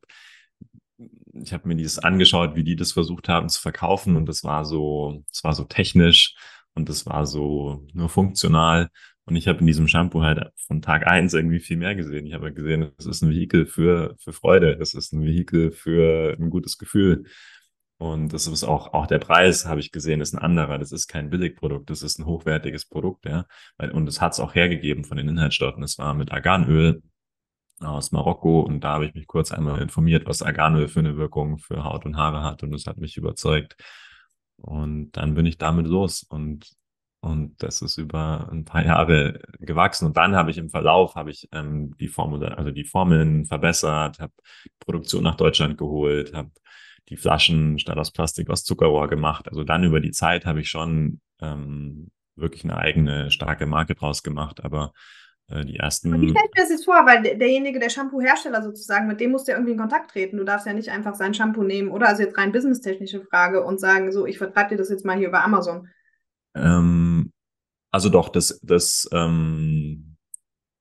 ich 1.43 1.53
habe 1.53 1.67
mir 1.67 1.75
dieses 1.75 1.99
angeschaut, 1.99 2.55
wie 2.55 2.63
die 2.63 2.75
das 2.75 2.91
versucht 2.91 3.29
haben 3.29 3.49
zu 3.49 3.61
verkaufen 3.61 4.15
und 4.15 4.27
das 4.27 4.43
war 4.43 4.65
so, 4.65 5.23
das 5.29 5.43
war 5.43 5.53
so 5.53 5.63
technisch 5.63 6.35
und 6.75 6.89
das 6.89 7.05
war 7.05 7.25
so 7.25 7.85
nur 7.93 8.09
funktional. 8.09 8.89
Und 9.25 9.35
ich 9.35 9.47
habe 9.47 9.59
in 9.59 9.67
diesem 9.67 9.87
Shampoo 9.87 10.23
halt 10.23 10.51
von 10.67 10.81
Tag 10.81 11.05
eins 11.07 11.33
irgendwie 11.35 11.59
viel 11.59 11.77
mehr 11.77 11.93
gesehen. 11.95 12.25
Ich 12.25 12.33
habe 12.33 12.51
gesehen, 12.51 12.91
es 12.97 13.05
ist 13.05 13.21
ein 13.21 13.29
Vehikel 13.29 13.67
für, 13.67 14.15
für 14.19 14.33
Freude, 14.33 14.77
es 14.81 14.95
ist 14.95 15.13
ein 15.13 15.23
Vehikel 15.23 15.71
für 15.71 16.35
ein 16.39 16.49
gutes 16.49 16.79
Gefühl. 16.79 17.25
Und 17.99 18.33
das 18.33 18.47
ist 18.47 18.63
auch, 18.63 18.93
auch 18.93 19.07
der 19.07 19.19
Preis, 19.19 19.65
habe 19.65 19.81
ich 19.81 19.91
gesehen, 19.91 20.21
ist 20.21 20.33
ein 20.33 20.39
anderer. 20.39 20.79
Das 20.79 20.91
ist 20.91 21.07
kein 21.07 21.29
Billigprodukt, 21.29 21.89
das 21.89 22.01
ist 22.01 22.17
ein 22.17 22.25
hochwertiges 22.25 22.85
Produkt, 22.85 23.25
ja. 23.25 23.45
Und 23.77 24.07
es 24.07 24.21
hat 24.21 24.33
es 24.33 24.39
auch 24.39 24.55
hergegeben 24.55 25.03
von 25.03 25.17
den 25.17 25.27
Inhaltsstoffen. 25.27 25.83
Es 25.83 25.97
war 25.99 26.13
mit 26.13 26.31
Arganöl, 26.31 27.03
aus 27.81 28.11
Marokko 28.11 28.61
und 28.61 28.81
da 28.83 28.93
habe 28.93 29.05
ich 29.05 29.13
mich 29.13 29.27
kurz 29.27 29.51
einmal 29.51 29.81
informiert, 29.81 30.25
was 30.27 30.41
Arganöl 30.41 30.87
für 30.87 30.99
eine 30.99 31.17
Wirkung 31.17 31.57
für 31.59 31.83
Haut 31.83 32.05
und 32.05 32.17
Haare 32.17 32.43
hat 32.43 32.63
und 32.63 32.71
das 32.71 32.85
hat 32.85 32.97
mich 32.97 33.17
überzeugt. 33.17 33.75
Und 34.57 35.11
dann 35.13 35.35
bin 35.35 35.45
ich 35.45 35.57
damit 35.57 35.87
los 35.87 36.23
und 36.23 36.69
und 37.21 37.61
das 37.61 37.81
ist 37.81 37.97
über 37.97 38.47
ein 38.49 38.63
paar 38.63 38.85
Jahre 38.85 39.41
gewachsen. 39.59 40.05
Und 40.05 40.15
dann 40.15 40.35
habe 40.35 40.51
ich 40.51 40.57
im 40.57 40.69
Verlauf 40.69 41.15
habe 41.15 41.31
ich 41.31 41.49
ähm, 41.51 41.95
die 41.99 42.07
Formel, 42.07 42.45
also 42.45 42.71
die 42.71 42.85
Formeln 42.85 43.45
verbessert, 43.45 44.19
habe 44.19 44.33
Produktion 44.79 45.23
nach 45.23 45.35
Deutschland 45.35 45.77
geholt, 45.77 46.33
habe 46.33 46.51
die 47.09 47.17
Flaschen 47.17 47.77
statt 47.79 47.97
aus 47.97 48.11
Plastik 48.11 48.49
aus 48.49 48.63
Zuckerrohr 48.63 49.09
gemacht. 49.09 49.49
Also 49.49 49.63
dann 49.63 49.83
über 49.83 49.99
die 49.99 50.11
Zeit 50.11 50.45
habe 50.45 50.61
ich 50.61 50.69
schon 50.69 51.19
ähm, 51.41 52.09
wirklich 52.35 52.63
eine 52.63 52.77
eigene 52.77 53.31
starke 53.31 53.65
Marke 53.65 53.95
draus 53.95 54.23
gemacht. 54.23 54.63
Aber 54.63 54.93
die 55.49 55.77
ersten. 55.77 56.21
Wie 56.21 56.29
stellst 56.29 56.53
du 56.55 56.61
das 56.61 56.69
jetzt 56.69 56.85
vor? 56.85 57.05
Weil 57.05 57.23
derjenige, 57.23 57.79
der 57.79 57.89
Shampoo-Hersteller 57.89 58.61
sozusagen, 58.61 59.07
mit 59.07 59.19
dem 59.19 59.31
musst 59.31 59.47
du 59.47 59.51
ja 59.51 59.57
irgendwie 59.57 59.73
in 59.73 59.79
Kontakt 59.79 60.11
treten. 60.11 60.37
Du 60.37 60.43
darfst 60.43 60.67
ja 60.67 60.73
nicht 60.73 60.89
einfach 60.89 61.15
sein 61.15 61.33
Shampoo 61.33 61.63
nehmen 61.63 61.89
oder 61.89 62.07
also 62.07 62.21
jetzt 62.23 62.37
rein 62.37 62.51
businesstechnische 62.51 63.21
Frage 63.21 63.63
und 63.63 63.79
sagen, 63.79 64.11
so, 64.11 64.25
ich 64.25 64.37
vertreibe 64.37 64.69
dir 64.69 64.77
das 64.77 64.89
jetzt 64.89 65.05
mal 65.05 65.17
hier 65.17 65.27
über 65.27 65.43
Amazon. 65.43 65.87
Ähm, 66.55 67.31
also 67.91 68.09
doch, 68.09 68.29
das, 68.29 68.59
das 68.61 69.09
ähm, 69.11 70.08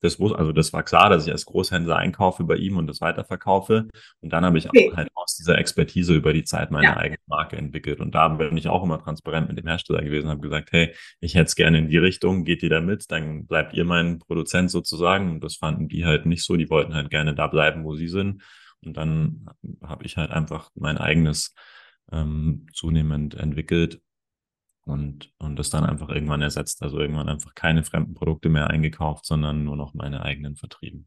das, 0.01 0.21
also 0.21 0.53
das 0.53 0.73
war 0.73 0.83
klar, 0.83 1.11
dass 1.11 1.27
ich 1.27 1.33
als 1.33 1.45
Großhändler 1.45 1.97
einkaufe 1.97 2.45
bei 2.45 2.57
ihm 2.57 2.77
und 2.77 2.87
das 2.87 3.01
weiterverkaufe. 3.01 3.89
Und 4.21 4.33
dann 4.33 4.45
habe 4.45 4.59
ich 4.59 4.69
okay. 4.69 4.91
auch 4.91 4.97
halt 4.97 5.11
aus 5.15 5.37
dieser 5.37 5.59
Expertise 5.59 6.15
über 6.15 6.33
die 6.33 6.45
Zeit 6.45 6.71
meine 6.71 6.85
ja. 6.85 6.97
eigene 6.97 7.19
Marke 7.27 7.57
entwickelt. 7.57 8.01
Und 8.01 8.15
da 8.15 8.29
bin 8.29 8.57
ich 8.57 8.69
auch 8.69 8.85
immer 8.85 9.03
transparent 9.03 9.49
mit 9.49 9.59
dem 9.59 9.67
Hersteller 9.67 10.03
gewesen, 10.03 10.31
habe 10.31 10.41
gesagt, 10.41 10.71
hey, 10.73 10.95
ich 11.21 11.35
hätte 11.35 11.47
es 11.47 11.57
gerne 11.57 11.79
in 11.79 11.89
die 11.89 11.99
Richtung, 11.99 12.45
geht 12.45 12.63
ihr 12.63 12.71
da 12.71 12.81
mit, 12.81 13.11
dann 13.11 13.47
bleibt 13.47 13.75
ihr 13.75 13.85
mein 13.85 14.21
Produzent 14.21 14.71
sozusagen. 14.71 15.31
Und 15.31 15.45
das 15.45 15.57
fanden 15.57 15.89
die 15.89 16.05
halt 16.05 16.27
nicht 16.27 16.45
so, 16.45 16.57
die 16.57 16.71
wollten 16.71 16.95
halt 16.95 17.11
gerne 17.11 17.35
da 17.35 17.49
bleiben, 17.49 17.85
wo 17.85 17.97
sie 17.97 18.09
sind. 18.09 18.43
Und 18.85 18.97
dann 18.97 19.47
habe 19.83 20.05
ich 20.05 20.17
halt 20.17 20.31
einfach 20.31 20.71
mein 20.77 20.99
eigenes 20.99 21.55
ähm, 22.13 22.67
zunehmend 22.73 23.35
entwickelt 23.35 24.01
und, 24.89 25.33
und 25.39 25.59
das 25.59 25.71
dann 25.71 25.85
einfach 25.85 26.09
irgendwann 26.09 26.43
ersetzt. 26.43 26.83
Also 26.83 26.99
irgendwann 26.99 27.29
einfach 27.29 27.55
keine 27.55 27.85
fremden 27.85 28.15
Produkte 28.15 28.49
mehr 28.49 28.69
eingekauft, 28.69 29.27
sondern 29.27 29.65
nur 29.65 29.77
noch 29.77 29.95
meine 29.95 30.23
eigenen 30.23 30.57
vertrieben. 30.57 31.07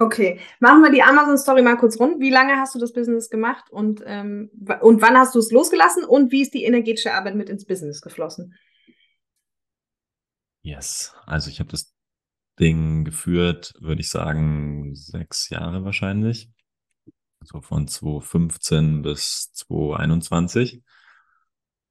Okay, 0.00 0.38
machen 0.60 0.82
wir 0.82 0.92
die 0.92 1.02
Amazon-Story 1.02 1.62
mal 1.62 1.76
kurz 1.76 1.98
rund. 1.98 2.20
Wie 2.20 2.30
lange 2.30 2.56
hast 2.56 2.74
du 2.74 2.78
das 2.78 2.92
Business 2.92 3.30
gemacht 3.30 3.68
und, 3.70 4.00
ähm, 4.06 4.48
und 4.80 5.02
wann 5.02 5.18
hast 5.18 5.34
du 5.34 5.40
es 5.40 5.50
losgelassen 5.50 6.04
und 6.04 6.30
wie 6.30 6.42
ist 6.42 6.54
die 6.54 6.62
energetische 6.62 7.14
Arbeit 7.14 7.34
mit 7.34 7.48
ins 7.48 7.66
Business 7.66 8.00
geflossen? 8.00 8.54
Yes, 10.62 11.14
also 11.26 11.50
ich 11.50 11.58
habe 11.58 11.70
das 11.70 11.92
Ding 12.60 13.04
geführt, 13.04 13.74
würde 13.80 14.00
ich 14.00 14.08
sagen, 14.08 14.94
sechs 14.94 15.48
Jahre 15.48 15.84
wahrscheinlich. 15.84 16.50
So 17.42 17.60
von 17.60 17.88
2015 17.88 19.02
bis 19.02 19.52
2021 19.52 20.82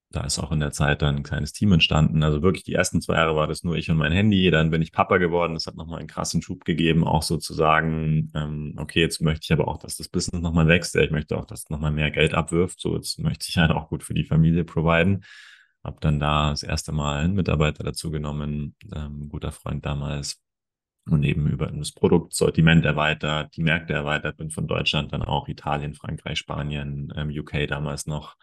da 0.10 0.22
ist 0.22 0.40
auch 0.40 0.54
in 0.54 0.62
der 0.62 0.72
Zeit 0.72 1.02
dann 1.02 1.18
ein 1.18 1.24
kleines 1.24 1.52
Team 1.52 1.74
entstanden. 1.74 2.24
Also 2.24 2.42
wirklich 2.42 2.64
die 2.64 2.74
ersten 2.74 3.02
zwei 3.02 3.16
Jahre 3.16 3.36
war 3.36 3.48
das 3.48 3.64
nur 3.64 3.76
ich 3.76 3.92
und 3.92 3.98
mein 3.98 4.14
Handy. 4.14 4.50
Dann 4.52 4.72
bin 4.72 4.82
ich 4.82 4.94
Papa 4.94 5.18
geworden. 5.18 5.54
Das 5.54 5.68
hat 5.68 5.76
nochmal 5.76 6.00
einen 6.00 6.08
krassen 6.08 6.42
Schub 6.42 6.64
gegeben, 6.64 7.04
auch 7.04 7.24
sozusagen, 7.24 8.32
ähm, 8.34 8.74
okay, 8.78 9.02
jetzt 9.02 9.22
möchte 9.22 9.44
ich 9.44 9.52
aber 9.52 9.68
auch, 9.68 9.78
dass 9.78 9.98
das 9.98 10.08
Business 10.08 10.42
nochmal 10.42 10.68
wächst. 10.68 10.96
Ich 10.96 11.12
möchte 11.12 11.38
auch, 11.38 11.46
dass 11.46 11.70
nochmal 11.70 11.92
mehr 11.92 12.10
Geld 12.12 12.34
abwirft. 12.34 12.80
So, 12.80 12.96
jetzt 12.96 13.20
möchte 13.20 13.48
ich 13.50 13.58
halt 13.58 13.72
auch 13.72 13.90
gut 13.90 14.04
für 14.04 14.14
die 14.14 14.24
Familie 14.24 14.64
providen. 14.64 15.26
Hab 15.84 16.00
dann 16.00 16.20
da 16.20 16.52
das 16.52 16.64
erste 16.64 16.94
Mal 16.94 17.26
einen 17.26 17.34
Mitarbeiter 17.34 17.84
dazu 17.84 18.10
genommen, 18.10 18.76
ähm, 18.96 19.28
guter 19.30 19.52
Freund 19.52 19.86
damals. 19.86 20.42
Und 21.10 21.24
eben 21.24 21.48
über 21.48 21.68
das 21.68 21.94
Produktsortiment 21.94 22.86
erweitert, 22.86 23.56
die 23.56 23.62
Märkte 23.62 23.94
erweitert, 23.94 24.38
bin 24.38 24.50
von 24.52 24.68
Deutschland 24.68 25.14
dann 25.14 25.22
auch 25.22 25.48
Italien, 25.48 25.94
Frankreich, 25.94 26.38
Spanien, 26.38 27.14
ähm, 27.16 27.30
UK 27.30 27.66
damals 27.68 28.08
noch 28.08 28.36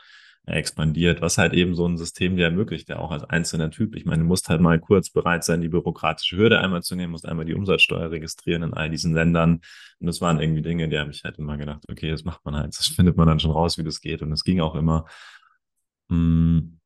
expandiert, 0.46 1.22
was 1.22 1.38
halt 1.38 1.54
eben 1.54 1.74
so 1.74 1.86
ein 1.86 1.96
System 1.96 2.36
dir 2.36 2.44
ermöglicht, 2.44 2.88
der 2.88 3.00
auch 3.00 3.10
als 3.10 3.24
einzelner 3.24 3.70
Typ. 3.70 3.96
Ich 3.96 4.04
meine, 4.04 4.22
du 4.22 4.28
musst 4.28 4.48
halt 4.48 4.60
mal 4.60 4.78
kurz 4.78 5.10
bereit 5.10 5.42
sein, 5.42 5.62
die 5.62 5.68
bürokratische 5.68 6.36
Hürde 6.36 6.60
einmal 6.60 6.82
zu 6.82 6.96
nehmen, 6.96 7.12
musst 7.12 7.26
einmal 7.26 7.46
die 7.46 7.54
Umsatzsteuer 7.54 8.10
registrieren 8.10 8.62
in 8.62 8.74
all 8.74 8.90
diesen 8.90 9.14
Ländern. 9.14 9.60
Und 10.00 10.06
das 10.06 10.20
waren 10.20 10.40
irgendwie 10.40 10.62
Dinge, 10.62 10.88
die 10.88 10.98
habe 10.98 11.10
ich 11.10 11.24
halt 11.24 11.38
immer 11.38 11.56
gedacht, 11.56 11.84
okay, 11.88 12.10
das 12.10 12.24
macht 12.24 12.44
man 12.44 12.56
halt, 12.56 12.78
das 12.78 12.86
findet 12.88 13.16
man 13.16 13.26
dann 13.26 13.40
schon 13.40 13.52
raus, 13.52 13.78
wie 13.78 13.84
das 13.84 14.00
geht. 14.00 14.20
Und 14.22 14.32
es 14.32 14.44
ging 14.44 14.60
auch 14.60 14.74
immer. 14.74 15.06
Mm. 16.08 16.78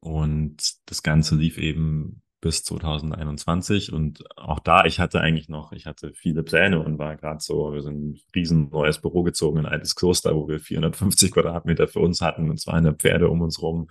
Und 0.00 0.56
das 0.86 1.02
Ganze 1.02 1.36
lief 1.36 1.58
eben 1.58 2.21
bis 2.42 2.64
2021 2.64 3.92
und 3.92 4.24
auch 4.36 4.58
da, 4.58 4.84
ich 4.84 5.00
hatte 5.00 5.20
eigentlich 5.20 5.48
noch, 5.48 5.72
ich 5.72 5.86
hatte 5.86 6.12
viele 6.12 6.42
Pläne 6.42 6.80
und 6.80 6.98
war 6.98 7.16
gerade 7.16 7.40
so, 7.40 7.72
wir 7.72 7.82
sind 7.82 8.10
ein 8.10 8.20
riesen 8.34 8.68
neues 8.68 8.98
Büro 8.98 9.22
gezogen, 9.22 9.60
ein 9.60 9.66
altes 9.66 9.94
Kloster, 9.94 10.34
wo 10.34 10.48
wir 10.48 10.58
450 10.58 11.30
Quadratmeter 11.30 11.86
für 11.86 12.00
uns 12.00 12.20
hatten 12.20 12.50
und 12.50 12.60
200 12.60 13.00
Pferde 13.00 13.30
um 13.30 13.40
uns 13.40 13.62
rum. 13.62 13.88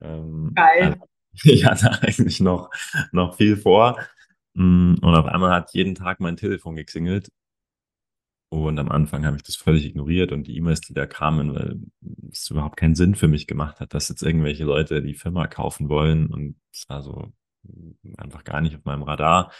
Ähm, 0.00 0.50
Geil. 0.54 0.94
Also, 0.94 1.04
ich 1.44 1.64
hatte 1.64 2.02
eigentlich 2.02 2.40
noch, 2.40 2.70
noch 3.12 3.36
viel 3.36 3.56
vor 3.56 3.98
mm, 4.54 4.96
und 5.00 5.14
auf 5.14 5.26
einmal 5.26 5.52
hat 5.52 5.72
jeden 5.72 5.94
Tag 5.94 6.18
mein 6.18 6.36
Telefon 6.36 6.74
geklingelt 6.74 7.28
und 8.50 8.80
am 8.80 8.90
Anfang 8.90 9.24
habe 9.24 9.36
ich 9.36 9.44
das 9.44 9.54
völlig 9.54 9.86
ignoriert 9.86 10.32
und 10.32 10.48
die 10.48 10.56
E-Mails, 10.56 10.80
die 10.80 10.92
da 10.92 11.06
kamen, 11.06 11.54
weil 11.54 11.80
es 12.32 12.50
überhaupt 12.50 12.76
keinen 12.76 12.96
Sinn 12.96 13.14
für 13.14 13.28
mich 13.28 13.46
gemacht 13.46 13.78
hat, 13.78 13.94
dass 13.94 14.08
jetzt 14.08 14.22
irgendwelche 14.22 14.64
Leute 14.64 15.02
die 15.02 15.14
Firma 15.14 15.46
kaufen 15.46 15.88
wollen 15.88 16.26
und 16.26 16.56
es 16.72 16.86
war 16.88 17.02
so, 17.02 17.32
einfach 18.16 18.44
gar 18.44 18.60
nicht 18.60 18.76
auf 18.76 18.84
meinem 18.84 19.02
Radar. 19.02 19.52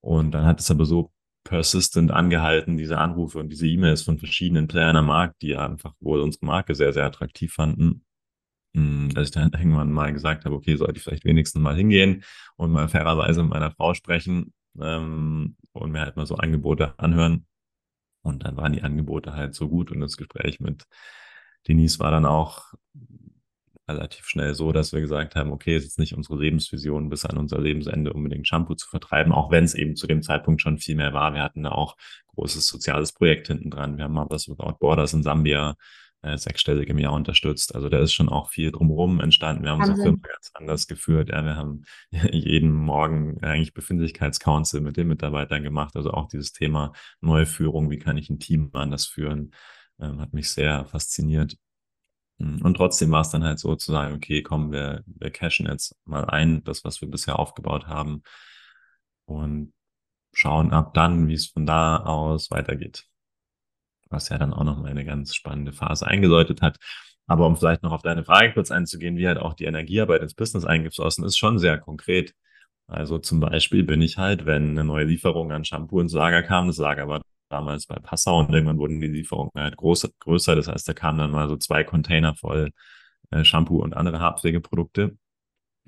Und 0.00 0.32
dann 0.32 0.46
hat 0.46 0.60
es 0.60 0.70
aber 0.70 0.84
so 0.84 1.12
persistent 1.44 2.10
angehalten, 2.10 2.76
diese 2.76 2.98
Anrufe 2.98 3.38
und 3.38 3.50
diese 3.50 3.66
E-Mails 3.68 4.02
von 4.02 4.18
verschiedenen 4.18 4.66
Playern 4.66 4.96
am 4.96 5.06
Markt, 5.06 5.42
die 5.42 5.56
einfach 5.56 5.94
wohl 6.00 6.20
unsere 6.20 6.44
Marke 6.46 6.74
sehr, 6.74 6.92
sehr 6.92 7.04
attraktiv 7.04 7.52
fanden, 7.52 8.04
hm, 8.74 9.10
dass 9.14 9.28
ich 9.28 9.34
dann 9.34 9.52
irgendwann 9.56 9.92
mal 9.92 10.12
gesagt 10.12 10.44
habe, 10.44 10.54
okay, 10.54 10.76
sollte 10.76 10.98
ich 10.98 11.04
vielleicht 11.04 11.24
wenigstens 11.24 11.62
mal 11.62 11.76
hingehen 11.76 12.24
und 12.56 12.72
mal 12.72 12.88
fairerweise 12.88 13.42
mit 13.42 13.50
meiner 13.52 13.70
Frau 13.70 13.94
sprechen 13.94 14.52
ähm, 14.80 15.56
und 15.72 15.92
mir 15.92 16.00
halt 16.00 16.16
mal 16.16 16.26
so 16.26 16.36
Angebote 16.36 16.98
anhören. 16.98 17.46
Und 18.22 18.44
dann 18.44 18.56
waren 18.56 18.72
die 18.72 18.82
Angebote 18.82 19.34
halt 19.34 19.54
so 19.54 19.68
gut 19.68 19.92
und 19.92 20.00
das 20.00 20.16
Gespräch 20.16 20.58
mit 20.58 20.84
Denise 21.68 22.00
war 22.00 22.10
dann 22.10 22.26
auch 22.26 22.74
relativ 23.88 24.26
schnell 24.26 24.54
so, 24.54 24.72
dass 24.72 24.92
wir 24.92 25.00
gesagt 25.00 25.36
haben, 25.36 25.52
okay, 25.52 25.76
es 25.76 25.84
ist 25.84 25.98
nicht 25.98 26.14
unsere 26.14 26.38
Lebensvision, 26.38 27.08
bis 27.08 27.24
an 27.24 27.38
unser 27.38 27.60
Lebensende 27.60 28.12
unbedingt 28.12 28.48
Shampoo 28.48 28.74
zu 28.74 28.88
vertreiben, 28.88 29.32
auch 29.32 29.50
wenn 29.50 29.64
es 29.64 29.74
eben 29.74 29.96
zu 29.96 30.06
dem 30.06 30.22
Zeitpunkt 30.22 30.60
schon 30.62 30.78
viel 30.78 30.96
mehr 30.96 31.12
war. 31.12 31.34
Wir 31.34 31.42
hatten 31.42 31.62
da 31.62 31.70
auch 31.70 31.96
großes 32.34 32.66
soziales 32.66 33.12
Projekt 33.12 33.48
hinten 33.48 33.70
dran. 33.70 33.96
Wir 33.96 34.04
haben 34.04 34.14
mal 34.14 34.26
was 34.28 34.48
Without 34.48 34.78
Borders 34.80 35.12
in 35.12 35.22
Sambia 35.22 35.76
äh, 36.22 36.36
sechsstellig 36.36 36.88
im 36.88 36.98
Jahr 36.98 37.12
unterstützt. 37.12 37.74
Also 37.74 37.88
da 37.88 37.98
ist 38.00 38.12
schon 38.12 38.28
auch 38.28 38.50
viel 38.50 38.72
drumherum 38.72 39.20
entstanden. 39.20 39.62
Wir 39.62 39.70
haben 39.70 39.80
unsere 39.80 39.96
Firma 39.96 40.18
ganz 40.22 40.50
anders 40.54 40.86
geführt. 40.88 41.28
Ja, 41.28 41.44
wir 41.44 41.56
haben 41.56 41.84
jeden 42.10 42.72
Morgen 42.72 43.42
eigentlich 43.42 43.74
Befindlichkeitscouncil 43.74 44.80
mit 44.80 44.96
den 44.96 45.08
Mitarbeitern 45.08 45.62
gemacht. 45.62 45.94
Also 45.94 46.10
auch 46.10 46.28
dieses 46.28 46.52
Thema 46.52 46.92
neue 47.20 47.46
Führung, 47.46 47.90
wie 47.90 47.98
kann 47.98 48.16
ich 48.16 48.30
ein 48.30 48.40
Team 48.40 48.70
anders 48.72 49.06
führen, 49.06 49.52
ähm, 50.00 50.20
hat 50.20 50.32
mich 50.32 50.50
sehr 50.50 50.84
fasziniert. 50.86 51.56
Hm, 52.38 52.62
und 52.62 52.74
trotzdem 52.74 53.10
war 53.10 53.22
es 53.22 53.30
dann 53.30 53.44
halt 53.44 53.58
so 53.58 53.76
zu 53.76 53.92
sagen, 53.92 54.14
okay, 54.14 54.42
komm, 54.42 54.72
wir, 54.72 55.02
wir 55.06 55.30
cashen 55.30 55.66
jetzt 55.66 55.96
mal 56.04 56.24
ein, 56.26 56.64
das, 56.64 56.84
was 56.84 57.00
wir 57.00 57.10
bisher 57.10 57.38
aufgebaut 57.38 57.86
haben 57.86 58.22
und 59.26 59.72
schauen 60.32 60.72
ab 60.72 60.94
dann, 60.94 61.28
wie 61.28 61.34
es 61.34 61.48
von 61.48 61.66
da 61.66 61.98
aus 61.98 62.50
weitergeht 62.50 63.06
was 64.10 64.28
ja 64.28 64.38
dann 64.38 64.52
auch 64.52 64.64
nochmal 64.64 64.90
eine 64.90 65.04
ganz 65.04 65.34
spannende 65.34 65.72
Phase 65.72 66.06
eingeläutet 66.06 66.62
hat. 66.62 66.78
Aber 67.26 67.46
um 67.46 67.56
vielleicht 67.56 67.82
noch 67.82 67.92
auf 67.92 68.02
deine 68.02 68.24
Frage 68.24 68.52
kurz 68.52 68.70
einzugehen, 68.70 69.16
wie 69.16 69.26
halt 69.26 69.38
auch 69.38 69.54
die 69.54 69.64
Energiearbeit 69.64 70.22
ins 70.22 70.34
Business 70.34 70.64
eingeflossen 70.64 71.24
ist, 71.24 71.36
schon 71.36 71.58
sehr 71.58 71.78
konkret. 71.78 72.34
Also 72.86 73.18
zum 73.18 73.40
Beispiel 73.40 73.82
bin 73.82 74.00
ich 74.00 74.16
halt, 74.16 74.46
wenn 74.46 74.70
eine 74.70 74.84
neue 74.84 75.06
Lieferung 75.06 75.50
an 75.52 75.64
Shampoo 75.64 76.00
ins 76.00 76.12
Lager 76.12 76.42
kam, 76.42 76.68
das 76.68 76.78
Lager 76.78 77.08
war 77.08 77.20
damals 77.48 77.86
bei 77.86 77.96
Passau 77.96 78.40
und 78.40 78.52
irgendwann 78.52 78.78
wurden 78.78 79.00
die 79.00 79.06
Lieferungen 79.08 79.52
halt 79.54 79.76
groß, 79.76 80.10
größer. 80.20 80.56
Das 80.56 80.68
heißt, 80.68 80.88
da 80.88 80.94
kamen 80.94 81.18
dann 81.18 81.30
mal 81.30 81.48
so 81.48 81.56
zwei 81.56 81.84
Container 81.84 82.34
voll 82.34 82.70
äh, 83.30 83.44
Shampoo 83.44 83.82
und 83.82 83.96
andere 83.96 84.20
Haarpflegeprodukte. 84.20 85.16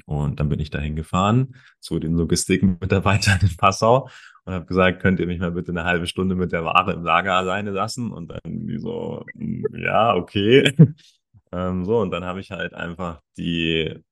Und 0.07 0.41
dann 0.41 0.49
bin 0.49 0.61
ich 0.61 0.71
dahin 0.71 0.97
gefahren 0.97 1.57
zu 1.81 1.99
den 1.99 2.15
Logistikmitarbeitern 2.15 3.41
in 3.43 3.57
Passau 3.57 4.09
und 4.45 4.55
habe 4.55 4.67
gesagt, 4.67 5.01
könnt 5.01 5.21
ihr 5.21 5.27
mich 5.27 5.41
mal 5.41 5.51
bitte 5.53 5.73
eine 5.73 5.85
halbe 5.85 6.07
Stunde 6.07 6.35
mit 6.35 6.53
der 6.53 6.65
Ware 6.65 6.93
im 6.93 7.03
Lager 7.03 7.35
alleine 7.35 7.71
lassen? 7.71 8.13
Und 8.13 8.31
dann 8.31 8.41
die 8.45 8.79
so, 8.79 9.25
hm, 9.35 9.65
ja, 9.77 10.15
okay. 10.15 10.73
ähm, 11.53 11.85
so, 11.85 12.01
und 12.01 12.11
dann 12.11 12.25
habe 12.25 12.41
ich 12.41 12.51
halt 12.51 12.75
einfach 12.75 13.21
die, 13.37 14.03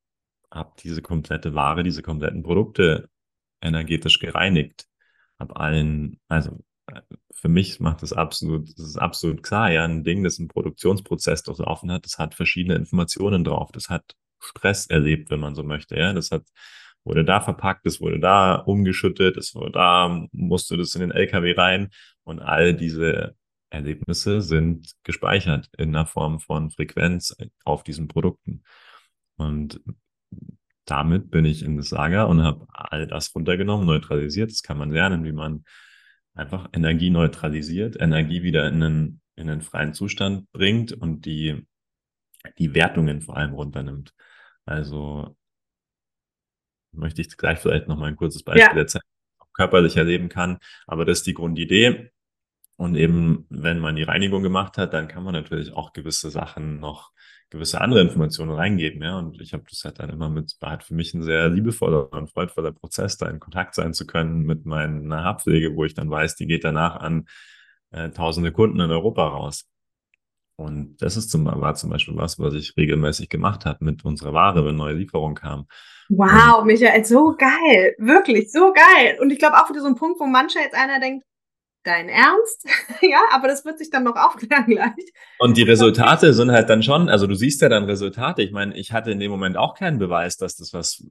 habe 0.51 0.73
diese 0.83 1.03
komplette 1.03 1.55
Ware, 1.55 1.83
diese 1.83 2.03
kompletten 2.03 2.43
Produkte 2.43 3.09
energetisch 3.61 4.19
gereinigt. 4.19 4.87
Hab 5.39 5.59
allen, 5.59 6.19
also 6.29 6.59
für 7.33 7.49
mich 7.49 7.81
macht 7.81 8.03
das 8.03 8.13
absolut, 8.13 8.69
das 8.79 8.87
ist 8.87 8.97
absolut 8.97 9.43
klar, 9.43 9.71
ja, 9.71 9.85
ein 9.85 10.05
Ding, 10.05 10.25
das 10.25 10.39
einen 10.39 10.49
Produktionsprozess 10.49 11.43
durchlaufen 11.43 11.91
hat, 11.91 12.05
das 12.05 12.19
hat 12.19 12.35
verschiedene 12.35 12.77
Informationen 12.77 13.45
drauf, 13.45 13.71
das 13.73 13.89
hat 13.89 14.15
Stress 14.41 14.87
erlebt, 14.87 15.31
wenn 15.31 15.41
man 15.41 15.55
so 15.55 15.63
möchte, 15.63 15.97
ja, 15.97 16.13
das 16.13 16.31
hat 16.31 16.45
wurde 17.07 17.25
da 17.25 17.41
verpackt, 17.41 17.87
es 17.87 18.01
wurde 18.01 18.19
da 18.19 18.57
umgeschüttet, 18.57 19.37
es 19.37 19.55
wurde 19.55 19.71
da, 19.71 20.27
musste 20.33 20.77
das 20.77 20.95
in 20.95 21.03
den 21.03 21.13
LKW 21.13 21.53
rein 21.53 21.91
und 22.25 22.41
all 22.41 22.75
diese 22.75 23.37
Erlebnisse 23.71 24.43
sind 24.43 24.93
gespeichert 25.05 25.69
in 25.79 25.93
der 25.93 26.07
Form 26.07 26.41
von 26.41 26.71
Frequenz 26.71 27.37
auf 27.65 27.85
diesen 27.85 28.09
Produkten. 28.09 28.65
Und 29.37 29.81
damit 30.85 31.31
bin 31.31 31.45
ich 31.45 31.63
in 31.63 31.77
das 31.77 31.91
Lager 31.91 32.29
und 32.29 32.43
habe 32.43 32.67
all 32.73 33.07
das 33.07 33.35
runtergenommen, 33.35 33.87
neutralisiert. 33.87 34.51
Das 34.51 34.63
kann 34.63 34.79
man 34.79 34.91
lernen, 34.91 35.25
wie 35.25 35.33
man 35.33 35.65
einfach 36.37 36.69
Energie 36.73 37.11
neutralisiert, 37.11 38.01
Energie 38.01 38.43
wieder 38.43 38.69
in 38.69 38.83
einen, 38.83 39.21
in 39.35 39.51
einen 39.51 39.63
freien 39.63 39.95
Zustand 39.95 40.51
bringt 40.53 40.93
und 40.93 41.25
die, 41.25 41.67
die 42.59 42.75
Wertungen 42.75 43.23
vor 43.23 43.37
allem 43.37 43.55
runternimmt. 43.55 44.15
Also 44.65 45.37
möchte 46.93 47.21
ich 47.21 47.37
gleich 47.37 47.59
vielleicht 47.59 47.89
noch 47.89 47.99
mal 47.99 48.07
ein 48.07 48.17
kurzes 48.17 48.43
Beispiel 48.43 48.77
ja. 48.77 48.83
erzählen, 48.83 49.03
körperlich 49.55 49.97
erleben 49.97 50.29
kann. 50.29 50.59
Aber 50.87 51.05
das 51.05 51.19
ist 51.19 51.27
die 51.27 51.35
Grundidee. 51.35 52.11
Und 52.77 52.95
eben, 52.97 53.47
wenn 53.49 53.79
man 53.79 53.97
die 53.97 54.03
Reinigung 54.03 54.43
gemacht 54.43 54.77
hat, 54.77 54.93
dann 54.93 55.09
kann 55.09 55.25
man 55.25 55.33
natürlich 55.33 55.73
auch 55.73 55.93
gewisse 55.93 56.31
Sachen 56.31 56.79
noch, 56.79 57.13
gewisse 57.49 57.81
andere 57.81 58.03
Informationen 58.03 58.53
reingeben. 58.53 59.03
Ja, 59.03 59.19
und 59.19 59.41
ich 59.41 59.55
habe 59.55 59.65
das 59.71 59.83
halt 59.85 59.99
dann 59.99 60.11
immer 60.11 60.29
mit, 60.29 60.57
war 60.61 60.71
halt 60.71 60.85
für 60.85 60.95
mich 60.95 61.15
ein 61.15 61.23
sehr 61.23 61.49
liebevoller 61.49 62.13
und 62.13 62.31
freudvoller 62.31 62.73
Prozess, 62.73 63.17
da 63.17 63.29
in 63.29 63.41
Kontakt 63.41 63.75
sein 63.75 63.95
zu 63.95 64.07
können 64.07 64.43
mit 64.43 64.67
meiner 64.67 65.25
Haarpflege, 65.25 65.75
wo 65.75 65.85
ich 65.85 65.95
dann 65.95 66.11
weiß, 66.11 66.37
die 66.37 66.47
geht 66.47 66.65
danach 66.65 66.97
an 66.97 67.27
äh, 67.93 68.11
tausende 68.11 68.53
Kunden 68.53 68.81
in 68.81 68.91
Europa 68.91 69.27
raus. 69.27 69.67
Und 70.57 71.03
das 71.03 71.17
ist 71.17 71.31
zum, 71.31 71.45
war 71.47 71.75
zum 71.75 71.91
Beispiel 71.91 72.17
was, 72.17 72.39
was 72.39 72.55
ich 72.55 72.77
regelmäßig 72.77 73.29
gemacht 73.29 73.67
habe 73.67 73.85
mit 73.85 74.05
unserer 74.05 74.33
Ware, 74.33 74.65
wenn 74.65 74.77
neue 74.77 74.95
Lieferung 74.95 75.35
kam. 75.35 75.67
Wow, 76.09 76.65
Michael, 76.65 77.05
so 77.05 77.35
geil. 77.37 77.95
Wirklich, 77.99 78.51
so 78.51 78.73
geil. 78.73 79.19
Und 79.21 79.31
ich 79.31 79.39
glaube 79.39 79.57
auch 79.57 79.69
wieder 79.69 79.81
so 79.81 79.87
ein 79.87 79.97
Punkt, 79.97 80.19
wo 80.19 80.27
mancher 80.27 80.61
jetzt 80.61 80.75
einer 80.75 80.99
denkt, 81.01 81.25
dein 81.87 82.09
Ernst? 82.09 82.67
ja, 83.03 83.21
aber 83.33 83.49
das 83.49 83.65
wird 83.65 83.79
sich 83.79 83.91
dann 83.91 84.05
noch 84.05 84.17
aufklären 84.17 84.67
gleich. 84.67 85.13
Und 85.39 85.57
die 85.57 85.63
Resultate 85.63 86.35
sind 86.35 86.51
halt 86.51 86.69
dann 86.69 86.83
schon, 86.83 87.09
also 87.09 87.27
du 87.27 87.35
siehst 87.35 87.63
ja 87.63 87.69
dann 87.69 87.85
Resultate. 87.85 88.43
Ich 88.43 88.53
meine, 88.53 88.77
ich 88.77 88.93
hatte 88.93 89.11
in 89.11 89.21
dem 89.21 89.31
Moment 89.31 89.57
auch 89.57 89.75
keinen 89.75 89.99
Beweis, 89.99 90.37
dass 90.37 90.57
das 90.57 90.73
was, 90.73 91.05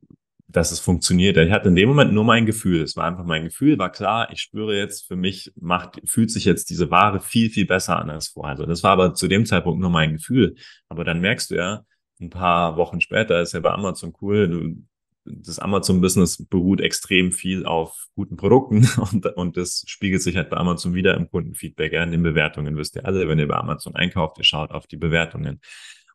dass 0.48 0.72
es 0.72 0.80
funktioniert. 0.80 1.38
Ich 1.38 1.52
hatte 1.52 1.70
in 1.70 1.76
dem 1.76 1.90
Moment 1.90 2.14
nur 2.14 2.24
mein 2.24 2.46
Gefühl. 2.46 2.82
Es 2.82 2.96
war 2.96 3.06
einfach 3.06 3.26
mein 3.26 3.46
Gefühl, 3.46 3.78
war 3.78 3.92
klar, 3.92 4.30
ich 4.32 4.42
spüre 4.42 4.78
jetzt, 4.78 5.08
für 5.08 5.16
mich 5.16 5.54
macht, 5.56 6.02
fühlt 6.06 6.32
sich 6.32 6.46
jetzt 6.46 6.70
diese 6.70 6.92
Ware 6.92 7.20
viel, 7.20 7.50
viel 7.50 7.66
besser 7.66 8.00
an 8.00 8.10
als 8.10 8.30
vorher. 8.30 8.52
Also 8.52 8.66
das 8.66 8.84
war 8.84 8.92
aber 8.92 9.14
zu 9.14 9.28
dem 9.28 9.46
Zeitpunkt 9.46 9.80
nur 9.80 9.90
mein 9.90 10.14
Gefühl. 10.14 10.56
Aber 10.90 11.04
dann 11.04 11.22
merkst 11.22 11.52
du 11.52 11.56
ja, 11.56 11.86
ein 12.22 12.30
paar 12.30 12.78
Wochen 12.78 13.02
später 13.02 13.42
ist 13.42 13.54
ja 13.54 13.60
bei 13.60 13.72
Amazon 13.72 14.14
cool. 14.22 14.48
Du, 14.48 14.86
das 15.26 15.60
Amazon-Business 15.60 16.46
beruht 16.46 16.82
extrem 16.82 17.32
viel 17.32 17.66
auf 17.66 18.08
guten 18.16 18.38
Produkten 18.38 18.88
und, 19.12 19.26
und 19.26 19.58
das 19.58 19.84
spiegelt 19.88 20.22
sich 20.22 20.38
halt 20.38 20.50
bei 20.50 20.58
Amazon 20.58 20.94
wieder 20.94 21.16
im 21.16 21.30
Kundenfeedback, 21.30 21.94
ja, 21.94 22.04
in 22.04 22.12
den 22.12 22.24
Bewertungen. 22.24 22.78
Wisst 22.78 22.96
ihr 22.96 23.06
alle, 23.06 23.28
wenn 23.28 23.40
ihr 23.40 23.48
bei 23.48 23.56
Amazon 23.56 23.96
einkauft, 23.96 24.38
ihr 24.38 24.44
schaut 24.44 24.72
auf 24.72 24.88
die 24.88 24.98
Bewertungen. 24.98 25.60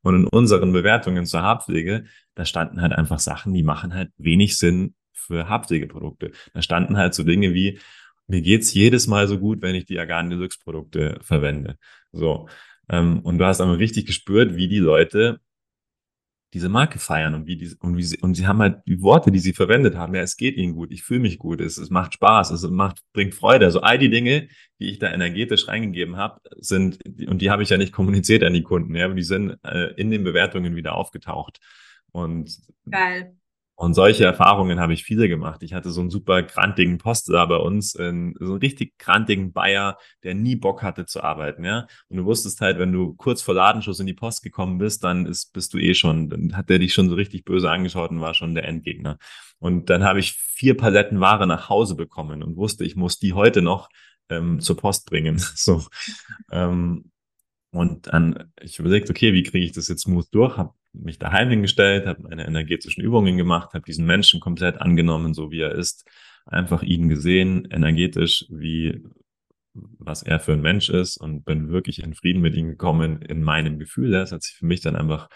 Und 0.03 0.15
in 0.15 0.27
unseren 0.27 0.73
Bewertungen 0.73 1.27
zur 1.27 1.43
Haarpflege, 1.43 2.05
da 2.35 2.45
standen 2.45 2.81
halt 2.81 2.93
einfach 2.93 3.19
Sachen, 3.19 3.53
die 3.53 3.63
machen 3.63 3.93
halt 3.93 4.11
wenig 4.17 4.57
Sinn 4.57 4.95
für 5.13 5.49
Haarpflegeprodukte. 5.49 6.33
Da 6.55 6.63
standen 6.63 6.97
halt 6.97 7.13
so 7.15 7.23
Dinge 7.23 7.53
wie, 7.53 7.79
mir 8.27 8.41
geht's 8.41 8.73
jedes 8.73 9.07
Mal 9.09 9.29
so 9.29 9.39
gut, 9.39 9.61
wenn 9.61 9.75
ich 9.75 9.85
die 9.85 9.99
Agan 9.99 10.31
Deluxe 10.31 10.59
Produkte 10.63 11.19
verwende. 11.23 11.77
So. 12.13 12.49
Ähm, 12.89 13.21
und 13.21 13.39
du 13.39 13.45
hast 13.45 13.61
aber 13.61 13.79
richtig 13.79 14.07
gespürt, 14.07 14.57
wie 14.57 14.69
die 14.69 14.79
Leute 14.79 15.41
diese 16.53 16.69
Marke 16.69 16.99
feiern 16.99 17.35
und 17.35 17.47
wie 17.47 17.57
die, 17.57 17.75
und 17.81 17.97
wie 17.97 18.03
sie, 18.03 18.19
und 18.19 18.35
sie 18.35 18.47
haben 18.47 18.59
halt 18.59 18.83
die 18.87 19.01
Worte, 19.03 19.31
die 19.31 19.39
sie 19.39 19.53
verwendet 19.53 19.97
haben. 19.97 20.15
Ja, 20.15 20.23
es 20.23 20.37
geht 20.37 20.57
ihnen 20.57 20.75
gut, 20.75 20.91
ich 20.93 21.03
fühle 21.03 21.21
mich 21.21 21.39
gut, 21.39 21.61
es, 21.61 21.79
es 21.79 21.91
macht 21.91 22.15
Spaß, 22.15 22.51
es 22.51 22.63
macht, 22.69 23.03
bringt 23.13 23.35
Freude. 23.35 23.67
Also 23.67 23.81
all 23.81 23.99
die 23.99 24.11
Dinge, 24.11 24.49
die 24.81 24.91
ich 24.91 24.99
da 24.99 25.13
energetisch 25.13 25.69
reingegeben 25.69 26.17
habe, 26.17 26.41
sind, 26.59 26.99
und 27.29 27.41
die 27.41 27.51
habe 27.51 27.63
ich 27.63 27.71
ja 27.71 27.77
nicht 27.77 27.93
kommuniziert 27.93 28.43
an 28.43 28.55
die 28.55 28.63
Kunden, 28.63 28.95
ja, 28.95 29.05
aber 29.05 29.15
die 29.15 29.23
sind 29.23 29.59
äh, 29.65 29.95
in 29.95 30.11
den 30.11 30.25
Bewertungen 30.25 30.75
wieder 30.75 30.95
aufgetaucht. 30.95 31.61
Und 32.13 32.59
Geil. 32.91 33.37
Und 33.81 33.95
solche 33.95 34.27
Erfahrungen 34.27 34.79
habe 34.79 34.93
ich 34.93 35.05
viele 35.05 35.27
gemacht. 35.27 35.63
Ich 35.63 35.73
hatte 35.73 35.91
so 35.91 36.03
einen 36.03 36.11
super 36.11 36.43
krantigen 36.43 36.99
Poster 36.99 37.47
bei 37.47 37.57
uns, 37.57 37.93
so 37.93 38.03
einen 38.03 38.37
richtig 38.37 38.99
krantigen 38.99 39.55
Bayer, 39.55 39.97
der 40.23 40.35
nie 40.35 40.55
Bock 40.55 40.83
hatte 40.83 41.07
zu 41.07 41.23
arbeiten, 41.23 41.65
ja. 41.65 41.87
Und 42.11 42.19
du 42.19 42.27
wusstest 42.27 42.61
halt, 42.61 42.79
wenn 42.79 42.93
du 42.93 43.15
kurz 43.15 43.41
vor 43.41 43.55
Ladenschuss 43.55 43.99
in 43.99 44.07
die 44.07 44.13
Post 44.13 44.43
gekommen 44.43 44.77
bist, 44.77 45.03
dann 45.03 45.25
ist, 45.25 45.55
bist 45.55 45.73
du 45.73 45.79
eh 45.79 45.95
schon, 45.95 46.29
dann 46.29 46.59
hat 46.59 46.69
der 46.69 46.79
dich 46.79 46.93
schon 46.93 47.09
so 47.09 47.15
richtig 47.15 47.47
böse 47.47 47.71
angeschaut 47.71 48.11
und 48.11 48.21
war 48.21 48.35
schon 48.35 48.55
der 48.55 48.69
Endgegner. 48.69 49.17
Und 49.61 49.89
dann 49.89 50.05
habe 50.05 50.19
ich 50.19 50.35
vier 50.35 50.77
Paletten 50.77 51.21
Ware 51.21 51.47
nach 51.47 51.71
Hause 51.71 51.95
bekommen 51.95 52.43
und 52.43 52.57
wusste, 52.57 52.85
ich 52.85 52.97
muss 52.97 53.19
die 53.19 53.33
heute 53.33 53.63
noch 53.63 53.89
ähm, 54.29 54.61
zur 54.61 54.77
Post 54.77 55.07
bringen. 55.07 55.39
so. 55.55 55.87
Ähm, 56.53 57.11
und 57.71 58.13
dann, 58.13 58.53
ich 58.61 58.79
überlegt, 58.79 59.09
okay, 59.09 59.33
wie 59.33 59.43
kriege 59.43 59.65
ich 59.65 59.73
das 59.73 59.89
jetzt 59.89 60.03
smooth 60.03 60.27
durch? 60.33 60.59
Habe 60.59 60.75
mich 60.93 61.19
daheim 61.19 61.51
hingestellt, 61.51 62.07
habe 62.07 62.23
meine 62.23 62.47
energetischen 62.47 63.03
Übungen 63.03 63.37
gemacht, 63.37 63.75
habe 63.75 63.85
diesen 63.85 64.07
Menschen 64.07 64.41
komplett 64.41 64.81
angenommen, 64.81 65.35
so 65.35 65.51
wie 65.51 65.61
er 65.61 65.73
ist, 65.73 66.09
einfach 66.47 66.83
ihn 66.83 67.09
gesehen, 67.09 67.69
energetisch, 67.71 68.47
wie 68.49 69.03
was 69.73 70.23
er 70.23 70.41
für 70.41 70.53
ein 70.53 70.63
Mensch 70.63 70.89
ist 70.89 71.17
und 71.17 71.45
bin 71.45 71.71
wirklich 71.71 72.03
in 72.03 72.15
Frieden 72.15 72.43
mit 72.43 72.55
ihm 72.55 72.69
gekommen 72.69 73.23
in 73.23 73.43
meinem 73.43 73.79
Gefühl. 73.79 74.15
Es 74.15 74.33
hat 74.33 74.43
sich 74.43 74.57
für 74.57 74.67
mich 74.67 74.81
dann 74.81 74.97
einfach 74.97 75.29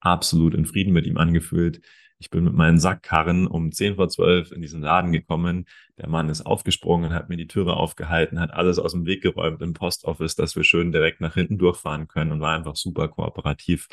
absolut 0.00 0.54
in 0.54 0.66
Frieden 0.66 0.92
mit 0.92 1.06
ihm 1.06 1.16
angefühlt. 1.16 1.80
Ich 2.18 2.30
bin 2.30 2.44
mit 2.44 2.54
meinen 2.54 2.78
Sackkarren 2.78 3.48
um 3.48 3.72
10 3.72 3.96
vor 3.96 4.08
12 4.08 4.52
in 4.52 4.62
diesen 4.62 4.80
Laden 4.80 5.10
gekommen. 5.10 5.64
Der 5.98 6.08
Mann 6.08 6.28
ist 6.28 6.46
aufgesprungen, 6.46 7.12
hat 7.12 7.28
mir 7.28 7.36
die 7.36 7.48
Türe 7.48 7.74
aufgehalten, 7.74 8.38
hat 8.38 8.52
alles 8.52 8.78
aus 8.78 8.92
dem 8.92 9.06
Weg 9.06 9.22
geräumt 9.22 9.60
im 9.60 9.72
Postoffice, 9.72 10.36
dass 10.36 10.54
wir 10.54 10.62
schön 10.62 10.92
direkt 10.92 11.20
nach 11.20 11.34
hinten 11.34 11.58
durchfahren 11.58 12.06
können 12.06 12.30
und 12.30 12.40
war 12.40 12.54
einfach 12.54 12.76
super 12.76 13.08
kooperativ. 13.08 13.88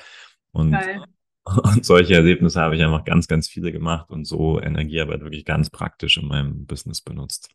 Und. 0.52 0.78
Und 1.46 1.84
solche 1.84 2.14
Erlebnisse 2.14 2.62
habe 2.62 2.76
ich 2.76 2.84
einfach 2.84 3.06
ganz, 3.06 3.28
ganz 3.28 3.48
viele 3.48 3.72
gemacht 3.72 4.12
und 4.12 4.26
so 4.26 4.62
Energiearbeit 4.62 5.22
wirklich 5.22 5.46
ganz 5.46 5.72
praktisch 5.72 6.18
in 6.18 6.28
meinem 6.28 6.68
Business 6.68 7.02
benutzt. 7.02 7.50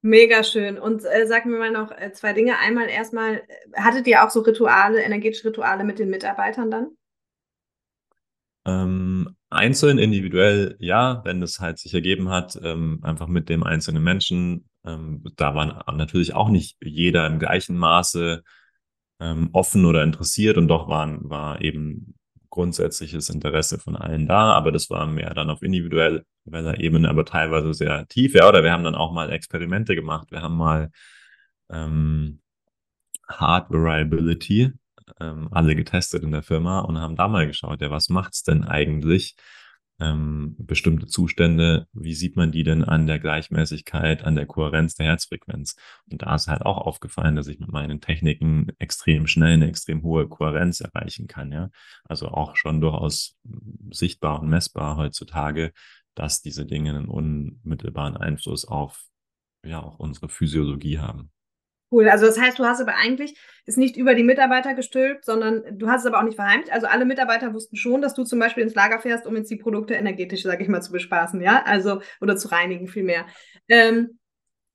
Mega 0.00 0.42
schön. 0.42 0.78
Und 0.78 1.04
äh, 1.04 1.26
sag 1.26 1.46
mir 1.46 1.58
mal 1.58 1.70
noch 1.70 1.92
äh, 1.92 2.12
zwei 2.12 2.32
Dinge. 2.32 2.58
Einmal 2.58 2.88
erstmal, 2.88 3.36
äh, 3.36 3.80
hattet 3.80 4.06
ihr 4.06 4.24
auch 4.24 4.30
so 4.30 4.40
Rituale, 4.40 5.00
energetische 5.02 5.48
Rituale 5.48 5.84
mit 5.84 5.98
den 6.00 6.10
Mitarbeitern 6.10 6.70
dann? 6.70 6.90
Ähm, 8.64 9.36
einzeln, 9.48 9.98
individuell, 9.98 10.76
ja, 10.80 11.22
wenn 11.24 11.42
es 11.42 11.60
halt 11.60 11.78
sich 11.78 11.94
ergeben 11.94 12.28
hat, 12.30 12.58
ähm, 12.62 13.00
einfach 13.02 13.28
mit 13.28 13.48
dem 13.48 13.62
einzelnen 13.62 14.02
Menschen. 14.02 14.68
Ähm, 14.84 15.22
da 15.36 15.54
war 15.54 15.84
natürlich 15.92 16.34
auch 16.34 16.48
nicht 16.48 16.76
jeder 16.80 17.26
im 17.26 17.38
gleichen 17.38 17.76
Maße 17.76 18.42
ähm, 19.20 19.50
offen 19.52 19.84
oder 19.84 20.02
interessiert 20.02 20.58
und 20.58 20.66
doch 20.68 20.88
waren, 20.88 21.30
war 21.30 21.60
eben 21.60 22.14
grundsätzliches 22.52 23.30
Interesse 23.30 23.78
von 23.78 23.96
allen 23.96 24.28
da, 24.28 24.52
aber 24.52 24.72
das 24.72 24.90
war 24.90 25.06
mehr 25.06 25.32
dann 25.34 25.50
auf 25.50 25.62
individueller 25.62 26.22
Ebene, 26.78 27.08
aber 27.08 27.24
teilweise 27.24 27.72
sehr 27.72 28.06
tief. 28.08 28.34
Ja, 28.34 28.48
oder 28.48 28.62
wir 28.62 28.72
haben 28.72 28.84
dann 28.84 28.94
auch 28.94 29.12
mal 29.12 29.32
Experimente 29.32 29.94
gemacht. 29.94 30.30
Wir 30.30 30.42
haben 30.42 30.56
mal 30.56 30.90
ähm, 31.70 32.40
Hard 33.26 33.70
Variability 33.70 34.70
ähm, 35.18 35.48
alle 35.50 35.74
getestet 35.74 36.22
in 36.22 36.32
der 36.32 36.42
Firma 36.42 36.80
und 36.80 36.98
haben 36.98 37.16
da 37.16 37.26
mal 37.26 37.46
geschaut, 37.46 37.80
ja, 37.80 37.90
was 37.90 38.10
macht's 38.10 38.42
denn 38.42 38.64
eigentlich? 38.64 39.34
Ähm, 40.02 40.56
bestimmte 40.58 41.06
Zustände, 41.06 41.86
wie 41.92 42.14
sieht 42.14 42.34
man 42.34 42.50
die 42.50 42.64
denn 42.64 42.82
an 42.82 43.06
der 43.06 43.20
Gleichmäßigkeit, 43.20 44.24
an 44.24 44.34
der 44.34 44.46
Kohärenz 44.46 44.96
der 44.96 45.06
Herzfrequenz? 45.06 45.76
Und 46.10 46.22
da 46.22 46.34
ist 46.34 46.48
halt 46.48 46.62
auch 46.62 46.78
aufgefallen, 46.78 47.36
dass 47.36 47.46
ich 47.46 47.60
mit 47.60 47.70
meinen 47.70 48.00
Techniken 48.00 48.68
extrem 48.80 49.28
schnell 49.28 49.52
eine 49.52 49.68
extrem 49.68 50.02
hohe 50.02 50.28
Kohärenz 50.28 50.80
erreichen 50.80 51.28
kann, 51.28 51.52
ja. 51.52 51.70
Also 52.04 52.28
auch 52.28 52.56
schon 52.56 52.80
durchaus 52.80 53.38
sichtbar 53.90 54.40
und 54.40 54.48
messbar 54.48 54.96
heutzutage, 54.96 55.72
dass 56.16 56.42
diese 56.42 56.66
Dinge 56.66 56.90
einen 56.90 57.08
unmittelbaren 57.08 58.16
Einfluss 58.16 58.64
auf 58.64 59.04
ja 59.64 59.80
auch 59.80 60.00
unsere 60.00 60.28
Physiologie 60.28 60.98
haben. 60.98 61.30
Cool. 61.92 62.08
Also 62.08 62.24
das 62.24 62.40
heißt, 62.40 62.58
du 62.58 62.64
hast 62.64 62.80
aber 62.80 62.96
eigentlich 62.96 63.38
es 63.66 63.76
nicht 63.76 63.98
über 63.98 64.14
die 64.14 64.22
Mitarbeiter 64.22 64.74
gestülpt, 64.74 65.26
sondern 65.26 65.62
du 65.78 65.88
hast 65.88 66.00
es 66.00 66.06
aber 66.06 66.18
auch 66.18 66.24
nicht 66.24 66.36
verheimlicht. 66.36 66.72
Also 66.72 66.86
alle 66.86 67.04
Mitarbeiter 67.04 67.52
wussten 67.52 67.76
schon, 67.76 68.00
dass 68.00 68.14
du 68.14 68.24
zum 68.24 68.38
Beispiel 68.38 68.62
ins 68.62 68.74
Lager 68.74 68.98
fährst, 68.98 69.26
um 69.26 69.36
jetzt 69.36 69.50
die 69.50 69.56
Produkte 69.56 69.92
energetisch, 69.94 70.42
sage 70.42 70.62
ich 70.62 70.70
mal, 70.70 70.80
zu 70.80 70.90
bespaßen, 70.90 71.42
ja, 71.42 71.62
also 71.64 72.00
oder 72.22 72.36
zu 72.36 72.48
reinigen 72.48 72.88
vielmehr. 72.88 73.26
Ähm, 73.68 74.18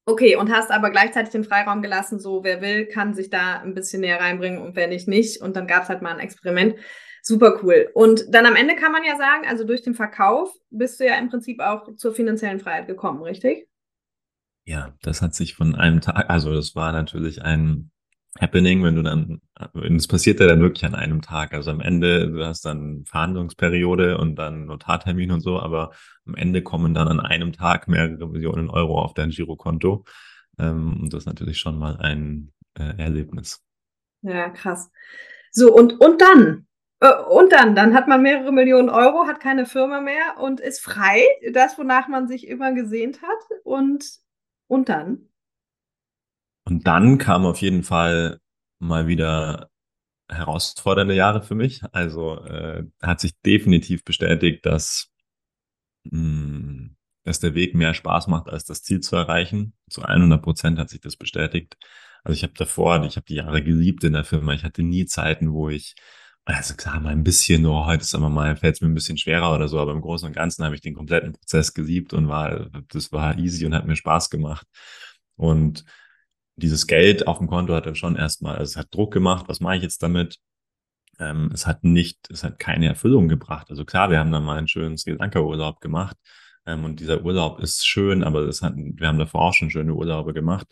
okay, 0.05 0.35
und 0.35 0.51
hast 0.51 0.71
aber 0.71 0.91
gleichzeitig 0.91 1.31
den 1.31 1.43
Freiraum 1.43 1.81
gelassen, 1.81 2.19
so 2.19 2.43
wer 2.43 2.61
will, 2.61 2.85
kann 2.85 3.15
sich 3.15 3.31
da 3.31 3.61
ein 3.61 3.73
bisschen 3.73 4.01
näher 4.01 4.21
reinbringen 4.21 4.61
und 4.61 4.75
wer 4.75 4.87
nicht, 4.87 5.07
nicht. 5.07 5.41
Und 5.41 5.55
dann 5.55 5.67
gab 5.67 5.83
es 5.83 5.89
halt 5.89 6.03
mal 6.03 6.13
ein 6.13 6.19
Experiment. 6.19 6.75
Super 7.23 7.59
cool. 7.63 7.89
Und 7.95 8.25
dann 8.29 8.45
am 8.45 8.55
Ende 8.55 8.75
kann 8.75 8.91
man 8.91 9.03
ja 9.03 9.17
sagen, 9.17 9.47
also 9.47 9.63
durch 9.63 9.81
den 9.81 9.95
Verkauf 9.95 10.53
bist 10.69 10.99
du 10.99 11.05
ja 11.05 11.15
im 11.17 11.29
Prinzip 11.29 11.61
auch 11.61 11.95
zur 11.95 12.13
finanziellen 12.13 12.59
Freiheit 12.59 12.87
gekommen, 12.87 13.23
richtig? 13.23 13.67
Ja, 14.67 14.93
das 15.01 15.21
hat 15.21 15.33
sich 15.33 15.55
von 15.55 15.75
einem 15.75 16.01
Tag, 16.01 16.29
also 16.29 16.53
das 16.53 16.75
war 16.75 16.91
natürlich 16.91 17.41
ein 17.41 17.89
Happening, 18.37 18.83
wenn 18.83 18.95
du 18.95 19.01
dann, 19.01 19.41
es 19.95 20.07
passiert 20.09 20.41
ja 20.41 20.47
dann 20.47 20.59
wirklich 20.59 20.83
an 20.83 20.93
einem 20.93 21.21
Tag. 21.21 21.53
Also 21.53 21.71
am 21.71 21.79
Ende, 21.79 22.29
du 22.29 22.45
hast 22.45 22.65
dann 22.65 23.05
Verhandlungsperiode 23.05 24.17
und 24.17 24.35
dann 24.35 24.65
Notartermin 24.65 25.31
und 25.31 25.39
so, 25.39 25.57
aber 25.57 25.91
am 26.25 26.35
Ende 26.35 26.61
kommen 26.63 26.93
dann 26.93 27.07
an 27.07 27.21
einem 27.21 27.53
Tag 27.53 27.87
mehrere 27.87 28.27
Millionen 28.27 28.69
Euro 28.69 29.01
auf 29.01 29.13
dein 29.13 29.29
Girokonto. 29.29 30.03
Ähm, 30.59 30.99
und 31.01 31.13
das 31.13 31.19
ist 31.19 31.27
natürlich 31.27 31.59
schon 31.59 31.79
mal 31.79 31.95
ein 32.01 32.51
äh, 32.77 32.97
Erlebnis. 32.97 33.63
Ja, 34.21 34.49
krass. 34.49 34.91
So, 35.51 35.73
und, 35.73 35.93
und 36.01 36.21
dann? 36.21 36.67
Äh, 36.99 37.13
und 37.29 37.53
dann, 37.53 37.73
dann 37.73 37.93
hat 37.93 38.09
man 38.09 38.21
mehrere 38.21 38.51
Millionen 38.51 38.89
Euro, 38.89 39.27
hat 39.27 39.39
keine 39.39 39.65
Firma 39.65 40.01
mehr 40.01 40.39
und 40.41 40.59
ist 40.59 40.81
frei, 40.81 41.23
das, 41.53 41.77
wonach 41.79 42.09
man 42.09 42.27
sich 42.27 42.49
immer 42.49 42.73
gesehnt 42.73 43.21
hat. 43.21 43.59
Und 43.63 44.26
und 44.67 44.89
dann? 44.89 45.29
Und 46.65 46.85
dann 46.85 47.17
kam 47.17 47.45
auf 47.45 47.61
jeden 47.61 47.83
Fall 47.83 48.39
mal 48.79 49.07
wieder 49.07 49.69
herausfordernde 50.29 51.15
Jahre 51.15 51.41
für 51.41 51.55
mich. 51.55 51.81
Also 51.93 52.43
äh, 52.43 52.83
hat 53.01 53.19
sich 53.19 53.39
definitiv 53.41 54.03
bestätigt, 54.03 54.65
dass, 54.65 55.09
mh, 56.03 56.11
hm, 56.11 56.95
dass 57.23 57.39
der 57.39 57.55
Weg 57.55 57.75
mehr 57.75 57.93
Spaß 57.93 58.27
macht, 58.27 58.49
als 58.49 58.65
das 58.65 58.83
Ziel 58.83 59.01
zu 59.01 59.15
erreichen. 59.15 59.73
Zu 59.89 60.03
100 60.03 60.41
Prozent 60.41 60.79
hat 60.79 60.89
sich 60.89 61.01
das 61.01 61.17
bestätigt. 61.17 61.77
Also 62.23 62.35
ich 62.35 62.43
habe 62.43 62.53
davor, 62.57 63.03
ich 63.05 63.15
habe 63.15 63.25
die 63.25 63.35
Jahre 63.35 63.63
geliebt 63.63 64.03
in 64.03 64.13
der 64.13 64.23
Firma. 64.25 64.53
Ich 64.53 64.63
hatte 64.63 64.83
nie 64.83 65.05
Zeiten, 65.05 65.53
wo 65.53 65.69
ich 65.69 65.95
also 66.55 66.75
klar, 66.75 66.99
mal 67.01 67.11
ein 67.11 67.23
bisschen, 67.23 67.65
oh, 67.65 67.85
heute 67.85 68.03
ist 68.03 68.15
aber 68.15 68.29
mal, 68.29 68.55
fällt 68.55 68.75
es 68.75 68.81
mir 68.81 68.87
ein 68.87 68.93
bisschen 68.93 69.17
schwerer 69.17 69.53
oder 69.53 69.67
so, 69.67 69.79
aber 69.79 69.91
im 69.91 70.01
Großen 70.01 70.27
und 70.27 70.33
Ganzen 70.33 70.63
habe 70.63 70.75
ich 70.75 70.81
den 70.81 70.95
kompletten 70.95 71.33
Prozess 71.33 71.73
geliebt 71.73 72.13
und 72.13 72.29
war, 72.29 72.69
das 72.89 73.11
war 73.11 73.37
easy 73.37 73.65
und 73.65 73.75
hat 73.75 73.85
mir 73.85 73.97
Spaß 73.97 74.29
gemacht. 74.29 74.65
Und 75.35 75.83
dieses 76.55 76.87
Geld 76.87 77.27
auf 77.27 77.39
dem 77.39 77.47
Konto 77.47 77.73
hat 77.75 77.85
dann 77.85 77.95
schon 77.95 78.15
erstmal, 78.15 78.55
also 78.57 78.71
es 78.71 78.77
hat 78.77 78.93
Druck 78.93 79.13
gemacht, 79.13 79.45
was 79.47 79.59
mache 79.59 79.75
ich 79.77 79.83
jetzt 79.83 80.01
damit? 80.01 80.37
Ähm, 81.19 81.51
es 81.53 81.67
hat 81.67 81.83
nicht, 81.83 82.29
es 82.31 82.43
hat 82.43 82.59
keine 82.59 82.87
Erfüllung 82.87 83.27
gebracht. 83.27 83.69
Also 83.69 83.85
klar, 83.85 84.09
wir 84.09 84.19
haben 84.19 84.31
dann 84.31 84.45
mal 84.45 84.57
einen 84.57 84.67
schönen 84.67 84.97
Sri 84.97 85.11
Lanka-Urlaub 85.13 85.81
gemacht 85.81 86.15
ähm, 86.65 86.85
und 86.85 86.99
dieser 86.99 87.23
Urlaub 87.23 87.59
ist 87.59 87.85
schön, 87.87 88.23
aber 88.23 88.45
das 88.45 88.61
hat, 88.61 88.73
wir 88.77 89.07
haben 89.07 89.19
davor 89.19 89.41
auch 89.41 89.53
schon 89.53 89.69
schöne 89.69 89.93
Urlaube 89.93 90.33
gemacht. 90.33 90.67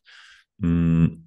Mm, 0.57 1.24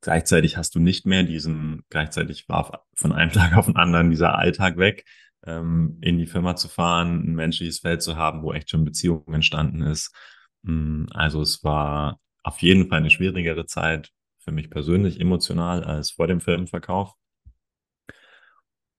Gleichzeitig 0.00 0.56
hast 0.56 0.74
du 0.74 0.78
nicht 0.78 1.06
mehr 1.06 1.22
diesen, 1.24 1.84
gleichzeitig 1.90 2.48
war 2.48 2.86
von 2.94 3.12
einem 3.12 3.32
Tag 3.32 3.56
auf 3.56 3.66
den 3.66 3.76
anderen 3.76 4.10
dieser 4.10 4.36
Alltag 4.36 4.76
weg, 4.76 5.04
ähm, 5.46 5.98
in 6.00 6.18
die 6.18 6.26
Firma 6.26 6.56
zu 6.56 6.68
fahren, 6.68 7.24
ein 7.24 7.34
menschliches 7.34 7.80
Feld 7.80 8.02
zu 8.02 8.16
haben, 8.16 8.42
wo 8.42 8.52
echt 8.52 8.70
schon 8.70 8.84
Beziehung 8.84 9.24
entstanden 9.32 9.82
ist. 9.82 10.14
Mm, 10.62 11.06
also 11.10 11.42
es 11.42 11.62
war 11.64 12.18
auf 12.42 12.58
jeden 12.62 12.88
Fall 12.88 12.98
eine 12.98 13.10
schwierigere 13.10 13.66
Zeit 13.66 14.10
für 14.38 14.52
mich 14.52 14.70
persönlich 14.70 15.20
emotional 15.20 15.84
als 15.84 16.12
vor 16.12 16.26
dem 16.26 16.40
Firmenverkauf 16.40 17.14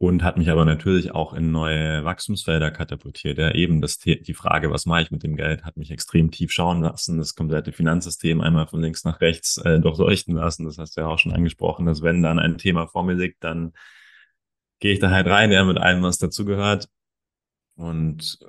und 0.02 0.24
hat 0.24 0.36
mich 0.36 0.50
aber 0.50 0.66
natürlich 0.66 1.12
auch 1.14 1.32
in 1.32 1.52
neue 1.52 2.04
Wachstumsfelder 2.04 2.72
katapultiert. 2.72 3.38
Ja, 3.38 3.54
eben 3.54 3.82
das, 3.82 4.00
die 4.00 4.34
Frage, 4.34 4.72
was 4.72 4.88
mache 4.88 5.04
ich 5.04 5.12
mit 5.12 5.22
dem 5.22 5.36
Geld, 5.36 5.64
hat 5.64 5.78
mich 5.78 5.92
extrem 5.92 6.32
tief 6.32 6.52
schauen 6.52 6.82
lassen, 6.82 7.20
das 7.20 7.36
komplette 7.36 7.72
Finanzsystem 7.72 8.42
einmal 8.42 8.66
von 8.66 8.82
links 8.82 9.04
nach 9.04 9.22
rechts 9.22 9.58
äh, 9.58 9.80
durchleuchten 9.80 10.34
lassen. 10.34 10.66
Das 10.66 10.80
hast 10.80 10.98
du 10.98 11.02
ja 11.02 11.08
auch 11.08 11.20
schon 11.20 11.34
angesprochen, 11.34 11.86
dass 11.86 12.02
wenn 12.02 12.24
dann 12.24 12.40
ein 12.40 12.58
Thema 12.58 12.88
vor 12.88 13.04
mir 13.04 13.14
liegt, 13.14 13.44
dann 13.44 13.74
gehe 14.80 14.94
ich 14.94 15.00
da 15.00 15.12
halt 15.12 15.28
rein, 15.28 15.52
ja, 15.52 15.64
mit 15.64 15.78
allem, 15.78 16.02
was 16.02 16.18
dazugehört. 16.18 16.90
Und 17.76 18.40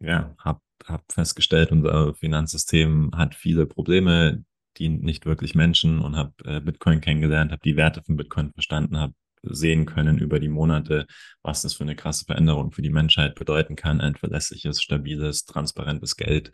ja, 0.00 0.34
habe 0.38 0.60
hab 0.84 1.10
festgestellt, 1.10 1.72
unser 1.72 2.12
Finanzsystem 2.12 3.12
hat 3.16 3.34
viele 3.34 3.64
Probleme, 3.64 4.44
dient 4.76 5.02
nicht 5.02 5.24
wirklich 5.24 5.54
Menschen 5.54 6.00
und 6.00 6.16
habe 6.16 6.34
äh, 6.44 6.60
Bitcoin 6.60 7.00
kennengelernt, 7.00 7.52
habe 7.52 7.62
die 7.64 7.76
Werte 7.76 8.02
von 8.02 8.16
Bitcoin 8.16 8.52
verstanden, 8.52 8.98
habe 8.98 9.14
sehen 9.42 9.86
können 9.86 10.18
über 10.18 10.40
die 10.40 10.48
Monate, 10.48 11.06
was 11.42 11.62
das 11.62 11.74
für 11.74 11.84
eine 11.84 11.96
krasse 11.96 12.24
Veränderung 12.24 12.72
für 12.72 12.82
die 12.82 12.90
Menschheit 12.90 13.34
bedeuten 13.34 13.76
kann, 13.76 14.00
ein 14.00 14.16
verlässliches, 14.16 14.82
stabiles, 14.82 15.44
transparentes 15.44 16.16
Geld. 16.16 16.52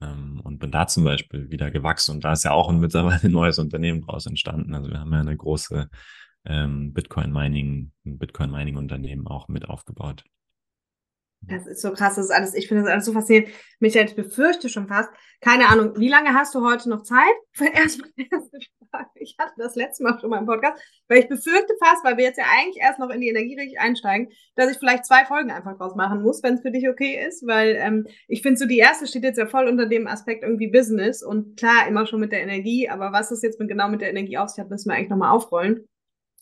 Ähm, 0.00 0.40
und 0.44 0.58
bin 0.58 0.70
da 0.70 0.86
zum 0.86 1.04
Beispiel 1.04 1.50
wieder 1.50 1.70
gewachsen. 1.70 2.16
Und 2.16 2.24
da 2.24 2.32
ist 2.32 2.44
ja 2.44 2.52
auch 2.52 2.68
ein 2.68 2.80
mittlerweile 2.80 3.28
neues 3.28 3.58
Unternehmen 3.58 4.02
daraus 4.02 4.26
entstanden. 4.26 4.74
Also 4.74 4.90
wir 4.90 5.00
haben 5.00 5.12
ja 5.12 5.20
eine 5.20 5.36
große 5.36 5.88
ähm, 6.44 6.92
Bitcoin-Mining, 6.92 7.92
Bitcoin-Mining-Unternehmen 8.04 9.26
auch 9.26 9.48
mit 9.48 9.68
aufgebaut. 9.68 10.24
Das 11.42 11.66
ist 11.66 11.80
so 11.80 11.92
krass, 11.92 12.16
das 12.16 12.26
ist 12.26 12.30
alles, 12.32 12.54
ich 12.54 12.66
finde 12.66 12.82
das 12.82 12.92
alles 12.92 13.04
so 13.04 13.12
faszinierend. 13.12 13.52
Michael, 13.78 14.06
ich 14.06 14.16
befürchte 14.16 14.68
schon 14.68 14.88
fast, 14.88 15.10
keine 15.40 15.68
Ahnung, 15.68 15.92
wie 15.96 16.08
lange 16.08 16.34
hast 16.34 16.54
du 16.54 16.64
heute 16.64 16.88
noch 16.88 17.02
Zeit? 17.02 17.34
Erstmal 17.74 18.10
erste 18.16 18.58
Frage. 18.90 19.10
Ich 19.14 19.36
hatte 19.38 19.52
das 19.58 19.76
letzte 19.76 20.02
Mal 20.02 20.18
schon 20.18 20.30
mal 20.30 20.38
im 20.38 20.46
Podcast, 20.46 20.82
weil 21.08 21.20
ich 21.20 21.28
befürchte 21.28 21.74
fast, 21.82 22.04
weil 22.04 22.16
wir 22.16 22.24
jetzt 22.24 22.38
ja 22.38 22.44
eigentlich 22.58 22.82
erst 22.82 22.98
noch 22.98 23.10
in 23.10 23.20
die 23.20 23.28
Energie 23.28 23.54
richtig 23.54 23.78
einsteigen, 23.78 24.28
dass 24.56 24.70
ich 24.70 24.78
vielleicht 24.78 25.04
zwei 25.04 25.24
Folgen 25.24 25.50
einfach 25.50 25.76
draus 25.76 25.94
machen 25.94 26.22
muss, 26.22 26.42
wenn 26.42 26.54
es 26.54 26.62
für 26.62 26.70
dich 26.72 26.88
okay 26.88 27.24
ist, 27.26 27.46
weil 27.46 27.76
ähm, 27.76 28.06
ich 28.28 28.42
finde 28.42 28.58
so, 28.58 28.66
die 28.66 28.78
erste 28.78 29.06
steht 29.06 29.24
jetzt 29.24 29.38
ja 29.38 29.46
voll 29.46 29.68
unter 29.68 29.86
dem 29.86 30.06
Aspekt 30.06 30.42
irgendwie 30.42 30.68
Business 30.68 31.22
und 31.22 31.56
klar, 31.56 31.86
immer 31.86 32.06
schon 32.06 32.20
mit 32.20 32.32
der 32.32 32.42
Energie, 32.42 32.88
aber 32.88 33.12
was 33.12 33.30
es 33.30 33.42
jetzt 33.42 33.60
mit, 33.60 33.68
genau 33.68 33.88
mit 33.88 34.00
der 34.00 34.10
Energie 34.10 34.38
auf 34.38 34.48
sich 34.48 34.58
hat, 34.58 34.70
müssen 34.70 34.88
wir 34.88 34.96
eigentlich 34.96 35.10
nochmal 35.10 35.30
aufrollen. 35.30 35.86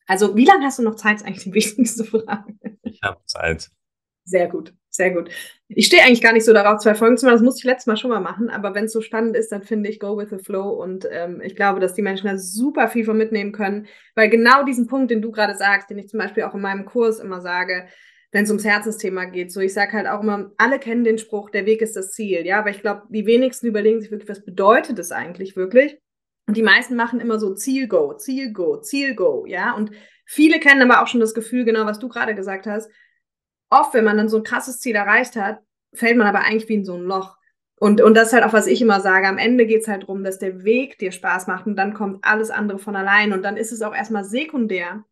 Also, 0.07 0.37
wie 0.37 0.45
lange 0.45 0.65
hast 0.67 0.79
du 0.79 0.83
noch 0.83 0.97
Zeit, 0.97 1.17
ist 1.17 1.27
eigentlich 1.27 1.45
die 1.45 1.55
wichtigste 1.55 2.05
Frage. 2.05 2.55
Ich 2.83 3.01
habe 3.03 3.21
Zeit. 3.27 3.71
Sehr 4.25 4.49
gut, 4.49 4.75
sehr 4.95 5.11
gut. 5.11 5.29
Ich 5.69 5.87
stehe 5.87 6.03
eigentlich 6.03 6.23
gar 6.23 6.33
nicht 6.33 6.45
so 6.45 6.53
darauf, 6.53 6.81
zwei 6.81 6.95
Folgen 6.95 7.19
zu 7.19 7.27
machen. 7.27 7.35
Das 7.35 7.43
musste 7.43 7.59
ich 7.59 7.65
letztes 7.65 7.87
Mal 7.87 7.97
schon 7.97 8.11
mal 8.11 8.21
machen. 8.21 8.49
Aber 8.49 8.75
wenn 8.75 8.85
es 8.85 8.93
so 8.93 9.01
spannend 9.01 9.37
ist, 9.37 9.51
dann 9.51 9.63
finde 9.63 9.91
ich 9.91 9.99
Go 9.99 10.17
with 10.17 10.31
the 10.31 10.39
Flow. 10.39 10.71
Und 10.71 11.07
ähm, 11.11 11.41
ich 11.43 11.57
glaube, 11.57 11.81
dass 11.81 11.95
die 11.95 12.03
Menschen 12.03 12.29
da 12.29 12.39
super 12.39 12.89
viel 12.89 13.05
von 13.05 13.17
mitnehmen 13.17 13.51
können. 13.51 13.87
Weil 14.15 14.29
genau 14.29 14.63
diesen 14.65 14.87
Punkt, 14.87 15.11
den 15.11 15.21
du 15.21 15.33
gerade 15.33 15.57
sagst, 15.57 15.91
den 15.91 15.99
ich 15.99 16.09
zum 16.09 16.21
Beispiel 16.21 16.45
auch 16.45 16.55
in 16.55 16.61
meinem 16.61 16.85
Kurs 16.85 17.19
immer 17.19 17.41
sage, 17.41 17.89
wenn 18.31 18.45
es 18.45 18.51
ums 18.51 18.65
Herzensthema 18.65 19.25
geht. 19.25 19.51
So, 19.51 19.61
ich 19.61 19.75
sage 19.75 19.93
halt 19.95 20.07
auch 20.07 20.23
immer, 20.23 20.53
alle 20.59 20.79
kennen 20.79 21.03
den 21.03 21.19
Spruch, 21.19 21.51
der 21.51 21.67
Weg 21.67 21.83
ist 21.83 21.97
das 21.97 22.13
Ziel. 22.13 22.47
Ja, 22.47 22.61
aber 22.61 22.71
ich 22.71 22.81
glaube, 22.81 23.03
die 23.09 23.27
wenigsten 23.27 23.67
überlegen 23.67 24.01
sich 24.01 24.13
wirklich, 24.13 24.31
was 24.31 24.45
bedeutet 24.45 24.99
es 25.01 25.11
eigentlich 25.11 25.57
wirklich? 25.57 25.99
Und 26.47 26.57
die 26.57 26.63
meisten 26.63 26.95
machen 26.95 27.21
immer 27.21 27.41
so 27.41 27.55
Ziel-Go, 27.55 28.15
Ziel-Go, 28.15 28.81
Ziel-Go. 28.81 29.47
Ja, 29.47 29.73
und 29.73 29.91
viele 30.25 30.61
kennen 30.61 30.89
aber 30.89 31.03
auch 31.03 31.09
schon 31.09 31.21
das 31.21 31.35
Gefühl, 31.35 31.65
genau 31.65 31.85
was 31.87 31.99
du 31.99 32.09
gerade 32.09 32.35
gesagt 32.37 32.67
hast 32.67 32.91
oft, 33.81 33.95
wenn 33.95 34.05
man 34.05 34.17
dann 34.17 34.29
so 34.29 34.39
ein 34.39 34.45
krasses 34.45 34.81
Ziel 34.81 34.95
erreicht 34.95 35.37
hat, 35.37 35.61
fällt 35.93 36.17
man 36.17 36.27
aber 36.27 36.41
eigentlich 36.41 36.69
wie 36.69 36.75
in 36.75 36.85
so 36.85 36.95
ein 36.95 37.03
Loch. 37.03 37.37
Und, 37.77 38.01
und 38.01 38.15
das 38.15 38.29
ist 38.29 38.33
halt 38.35 38.45
auch, 38.45 38.53
was 38.53 38.67
ich 38.67 38.81
immer 38.81 39.01
sage. 39.01 39.27
Am 39.27 39.39
Ende 39.39 39.67
geht 39.67 39.83
es 39.83 39.89
halt 39.89 40.03
darum, 40.03 40.25
dass 40.25 40.39
der 40.39 40.65
Weg 40.65 40.99
dir 40.99 41.13
Spaß 41.13 41.47
macht 41.47 41.67
und 41.67 41.77
dann 41.77 41.93
kommt 41.93 42.25
alles 42.25 42.51
andere 42.51 42.79
von 42.79 42.97
allein. 42.97 43.33
Und 43.33 43.43
dann 43.43 43.57
ist 43.57 43.73
es 43.73 43.83
auch 43.83 43.95
erstmal 43.95 44.25
sekundär, 44.25 45.05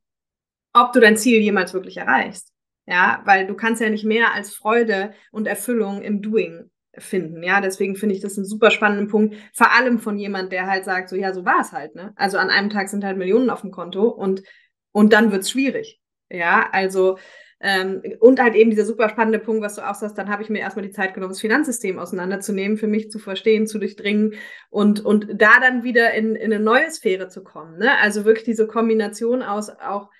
ob 0.72 0.92
du 0.92 1.00
dein 1.00 1.16
Ziel 1.16 1.40
jemals 1.40 1.74
wirklich 1.74 1.96
erreichst. 1.96 2.52
Ja, 2.86 3.22
weil 3.24 3.46
du 3.46 3.54
kannst 3.54 3.80
ja 3.80 3.90
nicht 3.90 4.04
mehr 4.04 4.34
als 4.34 4.54
Freude 4.54 5.12
und 5.30 5.46
Erfüllung 5.46 6.02
im 6.02 6.20
Doing 6.20 6.70
finden. 6.98 7.42
Ja, 7.42 7.60
deswegen 7.60 7.96
finde 7.96 8.14
ich 8.14 8.20
das 8.20 8.36
einen 8.36 8.44
super 8.44 8.70
spannenden 8.70 9.08
Punkt. 9.08 9.36
Vor 9.54 9.72
allem 9.72 9.98
von 9.98 10.18
jemand, 10.18 10.52
der 10.52 10.66
halt 10.66 10.84
sagt, 10.84 11.08
so, 11.08 11.16
ja, 11.16 11.32
so 11.32 11.44
war 11.44 11.60
es 11.60 11.72
halt, 11.72 11.94
ne? 11.94 12.12
Also 12.16 12.38
an 12.38 12.50
einem 12.50 12.70
Tag 12.70 12.88
sind 12.88 13.04
halt 13.04 13.16
Millionen 13.16 13.50
auf 13.50 13.62
dem 13.62 13.70
Konto 13.70 14.08
und, 14.08 14.42
und 14.90 15.12
dann 15.12 15.32
wird's 15.32 15.50
schwierig. 15.50 16.00
Ja, 16.28 16.68
also, 16.72 17.18
ähm, 17.62 18.02
und 18.18 18.42
halt 18.42 18.54
eben 18.54 18.70
dieser 18.70 18.84
super 18.84 19.08
spannende 19.08 19.38
Punkt, 19.38 19.62
was 19.62 19.76
du 19.76 19.88
auch 19.88 19.94
sagst, 19.94 20.18
dann 20.18 20.28
habe 20.28 20.42
ich 20.42 20.50
mir 20.50 20.58
erstmal 20.58 20.84
die 20.84 20.90
Zeit 20.90 21.14
genommen, 21.14 21.32
das 21.32 21.40
Finanzsystem 21.40 21.98
auseinanderzunehmen, 21.98 22.76
für 22.76 22.88
mich 22.88 23.10
zu 23.10 23.18
verstehen, 23.18 23.66
zu 23.66 23.78
durchdringen 23.78 24.34
und, 24.68 25.04
und 25.04 25.28
da 25.34 25.60
dann 25.60 25.84
wieder 25.84 26.12
in, 26.12 26.34
in 26.34 26.52
eine 26.52 26.62
neue 26.62 26.90
Sphäre 26.90 27.28
zu 27.28 27.44
kommen. 27.44 27.78
Ne? 27.78 27.96
Also 28.00 28.24
wirklich 28.24 28.44
diese 28.44 28.66
Kombination 28.66 29.42
aus 29.42 29.70
auch 29.70 30.10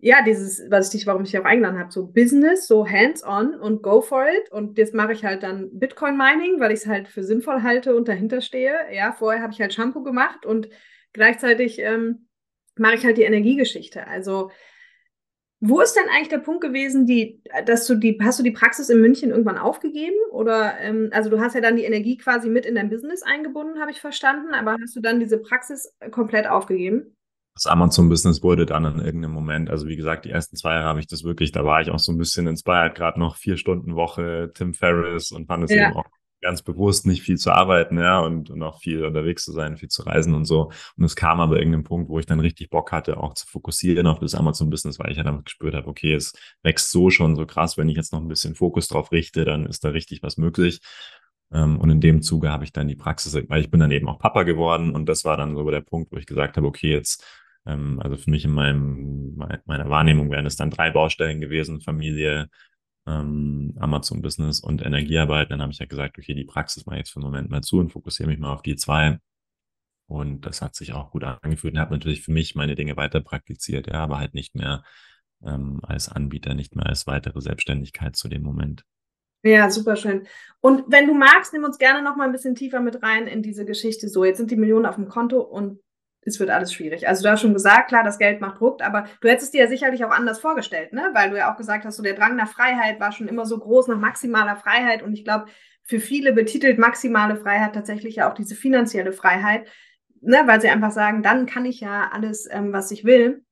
ja, 0.00 0.22
dieses, 0.22 0.70
was 0.70 0.86
ich 0.86 0.92
dich, 1.00 1.06
warum 1.08 1.24
ich 1.24 1.32
dich 1.32 1.40
auch 1.40 1.44
eingeladen 1.44 1.78
habe, 1.78 1.90
so 1.90 2.06
Business, 2.06 2.68
so 2.68 2.88
hands-on 2.88 3.54
und 3.54 3.82
go 3.82 4.00
for 4.00 4.26
it. 4.28 4.50
Und 4.52 4.78
jetzt 4.78 4.94
mache 4.94 5.12
ich 5.12 5.24
halt 5.24 5.42
dann 5.42 5.76
Bitcoin-Mining, 5.76 6.60
weil 6.60 6.70
ich 6.70 6.80
es 6.80 6.86
halt 6.86 7.08
für 7.08 7.24
sinnvoll 7.24 7.64
halte 7.64 7.96
und 7.96 8.06
dahinter 8.06 8.40
stehe. 8.40 8.76
Ja, 8.92 9.12
vorher 9.12 9.42
habe 9.42 9.52
ich 9.52 9.60
halt 9.60 9.74
Shampoo 9.74 10.04
gemacht 10.04 10.46
und 10.46 10.68
gleichzeitig 11.12 11.80
ähm, 11.80 12.28
mache 12.76 12.94
ich 12.94 13.04
halt 13.04 13.16
die 13.18 13.24
Energiegeschichte. 13.24 14.06
Also, 14.06 14.52
wo 15.60 15.80
ist 15.80 15.94
denn 15.94 16.08
eigentlich 16.08 16.28
der 16.28 16.38
Punkt 16.38 16.60
gewesen, 16.60 17.06
die, 17.06 17.42
dass 17.66 17.86
du 17.86 17.96
die, 17.96 18.18
hast 18.22 18.38
du 18.38 18.42
die 18.42 18.52
Praxis 18.52 18.88
in 18.88 19.00
München 19.00 19.30
irgendwann 19.30 19.58
aufgegeben? 19.58 20.16
Oder 20.30 20.78
ähm, 20.80 21.10
also 21.12 21.30
du 21.30 21.40
hast 21.40 21.54
ja 21.54 21.60
dann 21.60 21.76
die 21.76 21.84
Energie 21.84 22.16
quasi 22.16 22.48
mit 22.48 22.64
in 22.64 22.76
dein 22.76 22.90
Business 22.90 23.22
eingebunden, 23.22 23.80
habe 23.80 23.90
ich 23.90 24.00
verstanden, 24.00 24.54
aber 24.54 24.76
hast 24.80 24.94
du 24.94 25.00
dann 25.00 25.20
diese 25.20 25.38
Praxis 25.38 25.92
komplett 26.10 26.48
aufgegeben? 26.48 27.14
das 27.58 27.66
Amazon-Business 27.66 28.42
wurde 28.44 28.66
dann 28.66 28.84
in 28.84 29.00
irgendeinem 29.00 29.32
Moment, 29.32 29.68
also 29.68 29.88
wie 29.88 29.96
gesagt, 29.96 30.24
die 30.24 30.30
ersten 30.30 30.56
zwei 30.56 30.74
Jahre 30.74 30.86
habe 30.86 31.00
ich 31.00 31.08
das 31.08 31.24
wirklich, 31.24 31.50
da 31.50 31.64
war 31.64 31.80
ich 31.80 31.90
auch 31.90 31.98
so 31.98 32.12
ein 32.12 32.18
bisschen 32.18 32.46
inspired, 32.46 32.94
gerade 32.94 33.18
noch 33.18 33.34
vier 33.34 33.56
Stunden 33.56 33.96
Woche, 33.96 34.52
Tim 34.54 34.74
Ferriss 34.74 35.32
und 35.32 35.46
fand 35.46 35.64
es 35.64 35.72
ja. 35.72 35.88
eben 35.88 35.96
auch 35.96 36.06
ganz 36.40 36.62
bewusst 36.62 37.06
nicht 37.06 37.22
viel 37.22 37.36
zu 37.36 37.52
arbeiten, 37.52 37.98
ja, 37.98 38.20
und, 38.20 38.50
und 38.50 38.62
auch 38.62 38.80
viel 38.80 39.04
unterwegs 39.04 39.44
zu 39.44 39.52
sein, 39.52 39.76
viel 39.76 39.88
zu 39.88 40.02
reisen 40.02 40.34
und 40.34 40.44
so. 40.44 40.70
Und 40.96 41.04
es 41.04 41.16
kam 41.16 41.40
aber 41.40 41.58
irgendein 41.58 41.84
Punkt, 41.84 42.08
wo 42.08 42.18
ich 42.18 42.26
dann 42.26 42.40
richtig 42.40 42.70
Bock 42.70 42.92
hatte, 42.92 43.18
auch 43.18 43.34
zu 43.34 43.46
fokussieren 43.46 44.06
auf 44.06 44.18
das 44.20 44.34
Amazon-Business, 44.34 44.98
weil 44.98 45.10
ich 45.10 45.16
ja 45.16 45.24
dann 45.24 45.44
gespürt 45.44 45.74
habe, 45.74 45.88
okay, 45.88 46.14
es 46.14 46.32
wächst 46.62 46.90
so 46.90 47.10
schon 47.10 47.36
so 47.36 47.46
krass, 47.46 47.76
wenn 47.76 47.88
ich 47.88 47.96
jetzt 47.96 48.12
noch 48.12 48.20
ein 48.20 48.28
bisschen 48.28 48.54
Fokus 48.54 48.88
drauf 48.88 49.12
richte, 49.12 49.44
dann 49.44 49.66
ist 49.66 49.84
da 49.84 49.90
richtig 49.90 50.22
was 50.22 50.36
möglich. 50.36 50.80
Ähm, 51.52 51.78
und 51.78 51.90
in 51.90 52.00
dem 52.00 52.22
Zuge 52.22 52.50
habe 52.50 52.64
ich 52.64 52.72
dann 52.72 52.88
die 52.88 52.96
Praxis, 52.96 53.34
weil 53.48 53.60
ich 53.60 53.70
bin 53.70 53.80
dann 53.80 53.90
eben 53.90 54.08
auch 54.08 54.18
Papa 54.18 54.42
geworden 54.44 54.94
und 54.94 55.06
das 55.06 55.24
war 55.24 55.36
dann 55.36 55.56
so 55.56 55.70
der 55.70 55.80
Punkt, 55.80 56.12
wo 56.12 56.16
ich 56.16 56.26
gesagt 56.26 56.56
habe, 56.56 56.66
okay, 56.66 56.92
jetzt 56.92 57.24
ähm, 57.66 58.00
also 58.02 58.16
für 58.16 58.30
mich 58.30 58.44
in 58.44 58.52
meinem, 58.52 59.36
meiner 59.66 59.90
Wahrnehmung 59.90 60.30
wären 60.30 60.46
es 60.46 60.56
dann 60.56 60.70
drei 60.70 60.90
Baustellen 60.90 61.40
gewesen, 61.40 61.80
Familie, 61.80 62.48
ähm, 63.08 63.74
Amazon 63.80 64.22
Business 64.22 64.60
und 64.60 64.84
Energiearbeit. 64.84 65.50
Dann 65.50 65.62
habe 65.62 65.72
ich 65.72 65.78
ja 65.78 65.86
gesagt, 65.86 66.18
okay, 66.18 66.34
die 66.34 66.44
Praxis 66.44 66.86
mache 66.86 66.96
ich 66.96 67.00
jetzt 67.00 67.10
für 67.10 67.20
einen 67.20 67.30
Moment 67.30 67.50
mal 67.50 67.62
zu 67.62 67.78
und 67.78 67.90
fokussiere 67.90 68.28
mich 68.28 68.38
mal 68.38 68.52
auf 68.52 68.62
die 68.62 68.76
zwei. 68.76 69.18
Und 70.06 70.46
das 70.46 70.62
hat 70.62 70.74
sich 70.74 70.92
auch 70.92 71.10
gut 71.10 71.24
angefühlt 71.24 71.74
und 71.74 71.80
habe 71.80 71.94
natürlich 71.94 72.22
für 72.22 72.32
mich 72.32 72.54
meine 72.54 72.74
Dinge 72.74 72.96
weiter 72.96 73.20
praktiziert, 73.20 73.88
ja, 73.88 73.94
aber 73.94 74.18
halt 74.18 74.34
nicht 74.34 74.54
mehr 74.54 74.82
ähm, 75.44 75.80
als 75.82 76.08
Anbieter, 76.08 76.54
nicht 76.54 76.76
mehr 76.76 76.86
als 76.86 77.06
weitere 77.06 77.40
Selbstständigkeit 77.40 78.16
zu 78.16 78.28
dem 78.28 78.42
Moment. 78.42 78.84
Ja, 79.42 79.70
super 79.70 79.96
schön. 79.96 80.26
Und 80.60 80.84
wenn 80.88 81.06
du 81.06 81.14
magst, 81.14 81.52
nimm 81.52 81.64
uns 81.64 81.78
gerne 81.78 82.02
noch 82.02 82.16
mal 82.16 82.24
ein 82.24 82.32
bisschen 82.32 82.54
tiefer 82.54 82.80
mit 82.80 83.02
rein 83.02 83.26
in 83.26 83.42
diese 83.42 83.64
Geschichte. 83.64 84.08
So, 84.08 84.24
jetzt 84.24 84.38
sind 84.38 84.50
die 84.50 84.56
Millionen 84.56 84.86
auf 84.86 84.96
dem 84.96 85.08
Konto 85.08 85.40
und 85.40 85.80
es 86.28 86.40
wird 86.40 86.50
alles 86.50 86.72
schwierig. 86.72 87.08
Also 87.08 87.22
du 87.22 87.30
hast 87.30 87.40
schon 87.40 87.52
gesagt, 87.52 87.88
klar, 87.88 88.04
das 88.04 88.18
Geld 88.18 88.40
macht 88.40 88.60
Druck, 88.60 88.82
aber 88.82 89.06
du 89.20 89.28
hättest 89.28 89.54
dir 89.54 89.62
ja 89.62 89.66
sicherlich 89.68 90.04
auch 90.04 90.10
anders 90.10 90.38
vorgestellt, 90.38 90.92
ne? 90.92 91.10
Weil 91.12 91.30
du 91.30 91.36
ja 91.36 91.52
auch 91.52 91.56
gesagt 91.56 91.84
hast, 91.84 91.96
so 91.96 92.02
der 92.02 92.14
Drang 92.14 92.36
nach 92.36 92.48
Freiheit 92.48 93.00
war 93.00 93.12
schon 93.12 93.28
immer 93.28 93.46
so 93.46 93.58
groß, 93.58 93.88
nach 93.88 93.98
maximaler 93.98 94.56
Freiheit. 94.56 95.02
Und 95.02 95.14
ich 95.14 95.24
glaube, 95.24 95.46
für 95.84 96.00
viele 96.00 96.32
betitelt 96.32 96.78
maximale 96.78 97.36
Freiheit 97.36 97.74
tatsächlich 97.74 98.16
ja 98.16 98.30
auch 98.30 98.34
diese 98.34 98.54
finanzielle 98.54 99.12
Freiheit, 99.12 99.68
ne? 100.20 100.42
Weil 100.46 100.60
sie 100.60 100.68
einfach 100.68 100.92
sagen, 100.92 101.22
dann 101.22 101.46
kann 101.46 101.64
ich 101.64 101.80
ja 101.80 102.10
alles, 102.12 102.48
ähm, 102.50 102.72
was 102.72 102.90
ich 102.90 103.04
will. 103.04 103.44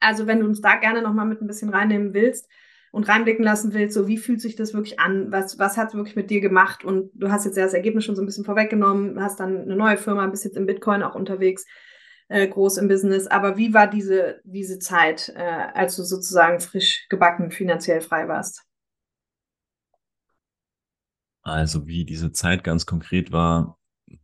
Also 0.00 0.26
wenn 0.26 0.40
du 0.40 0.46
uns 0.46 0.60
da 0.60 0.76
gerne 0.76 1.02
nochmal 1.02 1.26
mit 1.26 1.40
ein 1.40 1.46
bisschen 1.46 1.70
reinnehmen 1.70 2.14
willst, 2.14 2.48
und 2.90 3.08
reinblicken 3.08 3.44
lassen 3.44 3.74
willst, 3.74 3.94
so 3.94 4.08
wie 4.08 4.16
fühlt 4.16 4.40
sich 4.40 4.56
das 4.56 4.72
wirklich 4.72 4.98
an? 4.98 5.30
Was, 5.30 5.58
was 5.58 5.76
hat 5.76 5.88
es 5.88 5.94
wirklich 5.94 6.16
mit 6.16 6.30
dir 6.30 6.40
gemacht? 6.40 6.84
Und 6.84 7.10
du 7.14 7.30
hast 7.30 7.44
jetzt 7.44 7.56
ja 7.56 7.64
das 7.64 7.74
Ergebnis 7.74 8.04
schon 8.04 8.16
so 8.16 8.22
ein 8.22 8.26
bisschen 8.26 8.44
vorweggenommen, 8.44 9.22
hast 9.22 9.40
dann 9.40 9.62
eine 9.62 9.76
neue 9.76 9.96
Firma, 9.96 10.26
bist 10.26 10.44
jetzt 10.44 10.56
im 10.56 10.66
Bitcoin 10.66 11.02
auch 11.02 11.14
unterwegs 11.14 11.66
äh, 12.28 12.46
groß 12.46 12.78
im 12.78 12.88
Business. 12.88 13.26
Aber 13.26 13.56
wie 13.56 13.74
war 13.74 13.86
diese, 13.88 14.40
diese 14.44 14.78
Zeit, 14.78 15.32
äh, 15.34 15.68
als 15.74 15.96
du 15.96 16.02
sozusagen 16.02 16.60
frisch 16.60 17.06
gebacken 17.08 17.50
finanziell 17.50 18.00
frei 18.00 18.28
warst? 18.28 18.64
Also 21.42 21.86
wie 21.86 22.04
diese 22.04 22.32
Zeit 22.32 22.62
ganz 22.62 22.84
konkret 22.84 23.32
war, 23.32 23.78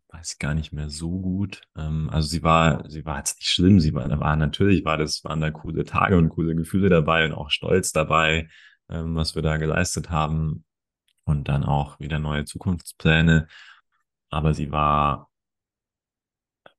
weiß 0.08 0.34
ich 0.34 0.38
gar 0.38 0.54
nicht 0.54 0.72
mehr 0.72 0.90
so 0.90 1.20
gut. 1.20 1.62
Ähm, 1.76 2.08
also 2.10 2.28
sie 2.28 2.42
war, 2.42 2.88
sie 2.88 3.04
war 3.04 3.18
jetzt 3.18 3.38
nicht 3.38 3.48
schlimm. 3.48 3.80
Sie 3.80 3.94
war, 3.94 4.08
da 4.08 4.20
war 4.20 4.36
natürlich, 4.36 4.84
war 4.84 4.98
das, 4.98 5.24
waren 5.24 5.40
da 5.40 5.50
coole 5.50 5.84
Tage 5.84 6.18
und 6.18 6.28
coole 6.28 6.54
Gefühle 6.54 6.88
dabei 6.88 7.24
und 7.24 7.32
auch 7.32 7.50
Stolz 7.50 7.92
dabei, 7.92 8.48
ähm, 8.90 9.16
was 9.16 9.34
wir 9.34 9.42
da 9.42 9.56
geleistet 9.56 10.10
haben 10.10 10.64
und 11.24 11.48
dann 11.48 11.64
auch 11.64 11.98
wieder 12.00 12.18
neue 12.18 12.44
Zukunftspläne. 12.44 13.48
Aber 14.30 14.54
sie 14.54 14.70
war 14.70 15.30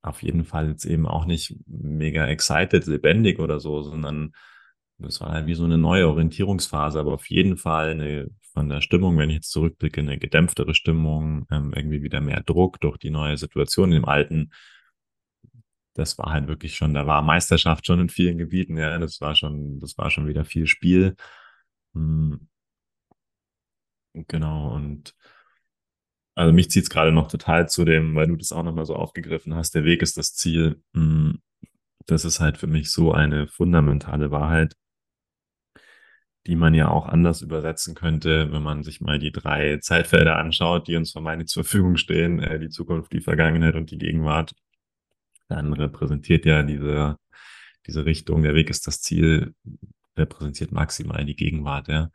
auf 0.02 0.22
jeden 0.22 0.44
Fall 0.44 0.68
jetzt 0.68 0.84
eben 0.84 1.06
auch 1.06 1.24
nicht 1.24 1.56
mega 1.66 2.26
excited, 2.26 2.86
lebendig 2.86 3.38
oder 3.38 3.60
so, 3.60 3.82
sondern 3.82 4.32
das 4.98 5.20
war 5.20 5.32
halt 5.32 5.46
wie 5.46 5.54
so 5.54 5.64
eine 5.64 5.78
neue 5.78 6.08
Orientierungsphase, 6.08 6.98
aber 6.98 7.12
auf 7.14 7.28
jeden 7.28 7.56
Fall 7.56 7.90
eine, 7.90 8.30
von 8.52 8.68
der 8.68 8.80
Stimmung, 8.80 9.18
wenn 9.18 9.28
ich 9.30 9.36
jetzt 9.36 9.50
zurückblicke, 9.50 10.00
eine 10.00 10.18
gedämpftere 10.18 10.74
Stimmung, 10.74 11.46
ähm, 11.50 11.72
irgendwie 11.74 12.02
wieder 12.02 12.20
mehr 12.20 12.42
Druck 12.42 12.80
durch 12.80 12.96
die 12.98 13.10
neue 13.10 13.36
Situation 13.36 13.92
im 13.92 14.06
Alten. 14.06 14.52
Das 15.94 16.18
war 16.18 16.32
halt 16.32 16.48
wirklich 16.48 16.76
schon, 16.76 16.94
da 16.94 17.06
war 17.06 17.22
Meisterschaft 17.22 17.86
schon 17.86 18.00
in 18.00 18.08
vielen 18.08 18.38
Gebieten, 18.38 18.76
ja, 18.78 18.98
das 18.98 19.20
war 19.20 19.34
schon, 19.34 19.78
das 19.80 19.98
war 19.98 20.10
schon 20.10 20.26
wieder 20.28 20.44
viel 20.44 20.66
Spiel. 20.66 21.16
Hm. 21.94 22.48
Genau, 24.14 24.74
und 24.74 25.14
also 26.36 26.52
mich 26.52 26.70
zieht 26.70 26.84
es 26.84 26.90
gerade 26.90 27.12
noch 27.12 27.28
total 27.28 27.68
zu 27.68 27.84
dem, 27.84 28.14
weil 28.14 28.28
du 28.28 28.36
das 28.36 28.52
auch 28.52 28.62
nochmal 28.62 28.84
so 28.86 28.94
aufgegriffen 28.94 29.54
hast, 29.54 29.74
der 29.74 29.84
Weg 29.84 30.02
ist 30.02 30.18
das 30.18 30.34
Ziel. 30.34 30.82
Hm, 30.94 31.40
das 32.06 32.24
ist 32.24 32.40
halt 32.40 32.58
für 32.58 32.66
mich 32.66 32.92
so 32.92 33.12
eine 33.12 33.48
fundamentale 33.48 34.30
Wahrheit, 34.30 34.76
die 36.46 36.54
man 36.56 36.74
ja 36.74 36.88
auch 36.88 37.06
anders 37.06 37.42
übersetzen 37.42 37.94
könnte, 37.94 38.52
wenn 38.52 38.62
man 38.62 38.84
sich 38.84 39.00
mal 39.00 39.18
die 39.18 39.32
drei 39.32 39.78
Zeitfelder 39.78 40.36
anschaut, 40.38 40.88
die 40.88 40.96
uns 40.96 41.12
vermeintlich 41.12 41.48
zur 41.50 41.64
Verfügung 41.64 41.96
stehen, 41.96 42.40
äh, 42.40 42.58
die 42.60 42.68
Zukunft, 42.68 43.12
die 43.12 43.22
Vergangenheit 43.22 43.74
und 43.74 43.90
die 43.90 43.98
Gegenwart. 43.98 44.54
Dann 45.48 45.72
repräsentiert 45.72 46.44
ja 46.44 46.62
diese, 46.62 47.16
diese 47.86 48.04
Richtung, 48.04 48.42
der 48.42 48.54
Weg 48.54 48.68
ist 48.70 48.86
das 48.86 49.00
Ziel, 49.00 49.54
repräsentiert 50.16 50.72
maximal 50.72 51.24
die 51.24 51.36
Gegenwart, 51.36 51.88
ja. 51.88 52.10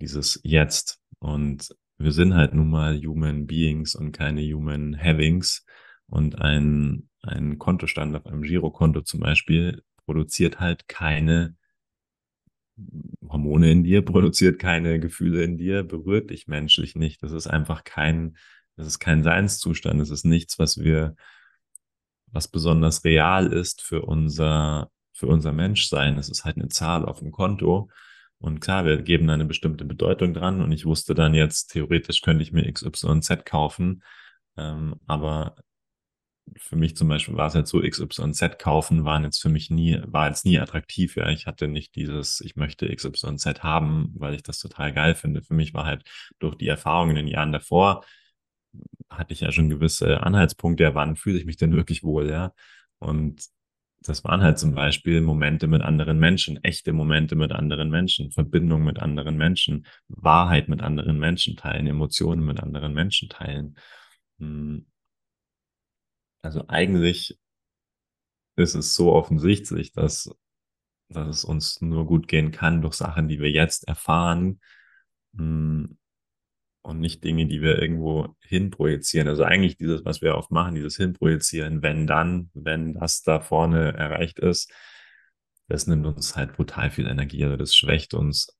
Dieses 0.00 0.40
Jetzt. 0.44 1.00
Und 1.18 1.74
wir 2.00 2.12
sind 2.12 2.34
halt 2.34 2.54
nun 2.54 2.70
mal 2.70 2.98
Human 2.98 3.46
Beings 3.46 3.94
und 3.94 4.12
keine 4.12 4.40
Human 4.42 4.98
Havings. 4.98 5.66
Und 6.06 6.40
ein, 6.40 7.10
ein 7.22 7.58
Kontostand 7.58 8.16
auf 8.16 8.26
einem 8.26 8.42
Girokonto 8.42 9.02
zum 9.02 9.20
Beispiel 9.20 9.82
produziert 10.06 10.60
halt 10.60 10.88
keine 10.88 11.56
Hormone 13.28 13.70
in 13.70 13.84
dir, 13.84 14.02
produziert 14.04 14.58
keine 14.58 14.98
Gefühle 14.98 15.44
in 15.44 15.58
dir, 15.58 15.82
berührt 15.82 16.30
dich 16.30 16.48
menschlich 16.48 16.96
nicht. 16.96 17.22
Das 17.22 17.32
ist 17.32 17.46
einfach 17.46 17.84
kein, 17.84 18.38
das 18.76 18.86
ist 18.86 18.98
kein 18.98 19.22
Seinszustand. 19.22 20.00
Das 20.00 20.08
ist 20.08 20.24
nichts, 20.24 20.58
was 20.58 20.78
wir, 20.78 21.16
was 22.28 22.48
besonders 22.48 23.04
real 23.04 23.52
ist 23.52 23.82
für 23.82 24.02
unser, 24.02 24.90
für 25.12 25.26
unser 25.26 25.52
Menschsein. 25.52 26.16
Es 26.16 26.30
ist 26.30 26.46
halt 26.46 26.56
eine 26.56 26.68
Zahl 26.68 27.04
auf 27.04 27.18
dem 27.18 27.30
Konto. 27.30 27.90
Und 28.40 28.60
klar, 28.60 28.84
wir 28.86 29.02
geben 29.02 29.26
da 29.26 29.34
eine 29.34 29.44
bestimmte 29.44 29.84
Bedeutung 29.84 30.32
dran 30.34 30.62
und 30.62 30.72
ich 30.72 30.86
wusste 30.86 31.14
dann 31.14 31.34
jetzt, 31.34 31.72
theoretisch 31.72 32.22
könnte 32.22 32.42
ich 32.42 32.52
mir 32.52 32.66
XYZ 32.66 33.44
kaufen, 33.44 34.02
ähm, 34.56 34.96
aber 35.06 35.56
für 36.58 36.76
mich 36.76 36.96
zum 36.96 37.08
Beispiel 37.08 37.36
war 37.36 37.48
es 37.48 37.54
halt 37.54 37.68
so, 37.68 37.80
XYZ 37.82 38.58
kaufen 38.58 39.04
waren 39.04 39.24
jetzt 39.24 39.40
für 39.40 39.48
mich 39.48 39.70
nie, 39.70 40.00
war 40.06 40.28
jetzt 40.28 40.44
nie 40.44 40.58
attraktiv. 40.58 41.16
Ja, 41.16 41.28
ich 41.28 41.46
hatte 41.46 41.68
nicht 41.68 41.94
dieses, 41.94 42.40
ich 42.40 42.56
möchte 42.56 42.88
XYZ 42.88 43.62
haben, 43.62 44.12
weil 44.16 44.34
ich 44.34 44.42
das 44.42 44.58
total 44.58 44.92
geil 44.92 45.14
finde. 45.14 45.42
Für 45.42 45.54
mich 45.54 45.74
war 45.74 45.84
halt 45.86 46.04
durch 46.38 46.56
die 46.56 46.68
Erfahrungen 46.68 47.16
in 47.16 47.26
den 47.26 47.28
Jahren 47.28 47.52
davor, 47.52 48.04
hatte 49.08 49.32
ich 49.32 49.40
ja 49.40 49.52
schon 49.52 49.68
gewisse 49.68 50.22
Anhaltspunkte, 50.22 50.84
ja, 50.84 50.94
wann 50.94 51.16
fühle 51.16 51.38
ich 51.38 51.44
mich 51.46 51.56
denn 51.56 51.74
wirklich 51.74 52.02
wohl, 52.02 52.28
ja. 52.30 52.52
Und 52.98 53.44
das 54.02 54.24
waren 54.24 54.42
halt 54.42 54.58
zum 54.58 54.74
Beispiel 54.74 55.20
Momente 55.20 55.66
mit 55.66 55.82
anderen 55.82 56.18
Menschen, 56.18 56.62
echte 56.64 56.92
Momente 56.92 57.36
mit 57.36 57.52
anderen 57.52 57.90
Menschen, 57.90 58.30
Verbindung 58.30 58.82
mit 58.82 58.98
anderen 58.98 59.36
Menschen, 59.36 59.86
Wahrheit 60.08 60.68
mit 60.68 60.82
anderen 60.82 61.18
Menschen 61.18 61.56
teilen, 61.56 61.86
Emotionen 61.86 62.44
mit 62.44 62.60
anderen 62.60 62.94
Menschen 62.94 63.28
teilen. 63.28 63.76
Hm. 64.38 64.86
Also 66.42 66.64
eigentlich 66.68 67.38
ist 68.56 68.74
es 68.74 68.94
so 68.94 69.12
offensichtlich, 69.12 69.92
dass, 69.92 70.34
dass 71.10 71.28
es 71.28 71.44
uns 71.44 71.82
nur 71.82 72.06
gut 72.06 72.26
gehen 72.26 72.52
kann 72.52 72.80
durch 72.80 72.94
Sachen, 72.94 73.28
die 73.28 73.38
wir 73.38 73.50
jetzt 73.50 73.86
erfahren 73.86 74.60
hm. 75.36 75.99
Und 76.90 77.00
nicht 77.00 77.24
Dinge, 77.24 77.46
die 77.46 77.62
wir 77.62 77.80
irgendwo 77.80 78.36
hinprojizieren. 78.40 79.28
Also 79.28 79.44
eigentlich 79.44 79.76
dieses, 79.76 80.04
was 80.04 80.20
wir 80.22 80.36
oft 80.36 80.50
machen, 80.50 80.74
dieses 80.74 80.96
Hinprojizieren, 80.96 81.82
wenn 81.82 82.06
dann, 82.06 82.50
wenn 82.54 82.94
das 82.94 83.22
da 83.22 83.40
vorne 83.40 83.92
erreicht 83.94 84.38
ist, 84.40 84.72
das 85.68 85.86
nimmt 85.86 86.06
uns 86.06 86.36
halt 86.36 86.54
brutal 86.54 86.90
viel 86.90 87.06
Energie. 87.06 87.44
Also 87.44 87.56
das 87.56 87.74
schwächt 87.74 88.12
uns 88.14 88.58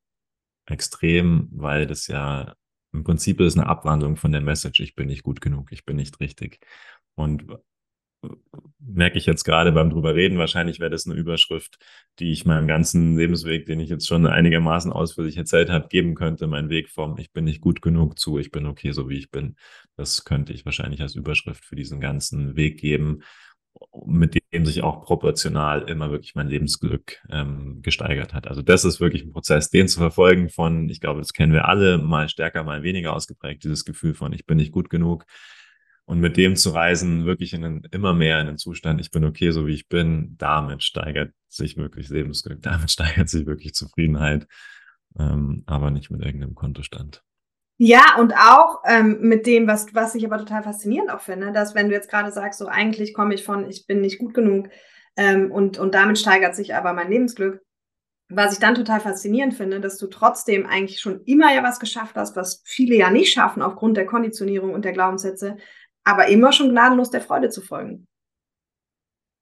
extrem, 0.66 1.48
weil 1.52 1.86
das 1.86 2.06
ja 2.06 2.54
im 2.92 3.04
Prinzip 3.04 3.40
ist 3.40 3.56
eine 3.58 3.68
Abwandlung 3.68 4.16
von 4.16 4.32
der 4.32 4.40
Message, 4.40 4.80
ich 4.80 4.94
bin 4.94 5.08
nicht 5.08 5.22
gut 5.22 5.40
genug, 5.40 5.70
ich 5.72 5.84
bin 5.84 5.96
nicht 5.96 6.18
richtig. 6.20 6.60
Und 7.14 7.46
merke 8.78 9.18
ich 9.18 9.26
jetzt 9.26 9.44
gerade 9.44 9.72
beim 9.72 9.90
drüber 9.90 10.14
reden, 10.14 10.38
wahrscheinlich 10.38 10.80
wäre 10.80 10.90
das 10.90 11.06
eine 11.06 11.14
Überschrift, 11.14 11.78
die 12.18 12.32
ich 12.32 12.44
meinem 12.44 12.66
ganzen 12.66 13.16
Lebensweg, 13.16 13.66
den 13.66 13.80
ich 13.80 13.88
jetzt 13.88 14.06
schon 14.06 14.26
einigermaßen 14.26 14.92
ausführlich 14.92 15.36
erzählt 15.36 15.70
habe, 15.70 15.88
geben 15.88 16.14
könnte. 16.14 16.46
Mein 16.46 16.68
Weg 16.68 16.88
vom 16.88 17.16
Ich 17.18 17.32
bin 17.32 17.44
nicht 17.44 17.60
gut 17.60 17.82
genug 17.82 18.18
zu 18.18 18.38
Ich 18.38 18.50
bin 18.50 18.66
okay, 18.66 18.92
so 18.92 19.08
wie 19.08 19.18
ich 19.18 19.30
bin. 19.30 19.56
Das 19.96 20.24
könnte 20.24 20.52
ich 20.52 20.64
wahrscheinlich 20.64 21.00
als 21.02 21.14
Überschrift 21.14 21.64
für 21.64 21.76
diesen 21.76 22.00
ganzen 22.00 22.56
Weg 22.56 22.80
geben, 22.80 23.22
mit 24.04 24.36
dem 24.52 24.66
sich 24.66 24.82
auch 24.82 25.04
proportional 25.04 25.88
immer 25.88 26.10
wirklich 26.10 26.34
mein 26.34 26.48
Lebensglück 26.48 27.22
ähm, 27.30 27.80
gesteigert 27.82 28.34
hat. 28.34 28.48
Also 28.48 28.62
das 28.62 28.84
ist 28.84 29.00
wirklich 29.00 29.22
ein 29.22 29.32
Prozess, 29.32 29.70
den 29.70 29.88
zu 29.88 29.98
verfolgen 30.00 30.48
von, 30.48 30.88
ich 30.88 31.00
glaube, 31.00 31.20
das 31.20 31.32
kennen 31.32 31.52
wir 31.52 31.68
alle, 31.68 31.98
mal 31.98 32.28
stärker, 32.28 32.64
mal 32.64 32.82
weniger 32.82 33.14
ausgeprägt, 33.14 33.64
dieses 33.64 33.84
Gefühl 33.84 34.14
von 34.14 34.32
Ich 34.32 34.46
bin 34.46 34.56
nicht 34.56 34.72
gut 34.72 34.90
genug 34.90 35.24
und 36.10 36.18
mit 36.18 36.36
dem 36.36 36.56
zu 36.56 36.70
reisen, 36.70 37.24
wirklich 37.24 37.54
in 37.54 37.64
einen, 37.64 37.84
immer 37.92 38.12
mehr 38.12 38.40
in 38.40 38.48
den 38.48 38.58
Zustand, 38.58 39.00
ich 39.00 39.12
bin 39.12 39.24
okay, 39.24 39.52
so 39.52 39.68
wie 39.68 39.74
ich 39.74 39.88
bin, 39.88 40.34
damit 40.38 40.82
steigert 40.82 41.32
sich 41.46 41.76
wirklich 41.76 42.08
Lebensglück, 42.08 42.60
damit 42.62 42.90
steigert 42.90 43.28
sich 43.28 43.46
wirklich 43.46 43.74
Zufriedenheit, 43.74 44.48
ähm, 45.16 45.62
aber 45.66 45.92
nicht 45.92 46.10
mit 46.10 46.20
irgendeinem 46.20 46.56
Kontostand. 46.56 47.22
Ja, 47.76 48.16
und 48.18 48.34
auch 48.34 48.82
ähm, 48.86 49.20
mit 49.20 49.46
dem, 49.46 49.68
was, 49.68 49.94
was 49.94 50.16
ich 50.16 50.26
aber 50.26 50.38
total 50.38 50.64
faszinierend 50.64 51.12
auch 51.12 51.20
finde, 51.20 51.52
dass 51.52 51.76
wenn 51.76 51.88
du 51.88 51.94
jetzt 51.94 52.10
gerade 52.10 52.32
sagst, 52.32 52.58
so 52.58 52.66
eigentlich 52.66 53.14
komme 53.14 53.32
ich 53.32 53.44
von, 53.44 53.70
ich 53.70 53.86
bin 53.86 54.00
nicht 54.00 54.18
gut 54.18 54.34
genug 54.34 54.68
ähm, 55.16 55.52
und, 55.52 55.78
und 55.78 55.94
damit 55.94 56.18
steigert 56.18 56.56
sich 56.56 56.74
aber 56.74 56.92
mein 56.92 57.08
Lebensglück. 57.08 57.62
Was 58.32 58.52
ich 58.52 58.58
dann 58.58 58.74
total 58.74 59.00
faszinierend 59.00 59.54
finde, 59.54 59.80
dass 59.80 59.96
du 59.96 60.08
trotzdem 60.08 60.66
eigentlich 60.66 61.00
schon 61.00 61.22
immer 61.24 61.54
ja 61.54 61.62
was 61.62 61.80
geschafft 61.80 62.16
hast, 62.16 62.34
was 62.34 62.62
viele 62.64 62.96
ja 62.96 63.10
nicht 63.10 63.32
schaffen 63.32 63.62
aufgrund 63.62 63.96
der 63.96 64.06
Konditionierung 64.06 64.74
und 64.74 64.84
der 64.84 64.92
Glaubenssätze, 64.92 65.56
aber 66.04 66.28
immer 66.28 66.52
schon 66.52 66.70
gnadenlos 66.70 67.10
der 67.10 67.20
Freude 67.20 67.50
zu 67.50 67.60
folgen. 67.60 68.06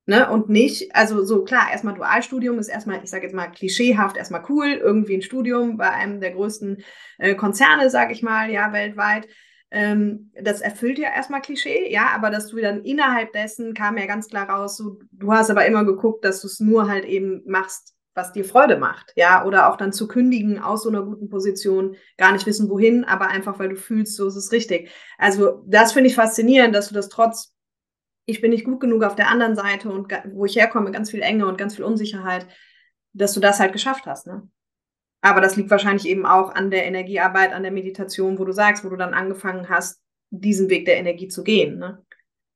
Ne? 0.09 0.31
Und 0.31 0.49
nicht, 0.49 0.97
also 0.97 1.23
so 1.23 1.45
klar, 1.45 1.71
erstmal 1.71 1.93
Dualstudium 1.93 2.59
ist 2.59 2.69
erstmal, 2.69 3.05
ich 3.05 3.11
sage 3.11 3.25
jetzt 3.25 3.35
mal 3.35 3.49
klischeehaft, 3.49 4.17
erstmal 4.17 4.43
cool, 4.49 4.69
irgendwie 4.69 5.15
ein 5.15 5.23
Studium 5.23 5.77
bei 5.77 5.91
einem 5.91 6.23
der 6.23 6.31
größten 6.31 6.83
äh, 7.19 7.35
Konzerne, 7.35 7.91
sage 7.91 8.15
ich 8.15 8.23
mal, 8.23 8.51
ja, 8.51 8.73
weltweit. 8.73 9.29
Ähm, 9.71 10.33
das 10.41 10.63
erfüllt 10.63 10.99
ja 10.99 11.11
erstmal 11.15 11.43
Klischee, 11.43 11.93
ja, 11.93 12.09
aber 12.15 12.31
dass 12.31 12.49
du 12.49 12.57
dann 12.57 12.85
innerhalb 12.85 13.33
dessen 13.33 13.75
kam 13.75 13.99
ja 13.99 14.07
ganz 14.07 14.29
klar 14.29 14.49
raus, 14.49 14.79
so, 14.79 14.99
du 15.13 15.31
hast 15.31 15.51
aber 15.51 15.67
immer 15.67 15.85
geguckt, 15.85 16.25
dass 16.25 16.41
du 16.41 16.47
es 16.47 16.59
nur 16.59 16.89
halt 16.89 17.05
eben 17.05 17.43
machst, 17.45 17.95
was 18.19 18.33
dir 18.33 18.45
Freude 18.45 18.77
macht, 18.77 19.13
ja, 19.17 19.45
oder 19.45 19.71
auch 19.71 19.77
dann 19.77 19.93
zu 19.93 20.09
kündigen 20.09 20.59
aus 20.59 20.83
so 20.83 20.91
einer 20.91 21.03
guten 21.03 21.31
Position, 21.31 21.97
gar 22.19 22.33
nicht 22.33 22.45
wissen 22.45 22.69
wohin, 22.69 23.05
aber 23.05 23.29
einfach 23.29 23.59
weil 23.59 23.71
du 23.71 23.77
fühlst, 23.77 24.17
so 24.17 24.27
ist 24.27 24.37
es 24.37 24.53
richtig. 24.53 24.91
Also 25.17 25.63
das 25.67 25.93
finde 25.93 26.11
ich 26.11 26.17
faszinierend, 26.17 26.75
dass 26.75 26.89
du 26.89 26.95
das 26.95 27.09
trotz, 27.09 27.55
ich 28.27 28.43
bin 28.43 28.51
nicht 28.51 28.65
gut 28.65 28.81
genug 28.81 29.05
auf 29.05 29.15
der 29.15 29.31
anderen 29.31 29.57
Seite 29.57 29.91
und 29.91 30.13
wo 30.33 30.45
ich 30.45 30.57
herkomme, 30.57 30.91
ganz 30.91 31.11
viel 31.11 31.23
Enge 31.23 31.47
und 31.47 31.57
ganz 31.57 31.77
viel 31.77 31.85
Unsicherheit, 31.85 32.47
dass 33.15 33.33
du 33.33 33.41
das 33.41 33.61
halt 33.61 33.73
geschafft 33.73 34.07
hast, 34.07 34.27
ne? 34.27 34.49
Aber 35.21 35.41
das 35.41 35.57
liegt 35.57 35.71
wahrscheinlich 35.71 36.07
eben 36.07 36.27
auch 36.27 36.55
an 36.55 36.71
der 36.71 36.87
Energiearbeit, 36.87 37.53
an 37.53 37.65
der 37.65 37.73
Meditation, 37.73 38.39
wo 38.39 38.45
du 38.45 38.53
sagst, 38.53 38.85
wo 38.85 38.89
du 38.89 38.97
dann 38.97 39.15
angefangen 39.15 39.69
hast, 39.69 40.01
diesen 40.31 40.69
Weg 40.69 40.85
der 40.85 40.99
Energie 40.99 41.29
zu 41.29 41.43
gehen, 41.43 41.79
ne? 41.79 42.05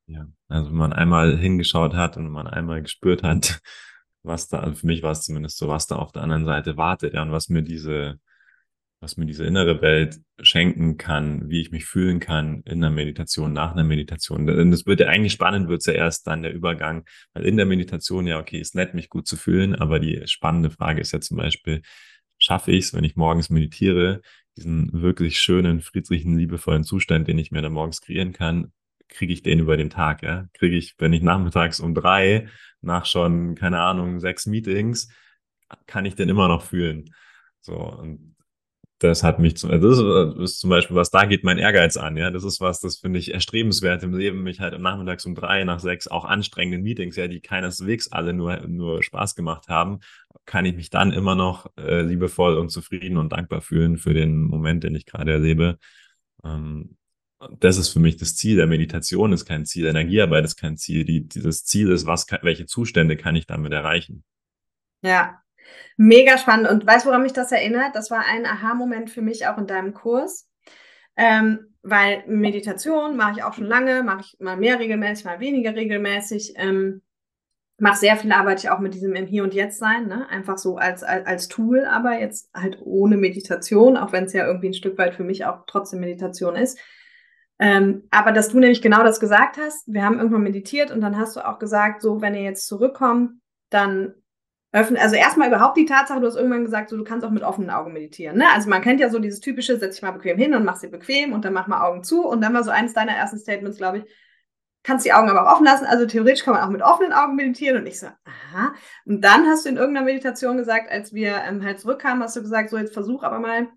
Ja, 0.07 0.27
also 0.49 0.71
wenn 0.71 0.77
man 0.77 0.93
einmal 0.93 1.37
hingeschaut 1.37 1.95
hat 1.95 2.17
und 2.17 2.29
man 2.29 2.47
einmal 2.47 2.83
gespürt 2.83 3.23
hat, 3.23 3.61
was 4.23 4.49
da, 4.49 4.73
für 4.73 4.87
mich 4.87 5.03
war 5.03 5.13
es 5.13 5.23
zumindest 5.23 5.59
so, 5.59 5.69
was 5.69 5.87
da 5.87 5.97
auf 5.97 6.13
der 6.13 6.23
anderen 6.23 6.45
Seite 6.45 6.77
wartet, 6.77 7.15
ja, 7.15 7.23
und 7.23 7.33
was 7.33 7.49
mir 7.49 7.63
diese, 7.63 8.21
was 9.01 9.17
mir 9.17 9.27
diese 9.27 9.45
innere 9.45 9.83
Welt 9.83 10.21
schenken 10.41 10.97
kann, 10.97 11.51
wie 11.51 11.61
ich 11.61 11.73
mich 11.73 11.85
fühlen 11.85 12.21
kann 12.21 12.63
in 12.65 12.81
der 12.81 12.91
Meditation, 12.91 13.53
nach 13.53 13.73
einer 13.73 13.85
Meditation. 13.85 14.47
Denn 14.47 14.71
das 14.71 14.87
wird 14.87 15.01
ja 15.01 15.09
eigentlich 15.09 15.33
spannend, 15.33 15.69
wird 15.69 15.85
ja 15.87 15.93
erst 15.93 16.27
dann 16.27 16.43
der 16.43 16.55
Übergang, 16.55 17.05
weil 17.35 17.45
in 17.45 17.57
der 17.57 17.67
Meditation 17.67 18.27
ja, 18.27 18.39
okay, 18.39 18.61
ist 18.61 18.77
nett, 18.77 18.95
mich 18.95 19.09
gut 19.09 19.27
zu 19.27 19.37
fühlen, 19.37 19.75
aber 19.75 19.99
die 19.99 20.23
spannende 20.27 20.71
Frage 20.71 21.01
ist 21.01 21.13
ja 21.13 21.21
zum 21.21 21.37
Beispiel, 21.37 21.83
schaffe 22.39 22.73
ich 22.73 22.87
es, 22.87 22.95
wenn 22.95 23.05
ich 23.05 23.17
morgens 23.17 23.51
meditiere, 23.51 24.21
diesen 24.57 24.93
wirklich 25.03 25.41
schönen, 25.41 25.81
friedlichen, 25.81 26.39
liebevollen 26.39 26.85
Zustand, 26.85 27.27
den 27.27 27.39
ich 27.39 27.51
mir 27.51 27.63
dann 27.63 27.73
morgens 27.73 28.01
kreieren 28.03 28.33
kann, 28.33 28.73
kriege 29.09 29.33
ich 29.33 29.43
den 29.43 29.61
über 29.61 29.77
den 29.77 29.91
Tag, 29.91 30.23
ja? 30.23 30.47
Kriege 30.55 30.77
ich, 30.77 30.95
wenn 30.99 31.13
ich 31.13 31.23
nachmittags 31.23 31.81
um 31.81 31.95
drei 31.95 32.49
nach 32.81 33.07
schon, 33.07 33.55
keine 33.55 33.81
Ahnung, 33.81 34.21
sechs 34.21 34.47
Meetings, 34.47 35.09
kann 35.87 36.05
ich 36.05 36.15
den 36.15 36.29
immer 36.29 36.49
noch 36.49 36.63
fühlen. 36.63 37.15
So, 37.61 37.75
und 37.75 38.37
das 38.99 39.25
hat 39.25 39.39
mich, 39.39 39.57
zum, 39.57 39.71
also 39.71 40.35
das 40.35 40.53
ist 40.53 40.61
zum 40.61 40.71
Beispiel, 40.71 40.97
was 40.97 41.11
da 41.11 41.25
geht 41.25 41.45
mein 41.45 41.59
Ehrgeiz 41.59 41.97
an, 41.97 42.17
ja. 42.17 42.31
Das 42.31 42.45
ist 42.45 42.61
was, 42.61 42.81
das 42.81 42.99
finde 42.99 43.19
ich 43.19 43.35
erstrebenswert 43.35 44.03
im 44.03 44.15
Leben, 44.17 44.43
mich 44.43 44.61
halt 44.61 44.79
nachmittags 44.79 45.27
um 45.27 45.35
drei, 45.35 45.65
nach 45.65 45.81
sechs, 45.81 46.09
auch 46.09 46.25
anstrengenden 46.25 46.83
Meetings, 46.83 47.17
ja, 47.17 47.29
die 47.29 47.41
keineswegs 47.41 48.13
alle 48.13 48.33
nur, 48.33 48.59
nur 48.69 49.03
Spaß 49.03 49.35
gemacht 49.35 49.69
haben, 49.69 50.01
kann 50.45 50.65
ich 50.65 50.77
mich 50.77 50.91
dann 50.91 51.13
immer 51.13 51.35
noch 51.35 51.67
äh, 51.77 52.03
liebevoll 52.03 52.57
und 52.57 52.71
zufrieden 52.71 53.17
und 53.17 53.33
dankbar 53.33 53.61
fühlen 53.61 53.97
für 53.99 54.15
den 54.15 54.43
Moment, 54.43 54.85
den 54.85 54.95
ich 54.95 55.07
gerade 55.07 55.33
erlebe. 55.33 55.79
Ähm, 56.45 56.97
das 57.59 57.77
ist 57.77 57.89
für 57.89 58.01
mich 58.01 58.17
das 58.17 58.37
Ziel 58.37 58.57
der 58.57 58.67
Meditation, 58.67 59.33
ist 59.33 59.47
kein 59.47 59.67
Ziel, 59.67 59.87
Energiearbeit 59.87 60.45
ist 60.45 60.57
kein 60.57 60.77
Ziel. 60.77 61.05
Die, 61.05 61.27
dieses 61.27 61.65
Ziel 61.65 61.91
ist, 61.91 62.07
was, 62.07 62.27
welche 62.43 62.67
Zustände 62.67 63.17
kann 63.17 63.37
ich 63.37 63.47
damit 63.47 63.73
erreichen? 63.73 64.25
Ja, 65.03 65.43
mega 65.97 66.39
spannend. 66.39 66.69
Und 66.69 66.87
weißt 66.87 67.05
du, 67.05 67.11
woran 67.11 67.23
mich 67.23 67.33
das 67.33 67.53
erinnert? 67.53 67.95
Das 67.95 68.11
war 68.11 68.25
ein 68.27 68.47
Aha-Moment 68.47 69.11
für 69.11 69.23
mich 69.23 69.47
auch 69.47 69.59
in 69.59 69.67
deinem 69.67 69.95
Kurs. 69.95 70.49
Ähm, 71.17 71.75
weil 71.83 72.23
Meditation 72.27 73.17
mache 73.17 73.33
ich 73.39 73.43
auch 73.43 73.55
schon 73.55 73.67
lange, 73.67 74.03
mache 74.03 74.21
ich 74.21 74.41
mal 74.41 74.57
mehr 74.57 74.79
regelmäßig, 74.79 75.25
mal 75.25 75.41
weniger 75.41 75.75
regelmäßig. 75.75 76.55
Ähm, 76.57 77.03
mache 77.79 77.99
sehr 77.99 78.17
viel 78.17 78.31
Arbeit 78.31 78.67
auch 78.69 78.79
mit 78.79 78.95
diesem 78.95 79.15
im 79.15 79.27
Hier 79.27 79.43
und 79.43 79.55
Jetzt 79.55 79.79
sein, 79.79 80.07
ne? 80.07 80.29
einfach 80.29 80.57
so 80.57 80.77
als, 80.77 81.03
als, 81.03 81.27
als 81.27 81.49
Tool, 81.49 81.85
aber 81.85 82.21
jetzt 82.21 82.49
halt 82.55 82.79
ohne 82.81 83.17
Meditation, 83.17 83.97
auch 83.97 84.13
wenn 84.13 84.25
es 84.25 84.33
ja 84.33 84.47
irgendwie 84.47 84.69
ein 84.69 84.75
Stück 84.75 84.97
weit 84.99 85.17
für 85.17 85.25
mich 85.25 85.45
auch 85.45 85.65
trotzdem 85.67 85.99
Meditation 85.99 86.55
ist. 86.55 86.79
Ähm, 87.59 88.09
aber 88.11 88.33
dass 88.33 88.49
du 88.49 88.59
nämlich 88.59 88.83
genau 88.83 89.05
das 89.05 89.21
gesagt 89.21 89.57
hast, 89.57 89.87
wir 89.87 90.05
haben 90.05 90.19
irgendwann 90.19 90.43
meditiert 90.43 90.91
und 90.91 91.01
dann 91.01 91.17
hast 91.17 91.37
du 91.37 91.47
auch 91.47 91.59
gesagt, 91.59 92.03
so, 92.03 92.21
wenn 92.21 92.35
ihr 92.35 92.43
jetzt 92.43 92.67
zurückkommt, 92.67 93.41
dann 93.71 94.15
öffnen, 94.73 94.99
also 94.99 95.17
erstmal 95.17 95.49
überhaupt 95.49 95.77
die 95.77 95.85
Tatsache, 95.85 96.21
du 96.21 96.27
hast 96.27 96.37
irgendwann 96.37 96.65
gesagt, 96.65 96.89
so, 96.89 96.97
du 96.97 97.05
kannst 97.05 97.27
auch 97.27 97.31
mit 97.31 97.43
offenen 97.43 97.71
Augen 97.71 97.93
meditieren. 97.93 98.39
Ne? 98.39 98.47
Also 98.55 98.71
man 98.71 98.81
kennt 98.81 99.01
ja 99.01 99.11
so 99.11 99.19
dieses 99.19 99.41
typische, 99.41 99.79
setz 99.79 99.97
dich 99.97 100.03
mal 100.03 100.13
bequem 100.13 100.39
hin 100.39 100.55
und 100.55 100.65
mach 100.65 100.77
sie 100.77 100.89
bequem 100.89 101.33
und 101.33 101.45
dann 101.45 101.53
mach 101.53 101.67
mal 101.67 101.83
Augen 101.83 102.03
zu. 102.03 102.27
Und 102.27 102.41
dann 102.41 102.55
war 102.55 102.65
so 102.65 102.71
eines 102.71 102.95
deiner 102.95 103.13
ersten 103.13 103.39
Statements, 103.39 103.77
glaube 103.77 103.99
ich, 103.99 104.05
kannst 104.83 105.05
die 105.05 105.13
Augen 105.13 105.29
aber 105.29 105.47
auch 105.47 105.53
offen 105.55 105.67
lassen. 105.67 105.85
Also 105.85 106.07
theoretisch 106.07 106.43
kann 106.43 106.55
man 106.55 106.63
auch 106.63 106.71
mit 106.71 106.83
offenen 106.83 107.13
Augen 107.13 107.37
meditieren. 107.37 107.77
Und 107.77 107.87
ich 107.87 108.01
so, 108.01 108.07
aha. 108.07 108.75
Und 109.05 109.23
dann 109.23 109.47
hast 109.47 109.67
du 109.67 109.69
in 109.69 109.77
irgendeiner 109.77 110.07
Meditation 110.07 110.57
gesagt, 110.57 110.91
als 110.91 111.13
wir 111.13 111.43
ähm, 111.47 111.63
halt 111.63 111.79
zurückkamen, 111.79 112.23
hast 112.23 112.37
du 112.37 112.41
gesagt, 112.41 112.71
so 112.71 112.79
jetzt 112.79 112.95
versuch 112.95 113.23
aber 113.23 113.41
mal 113.41 113.69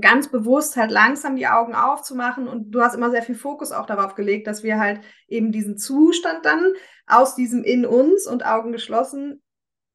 ganz 0.00 0.28
bewusst 0.30 0.76
halt 0.76 0.90
langsam 0.90 1.36
die 1.36 1.46
Augen 1.46 1.74
aufzumachen 1.74 2.46
und 2.46 2.70
du 2.72 2.82
hast 2.82 2.94
immer 2.94 3.10
sehr 3.10 3.22
viel 3.22 3.34
Fokus 3.34 3.72
auch 3.72 3.86
darauf 3.86 4.14
gelegt, 4.14 4.46
dass 4.46 4.62
wir 4.62 4.78
halt 4.78 5.00
eben 5.28 5.50
diesen 5.50 5.78
Zustand 5.78 6.44
dann 6.44 6.72
aus 7.06 7.34
diesem 7.34 7.64
in 7.64 7.86
uns 7.86 8.26
und 8.26 8.44
Augen 8.44 8.72
geschlossen 8.72 9.42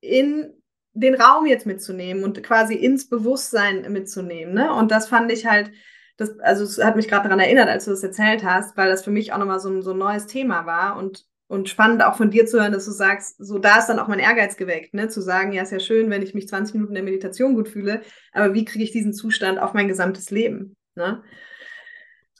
in 0.01 0.53
den 0.93 1.15
Raum 1.15 1.45
jetzt 1.45 1.65
mitzunehmen 1.65 2.23
und 2.23 2.41
quasi 2.43 2.75
ins 2.75 3.07
Bewusstsein 3.07 3.91
mitzunehmen. 3.91 4.53
Ne? 4.53 4.73
Und 4.73 4.91
das 4.91 5.07
fand 5.07 5.31
ich 5.31 5.45
halt, 5.45 5.71
das, 6.17 6.39
also 6.39 6.63
es 6.63 6.83
hat 6.83 6.95
mich 6.95 7.07
gerade 7.07 7.23
daran 7.23 7.39
erinnert, 7.39 7.69
als 7.69 7.85
du 7.85 7.91
das 7.91 8.03
erzählt 8.03 8.43
hast, 8.43 8.77
weil 8.77 8.89
das 8.89 9.03
für 9.03 9.11
mich 9.11 9.33
auch 9.33 9.37
nochmal 9.37 9.59
so 9.59 9.69
ein, 9.69 9.81
so 9.81 9.91
ein 9.91 9.97
neues 9.97 10.27
Thema 10.27 10.65
war 10.65 10.97
und 10.97 11.25
und 11.53 11.69
spannend 11.69 12.03
auch 12.03 12.17
von 12.17 12.31
dir 12.31 12.47
zu 12.47 12.59
hören, 12.59 12.71
dass 12.71 12.85
du 12.85 12.91
sagst, 12.91 13.35
so 13.37 13.59
da 13.59 13.77
ist 13.77 13.85
dann 13.85 13.99
auch 13.99 14.07
mein 14.07 14.17
Ehrgeiz 14.17 14.57
geweckt, 14.57 14.95
ne? 14.95 15.07
zu 15.07 15.21
sagen, 15.21 15.53
ja, 15.53 15.61
ist 15.61 15.71
ja 15.71 15.79
schön, 15.79 16.09
wenn 16.09 16.23
ich 16.23 16.33
mich 16.33 16.47
20 16.47 16.73
Minuten 16.73 16.95
der 16.95 17.03
Meditation 17.03 17.53
gut 17.53 17.69
fühle, 17.69 18.01
aber 18.31 18.55
wie 18.55 18.65
kriege 18.65 18.83
ich 18.83 18.91
diesen 18.91 19.13
Zustand 19.13 19.59
auf 19.59 19.73
mein 19.73 19.87
gesamtes 19.87 20.31
Leben? 20.31 20.75
Ne? 20.95 21.21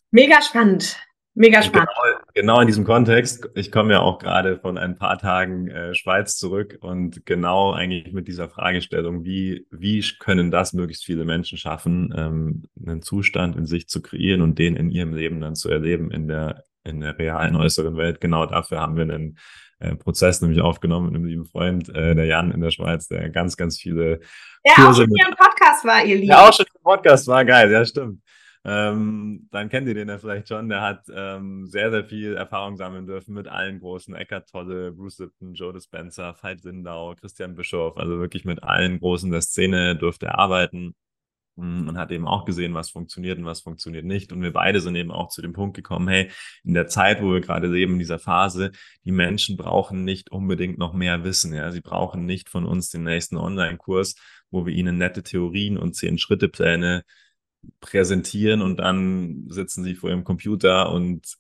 Mega 0.10 0.42
spannend. 0.42 0.98
Mega 1.36 1.62
spannend. 1.62 1.90
Genau, 1.96 2.56
genau, 2.56 2.62
in 2.62 2.68
diesem 2.68 2.86
Kontext. 2.86 3.50
Ich 3.56 3.72
komme 3.72 3.94
ja 3.94 4.02
auch 4.02 4.20
gerade 4.20 4.60
von 4.60 4.78
ein 4.78 4.98
paar 4.98 5.18
Tagen 5.18 5.68
äh, 5.68 5.96
Schweiz 5.96 6.38
zurück 6.38 6.78
und 6.82 7.26
genau 7.26 7.72
eigentlich 7.72 8.14
mit 8.14 8.28
dieser 8.28 8.50
Fragestellung, 8.50 9.24
wie, 9.24 9.68
wie 9.72 10.04
können 10.20 10.52
das 10.52 10.74
möglichst 10.74 11.06
viele 11.06 11.26
Menschen 11.26 11.58
schaffen, 11.58 12.14
ähm, 12.16 12.64
einen 12.84 13.02
Zustand 13.04 13.56
in 13.56 13.66
sich 13.66 13.88
zu 13.88 14.02
kreieren 14.02 14.42
und 14.42 14.60
den 14.60 14.76
in 14.76 14.90
ihrem 14.90 15.14
Leben 15.14 15.40
dann 15.40 15.56
zu 15.56 15.70
erleben 15.70 16.12
in 16.12 16.28
der, 16.28 16.64
in 16.84 17.02
der 17.02 17.18
realen 17.18 17.56
äußeren 17.56 17.98
Welt. 17.98 18.22
Genau 18.22 18.46
dafür 18.46 18.80
haben 18.80 18.96
wir 18.96 19.04
einen 19.04 19.38
äh, 19.80 19.96
Prozess 19.96 20.42
nämlich 20.42 20.62
aufgenommen 20.62 21.08
mit 21.08 21.16
einem 21.16 21.26
lieben 21.26 21.46
Freund, 21.46 21.90
äh, 21.90 22.16
der 22.16 22.26
Jan 22.26 22.52
in 22.52 22.62
der 22.62 22.72
Schweiz, 22.72 23.08
der 23.08 23.30
ganz, 23.30 23.58
ganz 23.58 23.80
viele. 23.80 24.20
Ja, 24.64 24.76
Kurse 24.76 24.90
auch 24.90 24.96
schon 24.96 25.08
hier 25.16 25.28
im 25.28 25.36
Podcast 25.36 25.86
war, 25.86 26.04
ihr 26.04 26.16
Lieben. 26.16 26.30
Ja, 26.30 26.48
auch 26.48 26.54
schon 26.54 26.66
im 26.74 26.84
Podcast 26.84 27.28
war, 27.28 27.44
geil, 27.44 27.72
ja, 27.72 27.86
stimmt. 27.86 28.22
Ähm, 28.66 29.50
dann 29.52 29.68
kennt 29.68 29.88
ihr 29.90 29.94
den 29.94 30.08
ja 30.08 30.18
vielleicht 30.18 30.48
schon. 30.48 30.70
Der 30.70 30.80
hat 30.80 31.04
ähm, 31.14 31.68
sehr, 31.68 31.92
sehr 31.92 32.06
viel 32.06 32.36
Erfahrung 32.36 32.78
sammeln 32.78 33.06
dürfen 33.06 33.34
mit 33.34 33.50
allen 33.50 33.80
großen. 33.80 34.16
Eckart 34.16 34.50
Tolle, 34.50 34.94
Bruce 34.94 35.20
Lipton, 35.20 35.54
Joe 35.54 35.74
Dispenza, 35.74 36.34
Veit 36.42 36.62
Sindau, 36.62 37.14
Christian 37.20 37.56
Bischof. 37.56 37.98
Also 37.98 38.20
wirklich 38.20 38.46
mit 38.46 38.64
allen 38.64 39.00
Großen 39.00 39.30
der 39.32 39.42
Szene 39.42 39.98
durfte 39.98 40.28
er 40.28 40.40
arbeiten 40.40 40.96
und 41.56 41.98
hat 41.98 42.12
eben 42.12 42.28
auch 42.28 42.46
gesehen, 42.46 42.74
was 42.74 42.90
funktioniert 42.90 43.38
und 43.38 43.46
was 43.46 43.62
funktioniert 43.62 44.06
nicht. 44.06 44.32
Und 44.32 44.42
wir 44.42 44.52
beide 44.52 44.82
sind 44.82 44.96
eben 44.96 45.12
auch 45.12 45.30
zu 45.30 45.42
dem 45.42 45.54
Punkt 45.54 45.76
gekommen, 45.76 46.08
hey, 46.08 46.32
in 46.64 46.74
der 46.74 46.88
Zeit, 46.88 47.22
wo 47.22 47.32
wir 47.32 47.42
gerade 47.42 47.68
leben, 47.68 47.94
in 47.94 48.00
dieser 48.00 48.20
Phase, 48.20 48.72
die 49.06 49.12
Menschen 49.12 49.56
brauchen 49.58 50.04
nicht 50.04 50.32
unbedingt 50.32 50.78
noch 50.78 50.94
mehr 50.94 51.24
Wissen. 51.24 51.54
Ja, 51.54 51.72
sie 51.72 51.82
brauchen 51.82 52.26
nicht 52.26 52.50
von 52.50 52.66
uns 52.66 52.90
den 52.90 53.04
nächsten 53.04 53.38
Online-Kurs, 53.38 54.16
wo 54.50 54.66
wir 54.66 54.74
ihnen 54.74 54.98
nette 54.98 55.24
Theorien 55.24 55.78
und 55.78 55.96
zehn 55.96 56.18
Schrittepläne 56.18 57.04
präsentieren 57.80 58.62
und 58.62 58.78
dann 58.78 59.46
sitzen 59.50 59.84
sie 59.84 59.96
vor 59.96 60.10
ihrem 60.10 60.24
Computer 60.24 60.92
und 60.92 61.38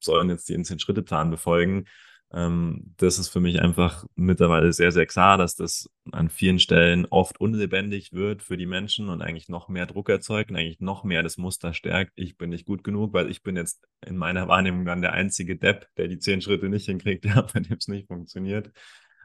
sollen 0.00 0.30
jetzt 0.30 0.48
den 0.48 0.64
Zehn-Schritte-Plan 0.64 1.30
befolgen. 1.30 1.86
Ähm, 2.32 2.94
das 2.96 3.18
ist 3.18 3.28
für 3.28 3.40
mich 3.40 3.60
einfach 3.60 4.04
mittlerweile 4.14 4.72
sehr, 4.72 4.92
sehr 4.92 5.06
klar, 5.06 5.36
dass 5.36 5.56
das 5.56 5.90
an 6.12 6.30
vielen 6.30 6.60
Stellen 6.60 7.06
oft 7.06 7.40
unlebendig 7.40 8.12
wird 8.12 8.42
für 8.42 8.56
die 8.56 8.66
Menschen 8.66 9.08
und 9.08 9.20
eigentlich 9.20 9.48
noch 9.48 9.68
mehr 9.68 9.86
Druck 9.86 10.08
erzeugt 10.08 10.50
und 10.50 10.56
eigentlich 10.56 10.80
noch 10.80 11.02
mehr 11.02 11.22
das 11.24 11.38
Muster 11.38 11.74
stärkt. 11.74 12.12
Ich 12.14 12.38
bin 12.38 12.50
nicht 12.50 12.66
gut 12.66 12.84
genug, 12.84 13.12
weil 13.12 13.30
ich 13.30 13.42
bin 13.42 13.56
jetzt 13.56 13.84
in 14.06 14.16
meiner 14.16 14.46
Wahrnehmung 14.48 14.84
dann 14.84 15.02
der 15.02 15.12
einzige 15.12 15.56
Depp, 15.56 15.88
der 15.96 16.06
die 16.08 16.18
zehn 16.18 16.40
Schritte 16.40 16.68
nicht 16.68 16.86
hinkriegt, 16.86 17.24
ja, 17.26 17.42
bei 17.42 17.60
dem 17.60 17.76
es 17.78 17.88
nicht 17.88 18.06
funktioniert. 18.06 18.70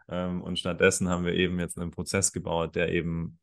Ähm, 0.10 0.42
und 0.42 0.58
stattdessen 0.60 1.10
haben 1.10 1.26
wir 1.26 1.34
eben 1.34 1.60
jetzt 1.60 1.78
einen 1.78 1.92
Prozess 1.92 2.32
gebaut, 2.34 2.76
der 2.76 2.92
eben 2.92 3.40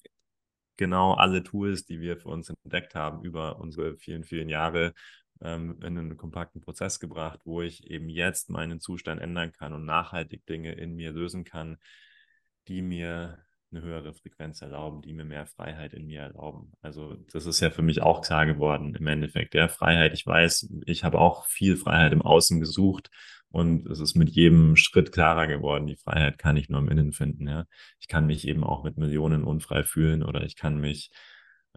genau 0.76 1.14
alle 1.14 1.42
Tools, 1.44 1.84
die 1.84 2.00
wir 2.00 2.16
für 2.16 2.28
uns 2.28 2.50
entdeckt 2.64 2.94
haben 2.94 3.22
über 3.22 3.58
unsere 3.60 3.96
vielen, 3.96 4.24
vielen 4.24 4.48
Jahre, 4.48 4.94
ähm, 5.42 5.78
in 5.80 5.98
einen 5.98 6.16
kompakten 6.16 6.60
Prozess 6.60 7.00
gebracht, 7.00 7.40
wo 7.44 7.62
ich 7.62 7.90
eben 7.90 8.08
jetzt 8.08 8.50
meinen 8.50 8.80
Zustand 8.80 9.20
ändern 9.20 9.52
kann 9.52 9.72
und 9.72 9.84
nachhaltig 9.84 10.46
Dinge 10.46 10.72
in 10.72 10.94
mir 10.94 11.12
lösen 11.12 11.44
kann, 11.44 11.78
die 12.68 12.82
mir 12.82 13.38
eine 13.72 13.82
höhere 13.82 14.14
Frequenz 14.14 14.60
erlauben, 14.62 15.02
die 15.02 15.12
mir 15.12 15.24
mehr 15.24 15.46
Freiheit 15.46 15.94
in 15.94 16.06
mir 16.06 16.20
erlauben. 16.20 16.72
Also 16.82 17.16
das 17.32 17.46
ist 17.46 17.60
ja 17.60 17.70
für 17.70 17.82
mich 17.82 18.02
auch 18.02 18.20
klar 18.20 18.46
geworden 18.46 18.94
im 18.94 19.06
Endeffekt. 19.06 19.54
Ja, 19.54 19.68
Freiheit, 19.68 20.12
ich 20.12 20.26
weiß, 20.26 20.68
ich 20.86 21.04
habe 21.04 21.18
auch 21.18 21.46
viel 21.46 21.76
Freiheit 21.76 22.12
im 22.12 22.22
Außen 22.22 22.60
gesucht 22.60 23.10
und 23.50 23.86
es 23.86 24.00
ist 24.00 24.14
mit 24.14 24.30
jedem 24.30 24.76
Schritt 24.76 25.12
klarer 25.12 25.46
geworden, 25.46 25.86
die 25.86 25.96
Freiheit 25.96 26.38
kann 26.38 26.56
ich 26.56 26.68
nur 26.68 26.80
im 26.80 26.88
Innen 26.88 27.12
finden. 27.12 27.48
Ja? 27.48 27.66
Ich 28.00 28.08
kann 28.08 28.26
mich 28.26 28.46
eben 28.46 28.64
auch 28.64 28.84
mit 28.84 28.98
Millionen 28.98 29.44
unfrei 29.44 29.84
fühlen 29.84 30.22
oder 30.22 30.42
ich 30.42 30.56
kann 30.56 30.78
mich, 30.78 31.10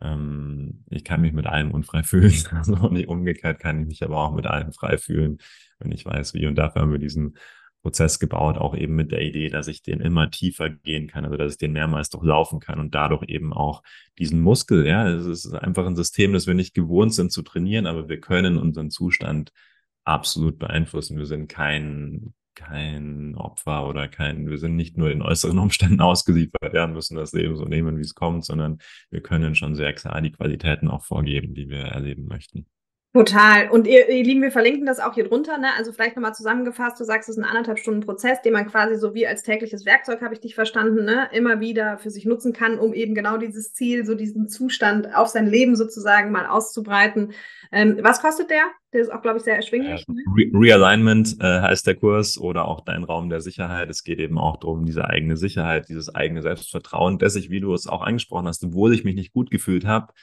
ähm, 0.01 0.83
ich 0.89 1.03
kann 1.03 1.21
mich 1.21 1.33
mit 1.33 1.47
allem 1.47 1.71
unfrei 1.71 2.03
fühlen. 2.03 2.33
Also 2.51 2.89
nicht 2.89 3.07
umgekehrt 3.07 3.59
kann 3.59 3.81
ich 3.81 3.87
mich 3.87 4.03
aber 4.03 4.17
auch 4.17 4.33
mit 4.33 4.45
allem 4.45 4.73
frei 4.73 4.97
fühlen, 4.97 5.39
wenn 5.79 5.91
ich 5.91 6.05
weiß, 6.05 6.33
wie. 6.33 6.47
Und 6.47 6.55
dafür 6.55 6.81
haben 6.81 6.91
wir 6.91 6.99
diesen 6.99 7.37
Prozess 7.85 8.17
gebaut, 8.17 8.57
auch 8.57 8.75
eben 8.75 8.95
mit 8.95 9.11
der 9.11 9.21
Idee, 9.21 9.49
dass 9.49 9.67
ich 9.67 9.83
den 9.83 9.99
immer 9.99 10.31
tiefer 10.31 10.71
gehen 10.71 11.07
kann, 11.07 11.23
also 11.23 11.37
dass 11.37 11.51
ich 11.53 11.59
den 11.59 11.71
mehrmals 11.71 12.09
durchlaufen 12.09 12.59
kann 12.59 12.79
und 12.79 12.95
dadurch 12.95 13.29
eben 13.29 13.53
auch 13.53 13.83
diesen 14.17 14.41
Muskel, 14.41 14.87
ja, 14.87 15.07
es 15.07 15.27
ist 15.27 15.53
einfach 15.53 15.85
ein 15.85 15.95
System, 15.95 16.33
das 16.33 16.47
wir 16.47 16.55
nicht 16.55 16.73
gewohnt 16.73 17.13
sind 17.13 17.31
zu 17.31 17.43
trainieren, 17.43 17.85
aber 17.85 18.09
wir 18.09 18.19
können 18.19 18.57
unseren 18.57 18.89
Zustand 18.89 19.51
absolut 20.03 20.57
beeinflussen. 20.57 21.19
Wir 21.19 21.27
sind 21.27 21.47
kein, 21.47 22.33
kein 22.55 23.35
Opfer 23.35 23.87
oder 23.87 24.07
kein, 24.07 24.49
wir 24.49 24.57
sind 24.57 24.75
nicht 24.75 24.97
nur 24.97 25.09
den 25.09 25.21
äußeren 25.21 25.59
Umständen 25.59 26.01
ausgeliefert, 26.01 26.73
ja, 26.73 26.87
müssen 26.87 27.17
das 27.17 27.33
Leben 27.33 27.55
so 27.55 27.65
nehmen, 27.65 27.97
wie 27.97 28.01
es 28.01 28.15
kommt, 28.15 28.45
sondern 28.45 28.79
wir 29.11 29.21
können 29.21 29.55
schon 29.55 29.75
sehr 29.75 29.93
klar 29.93 30.21
die 30.21 30.31
Qualitäten 30.31 30.87
auch 30.87 31.03
vorgeben, 31.03 31.53
die 31.53 31.69
wir 31.69 31.81
erleben 31.81 32.27
möchten. 32.27 32.65
Total. 33.15 33.69
Und 33.69 33.87
ihr, 33.87 34.09
ihr 34.09 34.25
Lieben, 34.25 34.41
wir 34.41 34.51
verlinken 34.51 34.85
das 34.85 34.99
auch 34.99 35.13
hier 35.13 35.25
drunter. 35.25 35.57
Ne? 35.57 35.67
Also 35.77 35.93
vielleicht 35.93 36.17
nochmal 36.17 36.35
zusammengefasst, 36.35 36.99
du 36.99 37.05
sagst, 37.05 37.29
es 37.29 37.37
ist 37.37 37.41
ein 37.41 37.49
anderthalb 37.49 37.79
Stunden 37.79 38.01
Prozess, 38.01 38.41
den 38.41 38.51
man 38.51 38.67
quasi 38.67 38.97
so 38.97 39.13
wie 39.13 39.25
als 39.25 39.41
tägliches 39.41 39.85
Werkzeug, 39.85 40.21
habe 40.21 40.33
ich 40.33 40.41
dich 40.41 40.53
verstanden, 40.53 41.05
ne? 41.05 41.29
immer 41.31 41.61
wieder 41.61 41.97
für 41.97 42.09
sich 42.09 42.25
nutzen 42.25 42.51
kann, 42.51 42.77
um 42.77 42.93
eben 42.93 43.15
genau 43.15 43.37
dieses 43.37 43.73
Ziel, 43.73 44.05
so 44.05 44.15
diesen 44.15 44.49
Zustand 44.49 45.15
auf 45.15 45.29
sein 45.29 45.47
Leben 45.47 45.77
sozusagen 45.77 46.29
mal 46.29 46.45
auszubreiten. 46.45 47.31
Ähm, 47.71 47.99
was 48.01 48.21
kostet 48.21 48.49
der? 48.49 48.65
Der 48.95 49.01
ist 49.01 49.11
auch, 49.11 49.21
glaube 49.21 49.39
ich, 49.39 49.43
sehr 49.43 49.57
erschwinglich. 49.57 50.07
Ne? 50.07 50.23
Re 50.37 50.49
Realignment 50.53 51.35
äh, 51.41 51.59
heißt 51.59 51.85
der 51.85 51.95
Kurs 51.95 52.37
oder 52.37 52.65
auch 52.65 52.79
dein 52.79 53.03
Raum 53.03 53.29
der 53.29 53.41
Sicherheit. 53.41 53.89
Es 53.89 54.05
geht 54.05 54.19
eben 54.19 54.37
auch 54.37 54.55
darum, 54.55 54.85
diese 54.85 55.03
eigene 55.03 55.35
Sicherheit, 55.35 55.89
dieses 55.89 56.15
eigene 56.15 56.41
Selbstvertrauen, 56.41 57.19
dass 57.19 57.35
ich, 57.35 57.49
wie 57.49 57.59
du 57.59 57.73
es 57.73 57.87
auch 57.87 58.01
angesprochen 58.01 58.47
hast, 58.47 58.63
obwohl 58.63 58.93
ich 58.93 59.03
mich 59.03 59.15
nicht 59.15 59.33
gut 59.33 59.51
gefühlt 59.51 59.85
habe 59.85 60.13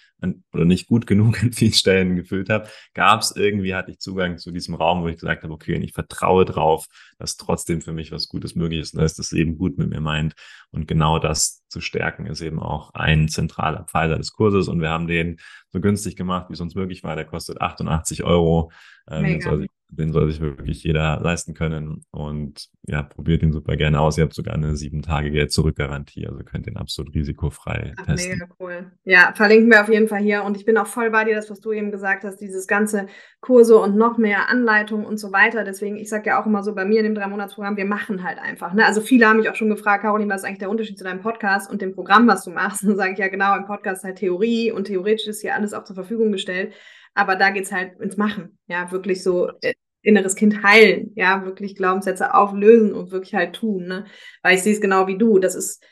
oder 0.55 0.65
nicht 0.65 0.89
gut 0.89 1.07
genug 1.07 1.43
an 1.43 1.53
vielen 1.53 1.75
Stellen 1.75 2.17
gefühlt 2.17 2.49
habe, 2.49 2.67
gab 2.95 3.21
es 3.21 3.37
irgendwie, 3.37 3.75
hatte 3.75 3.91
ich 3.91 3.99
Zugang 3.99 4.39
zu 4.39 4.51
diesem 4.53 4.75
Raum, 4.75 5.03
wo 5.03 5.09
ich 5.09 5.17
gesagt 5.17 5.43
habe, 5.43 5.53
okay, 5.53 5.79
ich 5.83 5.93
vertraue 5.93 6.47
drauf, 6.47 6.87
dass 7.23 7.37
trotzdem 7.37 7.81
für 7.81 7.93
mich 7.93 8.11
was 8.11 8.29
Gutes 8.29 8.57
möglich 8.57 8.81
ist, 8.81 8.97
dass 8.97 9.15
das 9.15 9.31
Leben 9.31 9.57
gut 9.57 9.79
mit 9.79 9.89
mir 9.89 10.01
meint. 10.01 10.35
Und 10.73 10.89
genau 10.89 11.21
das 11.21 11.63
zu 11.69 11.81
stärken 11.81 12.27
ist 12.27 12.41
eben 12.41 12.59
auch 12.59 12.93
ein 12.95 13.29
zentraler 13.29 13.85
Pfeiler 13.85 14.19
des 14.19 14.33
Kurses. 14.33 14.67
Und 14.67 14.81
wir 14.81 14.91
haben 14.91 15.07
den 15.07 15.39
so 15.71 15.81
günstig 15.81 16.17
gemacht, 16.17 16.49
wie 16.49 16.55
es 16.55 16.61
uns 16.61 16.75
möglich 16.75 17.05
war. 17.05 17.15
Der 17.15 17.25
kostet 17.25 17.61
88 17.61 18.25
Euro. 18.25 18.73
Ähm, 19.11 19.25
den, 19.25 19.41
soll 19.41 19.61
sich, 19.61 19.71
den, 19.89 20.13
soll 20.13 20.31
sich, 20.31 20.41
wirklich 20.41 20.85
jeder 20.85 21.21
leisten 21.21 21.55
können. 21.55 22.05
Und 22.11 22.69
ja, 22.87 23.03
probiert 23.03 23.43
ihn 23.43 23.53
super 23.53 23.77
gerne 23.77 24.01
aus. 24.01 24.17
Ihr 24.17 24.25
habt 24.25 24.35
sogar 24.35 24.55
eine 24.55 24.77
sieben 24.77 25.03
Tage 25.03 25.31
Geld 25.31 25.53
zurück-Garantie, 25.53 26.27
also 26.27 26.43
könnt 26.45 26.67
ihn 26.67 26.77
absolut 26.77 27.15
risikofrei 27.15 27.95
Ach, 27.97 28.07
testen. 28.07 28.33
Mega 28.33 28.47
cool. 28.61 28.93
Ja, 29.05 29.33
verlinken 29.35 29.71
wir 29.71 29.83
auf 29.83 29.89
jeden 29.89 30.09
Fall 30.09 30.23
hier. 30.23 30.45
Und 30.45 30.57
ich 30.57 30.65
bin 30.65 30.77
auch 30.79 30.87
voll 30.87 31.11
bei 31.11 31.25
dir, 31.25 31.35
das, 31.35 31.51
was 31.51 31.61
du 31.61 31.73
eben 31.73 31.91
gesagt 31.91 32.25
hast, 32.25 32.39
dieses 32.39 32.67
ganze 32.67 33.07
Kurse 33.41 33.77
und 33.79 33.97
noch 33.97 34.19
mehr 34.19 34.49
Anleitungen 34.49 35.05
und 35.05 35.19
so 35.19 35.33
weiter. 35.33 35.65
Deswegen, 35.65 35.97
ich 35.97 36.09
sage 36.09 36.31
ja 36.31 36.41
auch 36.41 36.47
immer 36.47 36.63
so 36.63 36.75
bei 36.75 36.85
mir 36.85 36.99
in 36.99 37.05
dem 37.05 37.15
Drei-Monats-Programm, 37.15 37.77
wir 37.77 37.87
machen 37.87 38.23
halt 38.23 38.39
einfach. 38.39 38.73
Ne? 38.73 38.87
Also 38.87 39.01
viele 39.01 39.27
haben 39.27 39.39
mich 39.39 39.51
auch 39.51 39.57
schon 39.57 39.69
gefragt, 39.69 40.03
Caroline, 40.03 40.33
was 40.33 40.43
ist 40.43 40.47
eigentlich 40.47 40.59
der 40.59 40.71
Unterschied 40.71 40.99
zu 40.99 41.05
deinem 41.05 41.21
Podcast 41.21 41.71
und 41.71 41.83
dem 41.83 41.93
Programm, 41.95 42.27
was 42.29 42.45
du 42.45 42.51
machst? 42.51 42.83
Und 42.83 42.89
dann 42.91 42.97
sage 42.97 43.13
ich 43.13 43.19
ja 43.19 43.29
genau, 43.29 43.57
im 43.57 43.67
Podcast 43.67 44.05
halt 44.05 44.17
Theorie 44.17 44.73
und 44.73 44.85
theoretisch 44.87 45.27
ist 45.27 45.41
hier 45.41 45.55
alles 45.55 45.75
auch 45.75 45.85
zur 45.85 45.97
Verfügung 45.97 46.33
gestellt. 46.33 46.73
Aber 47.15 47.37
da 47.37 47.51
geht 47.51 47.65
es 47.65 47.73
halt 47.73 48.01
ins 48.01 48.17
Machen. 48.17 48.59
Ja, 48.67 48.91
wirklich 48.91 49.23
so 49.23 49.51
äh, 49.61 49.75
inneres 50.03 50.35
Kind 50.35 50.63
heilen. 50.63 51.13
Ja, 51.15 51.45
wirklich 51.45 51.77
Glaubenssätze 51.77 52.35
auflösen 52.35 52.93
und 52.93 53.11
wirklich 53.11 53.35
halt 53.35 53.55
tun. 53.55 53.87
Ne? 53.87 54.07
Weil 54.43 54.57
ich 54.57 54.63
sehe 54.63 54.73
es 54.73 54.81
genau 54.81 55.07
wie 55.07 55.19
du. 55.19 55.39
Das 55.39 55.55
ist, 55.55 55.83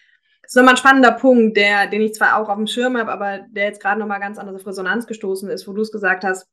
das 0.43 0.53
ist 0.53 0.57
nochmal 0.57 0.75
ein 0.75 0.79
spannender 0.79 1.13
Punkt, 1.13 1.57
der, 1.57 1.87
den 1.87 2.03
ich 2.03 2.15
zwar 2.15 2.41
auch 2.41 2.49
auf 2.49 2.57
dem 2.57 2.67
Schirm 2.67 2.97
habe, 2.97 3.13
aber 3.13 3.41
der 3.51 3.65
jetzt 3.65 3.83
gerade 3.83 4.01
nochmal 4.01 4.21
ganz 4.21 4.39
anders 4.39 4.57
auf 4.57 4.67
Resonanz 4.67 5.07
gestoßen 5.07 5.49
ist, 5.51 5.69
wo 5.69 5.73
du 5.73 5.83
es 5.83 5.93
gesagt 5.93 6.25
hast, 6.25 6.49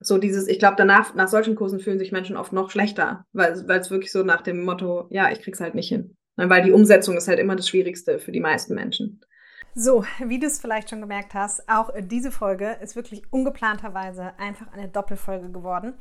so 0.00 0.18
dieses, 0.18 0.46
ich 0.46 0.58
glaube, 0.58 0.76
danach, 0.76 1.14
nach 1.14 1.28
solchen 1.28 1.56
Kursen 1.56 1.80
fühlen 1.80 1.98
sich 1.98 2.12
Menschen 2.12 2.36
oft 2.36 2.52
noch 2.52 2.70
schlechter, 2.70 3.26
weil 3.32 3.52
es 3.52 3.90
wirklich 3.90 4.12
so 4.12 4.22
nach 4.22 4.42
dem 4.42 4.64
Motto, 4.64 5.08
ja, 5.10 5.30
ich 5.32 5.42
krieg's 5.42 5.60
halt 5.60 5.74
nicht 5.74 5.88
hin. 5.88 6.16
Ne, 6.38 6.48
weil 6.48 6.62
die 6.62 6.70
Umsetzung 6.70 7.16
ist 7.16 7.26
halt 7.26 7.40
immer 7.40 7.56
das 7.56 7.68
Schwierigste 7.68 8.20
für 8.20 8.30
die 8.30 8.40
meisten 8.40 8.74
Menschen. 8.74 9.20
So, 9.74 10.04
wie 10.18 10.38
du 10.38 10.46
es 10.46 10.60
vielleicht 10.60 10.90
schon 10.90 11.00
gemerkt 11.00 11.34
hast, 11.34 11.68
auch 11.68 11.90
diese 11.98 12.32
Folge 12.32 12.78
ist 12.82 12.96
wirklich 12.96 13.22
ungeplanterweise 13.30 14.32
einfach 14.38 14.72
eine 14.72 14.88
Doppelfolge 14.88 15.50
geworden, 15.50 15.94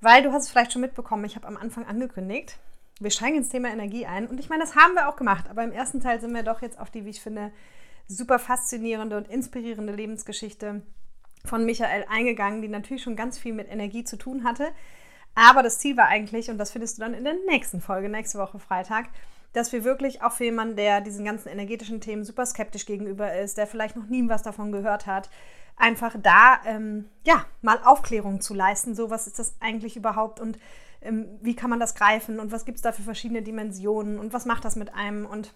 weil 0.00 0.22
du 0.22 0.32
hast 0.32 0.44
es 0.44 0.50
vielleicht 0.50 0.72
schon 0.72 0.80
mitbekommen, 0.80 1.24
ich 1.24 1.36
habe 1.36 1.46
am 1.46 1.56
Anfang 1.56 1.84
angekündigt, 1.86 2.58
wir 3.00 3.10
steigen 3.10 3.36
ins 3.36 3.48
Thema 3.48 3.68
Energie 3.68 4.06
ein. 4.06 4.26
Und 4.26 4.38
ich 4.38 4.48
meine, 4.48 4.62
das 4.62 4.76
haben 4.76 4.94
wir 4.94 5.08
auch 5.08 5.16
gemacht, 5.16 5.46
aber 5.48 5.64
im 5.64 5.72
ersten 5.72 6.00
Teil 6.00 6.20
sind 6.20 6.34
wir 6.34 6.42
doch 6.42 6.62
jetzt 6.62 6.78
auf 6.78 6.90
die, 6.90 7.04
wie 7.04 7.10
ich 7.10 7.20
finde, 7.20 7.50
super 8.06 8.38
faszinierende 8.38 9.16
und 9.16 9.28
inspirierende 9.28 9.94
Lebensgeschichte 9.94 10.82
von 11.44 11.64
Michael 11.64 12.04
eingegangen, 12.10 12.60
die 12.60 12.68
natürlich 12.68 13.02
schon 13.02 13.16
ganz 13.16 13.38
viel 13.38 13.54
mit 13.54 13.70
Energie 13.70 14.04
zu 14.04 14.16
tun 14.16 14.44
hatte. 14.44 14.68
Aber 15.34 15.62
das 15.62 15.78
Ziel 15.78 15.96
war 15.96 16.08
eigentlich, 16.08 16.50
und 16.50 16.58
das 16.58 16.72
findest 16.72 16.98
du 16.98 17.02
dann 17.02 17.14
in 17.14 17.24
der 17.24 17.36
nächsten 17.46 17.80
Folge, 17.80 18.08
nächste 18.08 18.38
Woche 18.38 18.58
Freitag, 18.58 19.08
dass 19.52 19.72
wir 19.72 19.84
wirklich 19.84 20.22
auch 20.22 20.32
für 20.32 20.44
jemanden, 20.44 20.76
der 20.76 21.00
diesen 21.00 21.24
ganzen 21.24 21.48
energetischen 21.48 22.00
Themen 22.00 22.24
super 22.24 22.46
skeptisch 22.46 22.86
gegenüber 22.86 23.34
ist, 23.34 23.58
der 23.58 23.66
vielleicht 23.66 23.96
noch 23.96 24.06
nie 24.06 24.28
was 24.28 24.42
davon 24.42 24.72
gehört 24.72 25.06
hat, 25.06 25.30
einfach 25.76 26.14
da 26.22 26.60
ähm, 26.64 27.08
ja 27.26 27.44
mal 27.62 27.80
Aufklärung 27.84 28.40
zu 28.40 28.54
leisten. 28.54 28.94
So, 28.94 29.10
was 29.10 29.26
ist 29.26 29.38
das 29.38 29.54
eigentlich 29.60 29.96
überhaupt 29.96 30.40
und 30.40 30.58
ähm, 31.02 31.26
wie 31.40 31.56
kann 31.56 31.70
man 31.70 31.80
das 31.80 31.94
greifen 31.94 32.38
und 32.38 32.52
was 32.52 32.64
gibt 32.64 32.76
es 32.76 32.82
da 32.82 32.92
für 32.92 33.02
verschiedene 33.02 33.42
Dimensionen 33.42 34.18
und 34.18 34.32
was 34.32 34.44
macht 34.44 34.64
das 34.64 34.76
mit 34.76 34.94
einem? 34.94 35.26
Und 35.26 35.54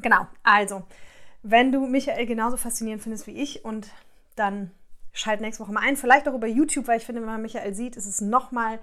genau, 0.00 0.26
also, 0.42 0.82
wenn 1.42 1.72
du 1.72 1.86
Michael 1.86 2.26
genauso 2.26 2.56
faszinierend 2.56 3.02
findest 3.02 3.26
wie 3.26 3.40
ich 3.40 3.64
und 3.64 3.90
dann 4.36 4.72
schalt 5.12 5.40
nächste 5.40 5.62
Woche 5.62 5.72
mal 5.72 5.82
ein. 5.86 5.96
Vielleicht 5.96 6.28
auch 6.28 6.34
über 6.34 6.46
YouTube, 6.46 6.88
weil 6.88 6.98
ich 6.98 7.06
finde, 7.06 7.20
wenn 7.20 7.28
man 7.28 7.42
Michael 7.42 7.74
sieht, 7.74 7.96
ist 7.96 8.06
es 8.06 8.20
nochmal 8.20 8.80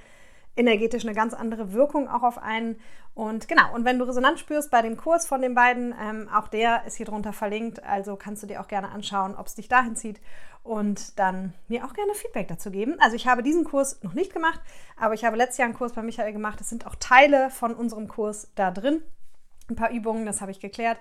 energetisch 0.56 1.04
eine 1.04 1.16
ganz 1.16 1.34
andere 1.34 1.74
Wirkung 1.74 2.08
auch 2.08 2.24
auf 2.24 2.38
einen. 2.38 2.80
Und 3.20 3.50
genau, 3.50 3.74
und 3.76 3.84
wenn 3.84 4.00
du 4.00 4.06
Resonanz 4.06 4.40
spürst 4.40 4.72
bei 4.72 4.82
dem 4.82 4.96
Kurs 4.96 5.28
von 5.28 5.42
den 5.42 5.54
beiden, 5.54 5.94
ähm, 6.02 6.30
auch 6.34 6.48
der 6.48 6.86
ist 6.86 6.96
hier 6.96 7.06
drunter 7.06 7.34
verlinkt. 7.34 7.84
Also 7.84 8.16
kannst 8.16 8.44
du 8.44 8.48
dir 8.48 8.62
auch 8.62 8.70
gerne 8.70 8.92
anschauen, 8.92 9.36
ob 9.36 9.48
es 9.48 9.56
dich 9.56 9.68
dahin 9.68 9.98
zieht 9.98 10.22
und 10.64 11.20
dann 11.20 11.54
mir 11.68 11.84
auch 11.84 11.92
gerne 11.92 12.14
Feedback 12.14 12.48
dazu 12.48 12.72
geben. 12.72 12.96
Also 13.02 13.18
ich 13.18 13.28
habe 13.28 13.44
diesen 13.44 13.66
Kurs 13.66 14.02
noch 14.04 14.14
nicht 14.14 14.32
gemacht, 14.32 14.62
aber 14.96 15.16
ich 15.16 15.26
habe 15.26 15.36
letztes 15.36 15.58
Jahr 15.58 15.66
einen 15.66 15.78
Kurs 15.78 15.92
bei 15.92 16.02
Michael 16.02 16.32
gemacht. 16.32 16.62
Es 16.62 16.70
sind 16.70 16.88
auch 16.88 16.96
Teile 16.96 17.50
von 17.50 17.76
unserem 17.76 18.08
Kurs 18.08 18.54
da 18.56 18.72
drin. 18.72 19.02
Ein 19.70 19.76
paar 19.76 19.92
Übungen, 19.92 20.26
das 20.26 20.40
habe 20.40 20.52
ich 20.52 20.62
geklärt. 20.62 20.98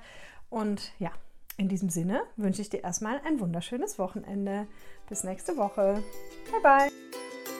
Und 0.50 0.90
ja, 0.98 1.12
in 1.56 1.68
diesem 1.68 1.88
Sinne 1.88 2.22
wünsche 2.34 2.62
ich 2.62 2.68
dir 2.68 2.82
erstmal 2.82 3.20
ein 3.28 3.38
wunderschönes 3.38 3.96
Wochenende. 4.00 4.66
Bis 5.08 5.22
nächste 5.22 5.56
Woche. 5.56 6.02
Bye 6.50 6.62
bye. 6.64 7.57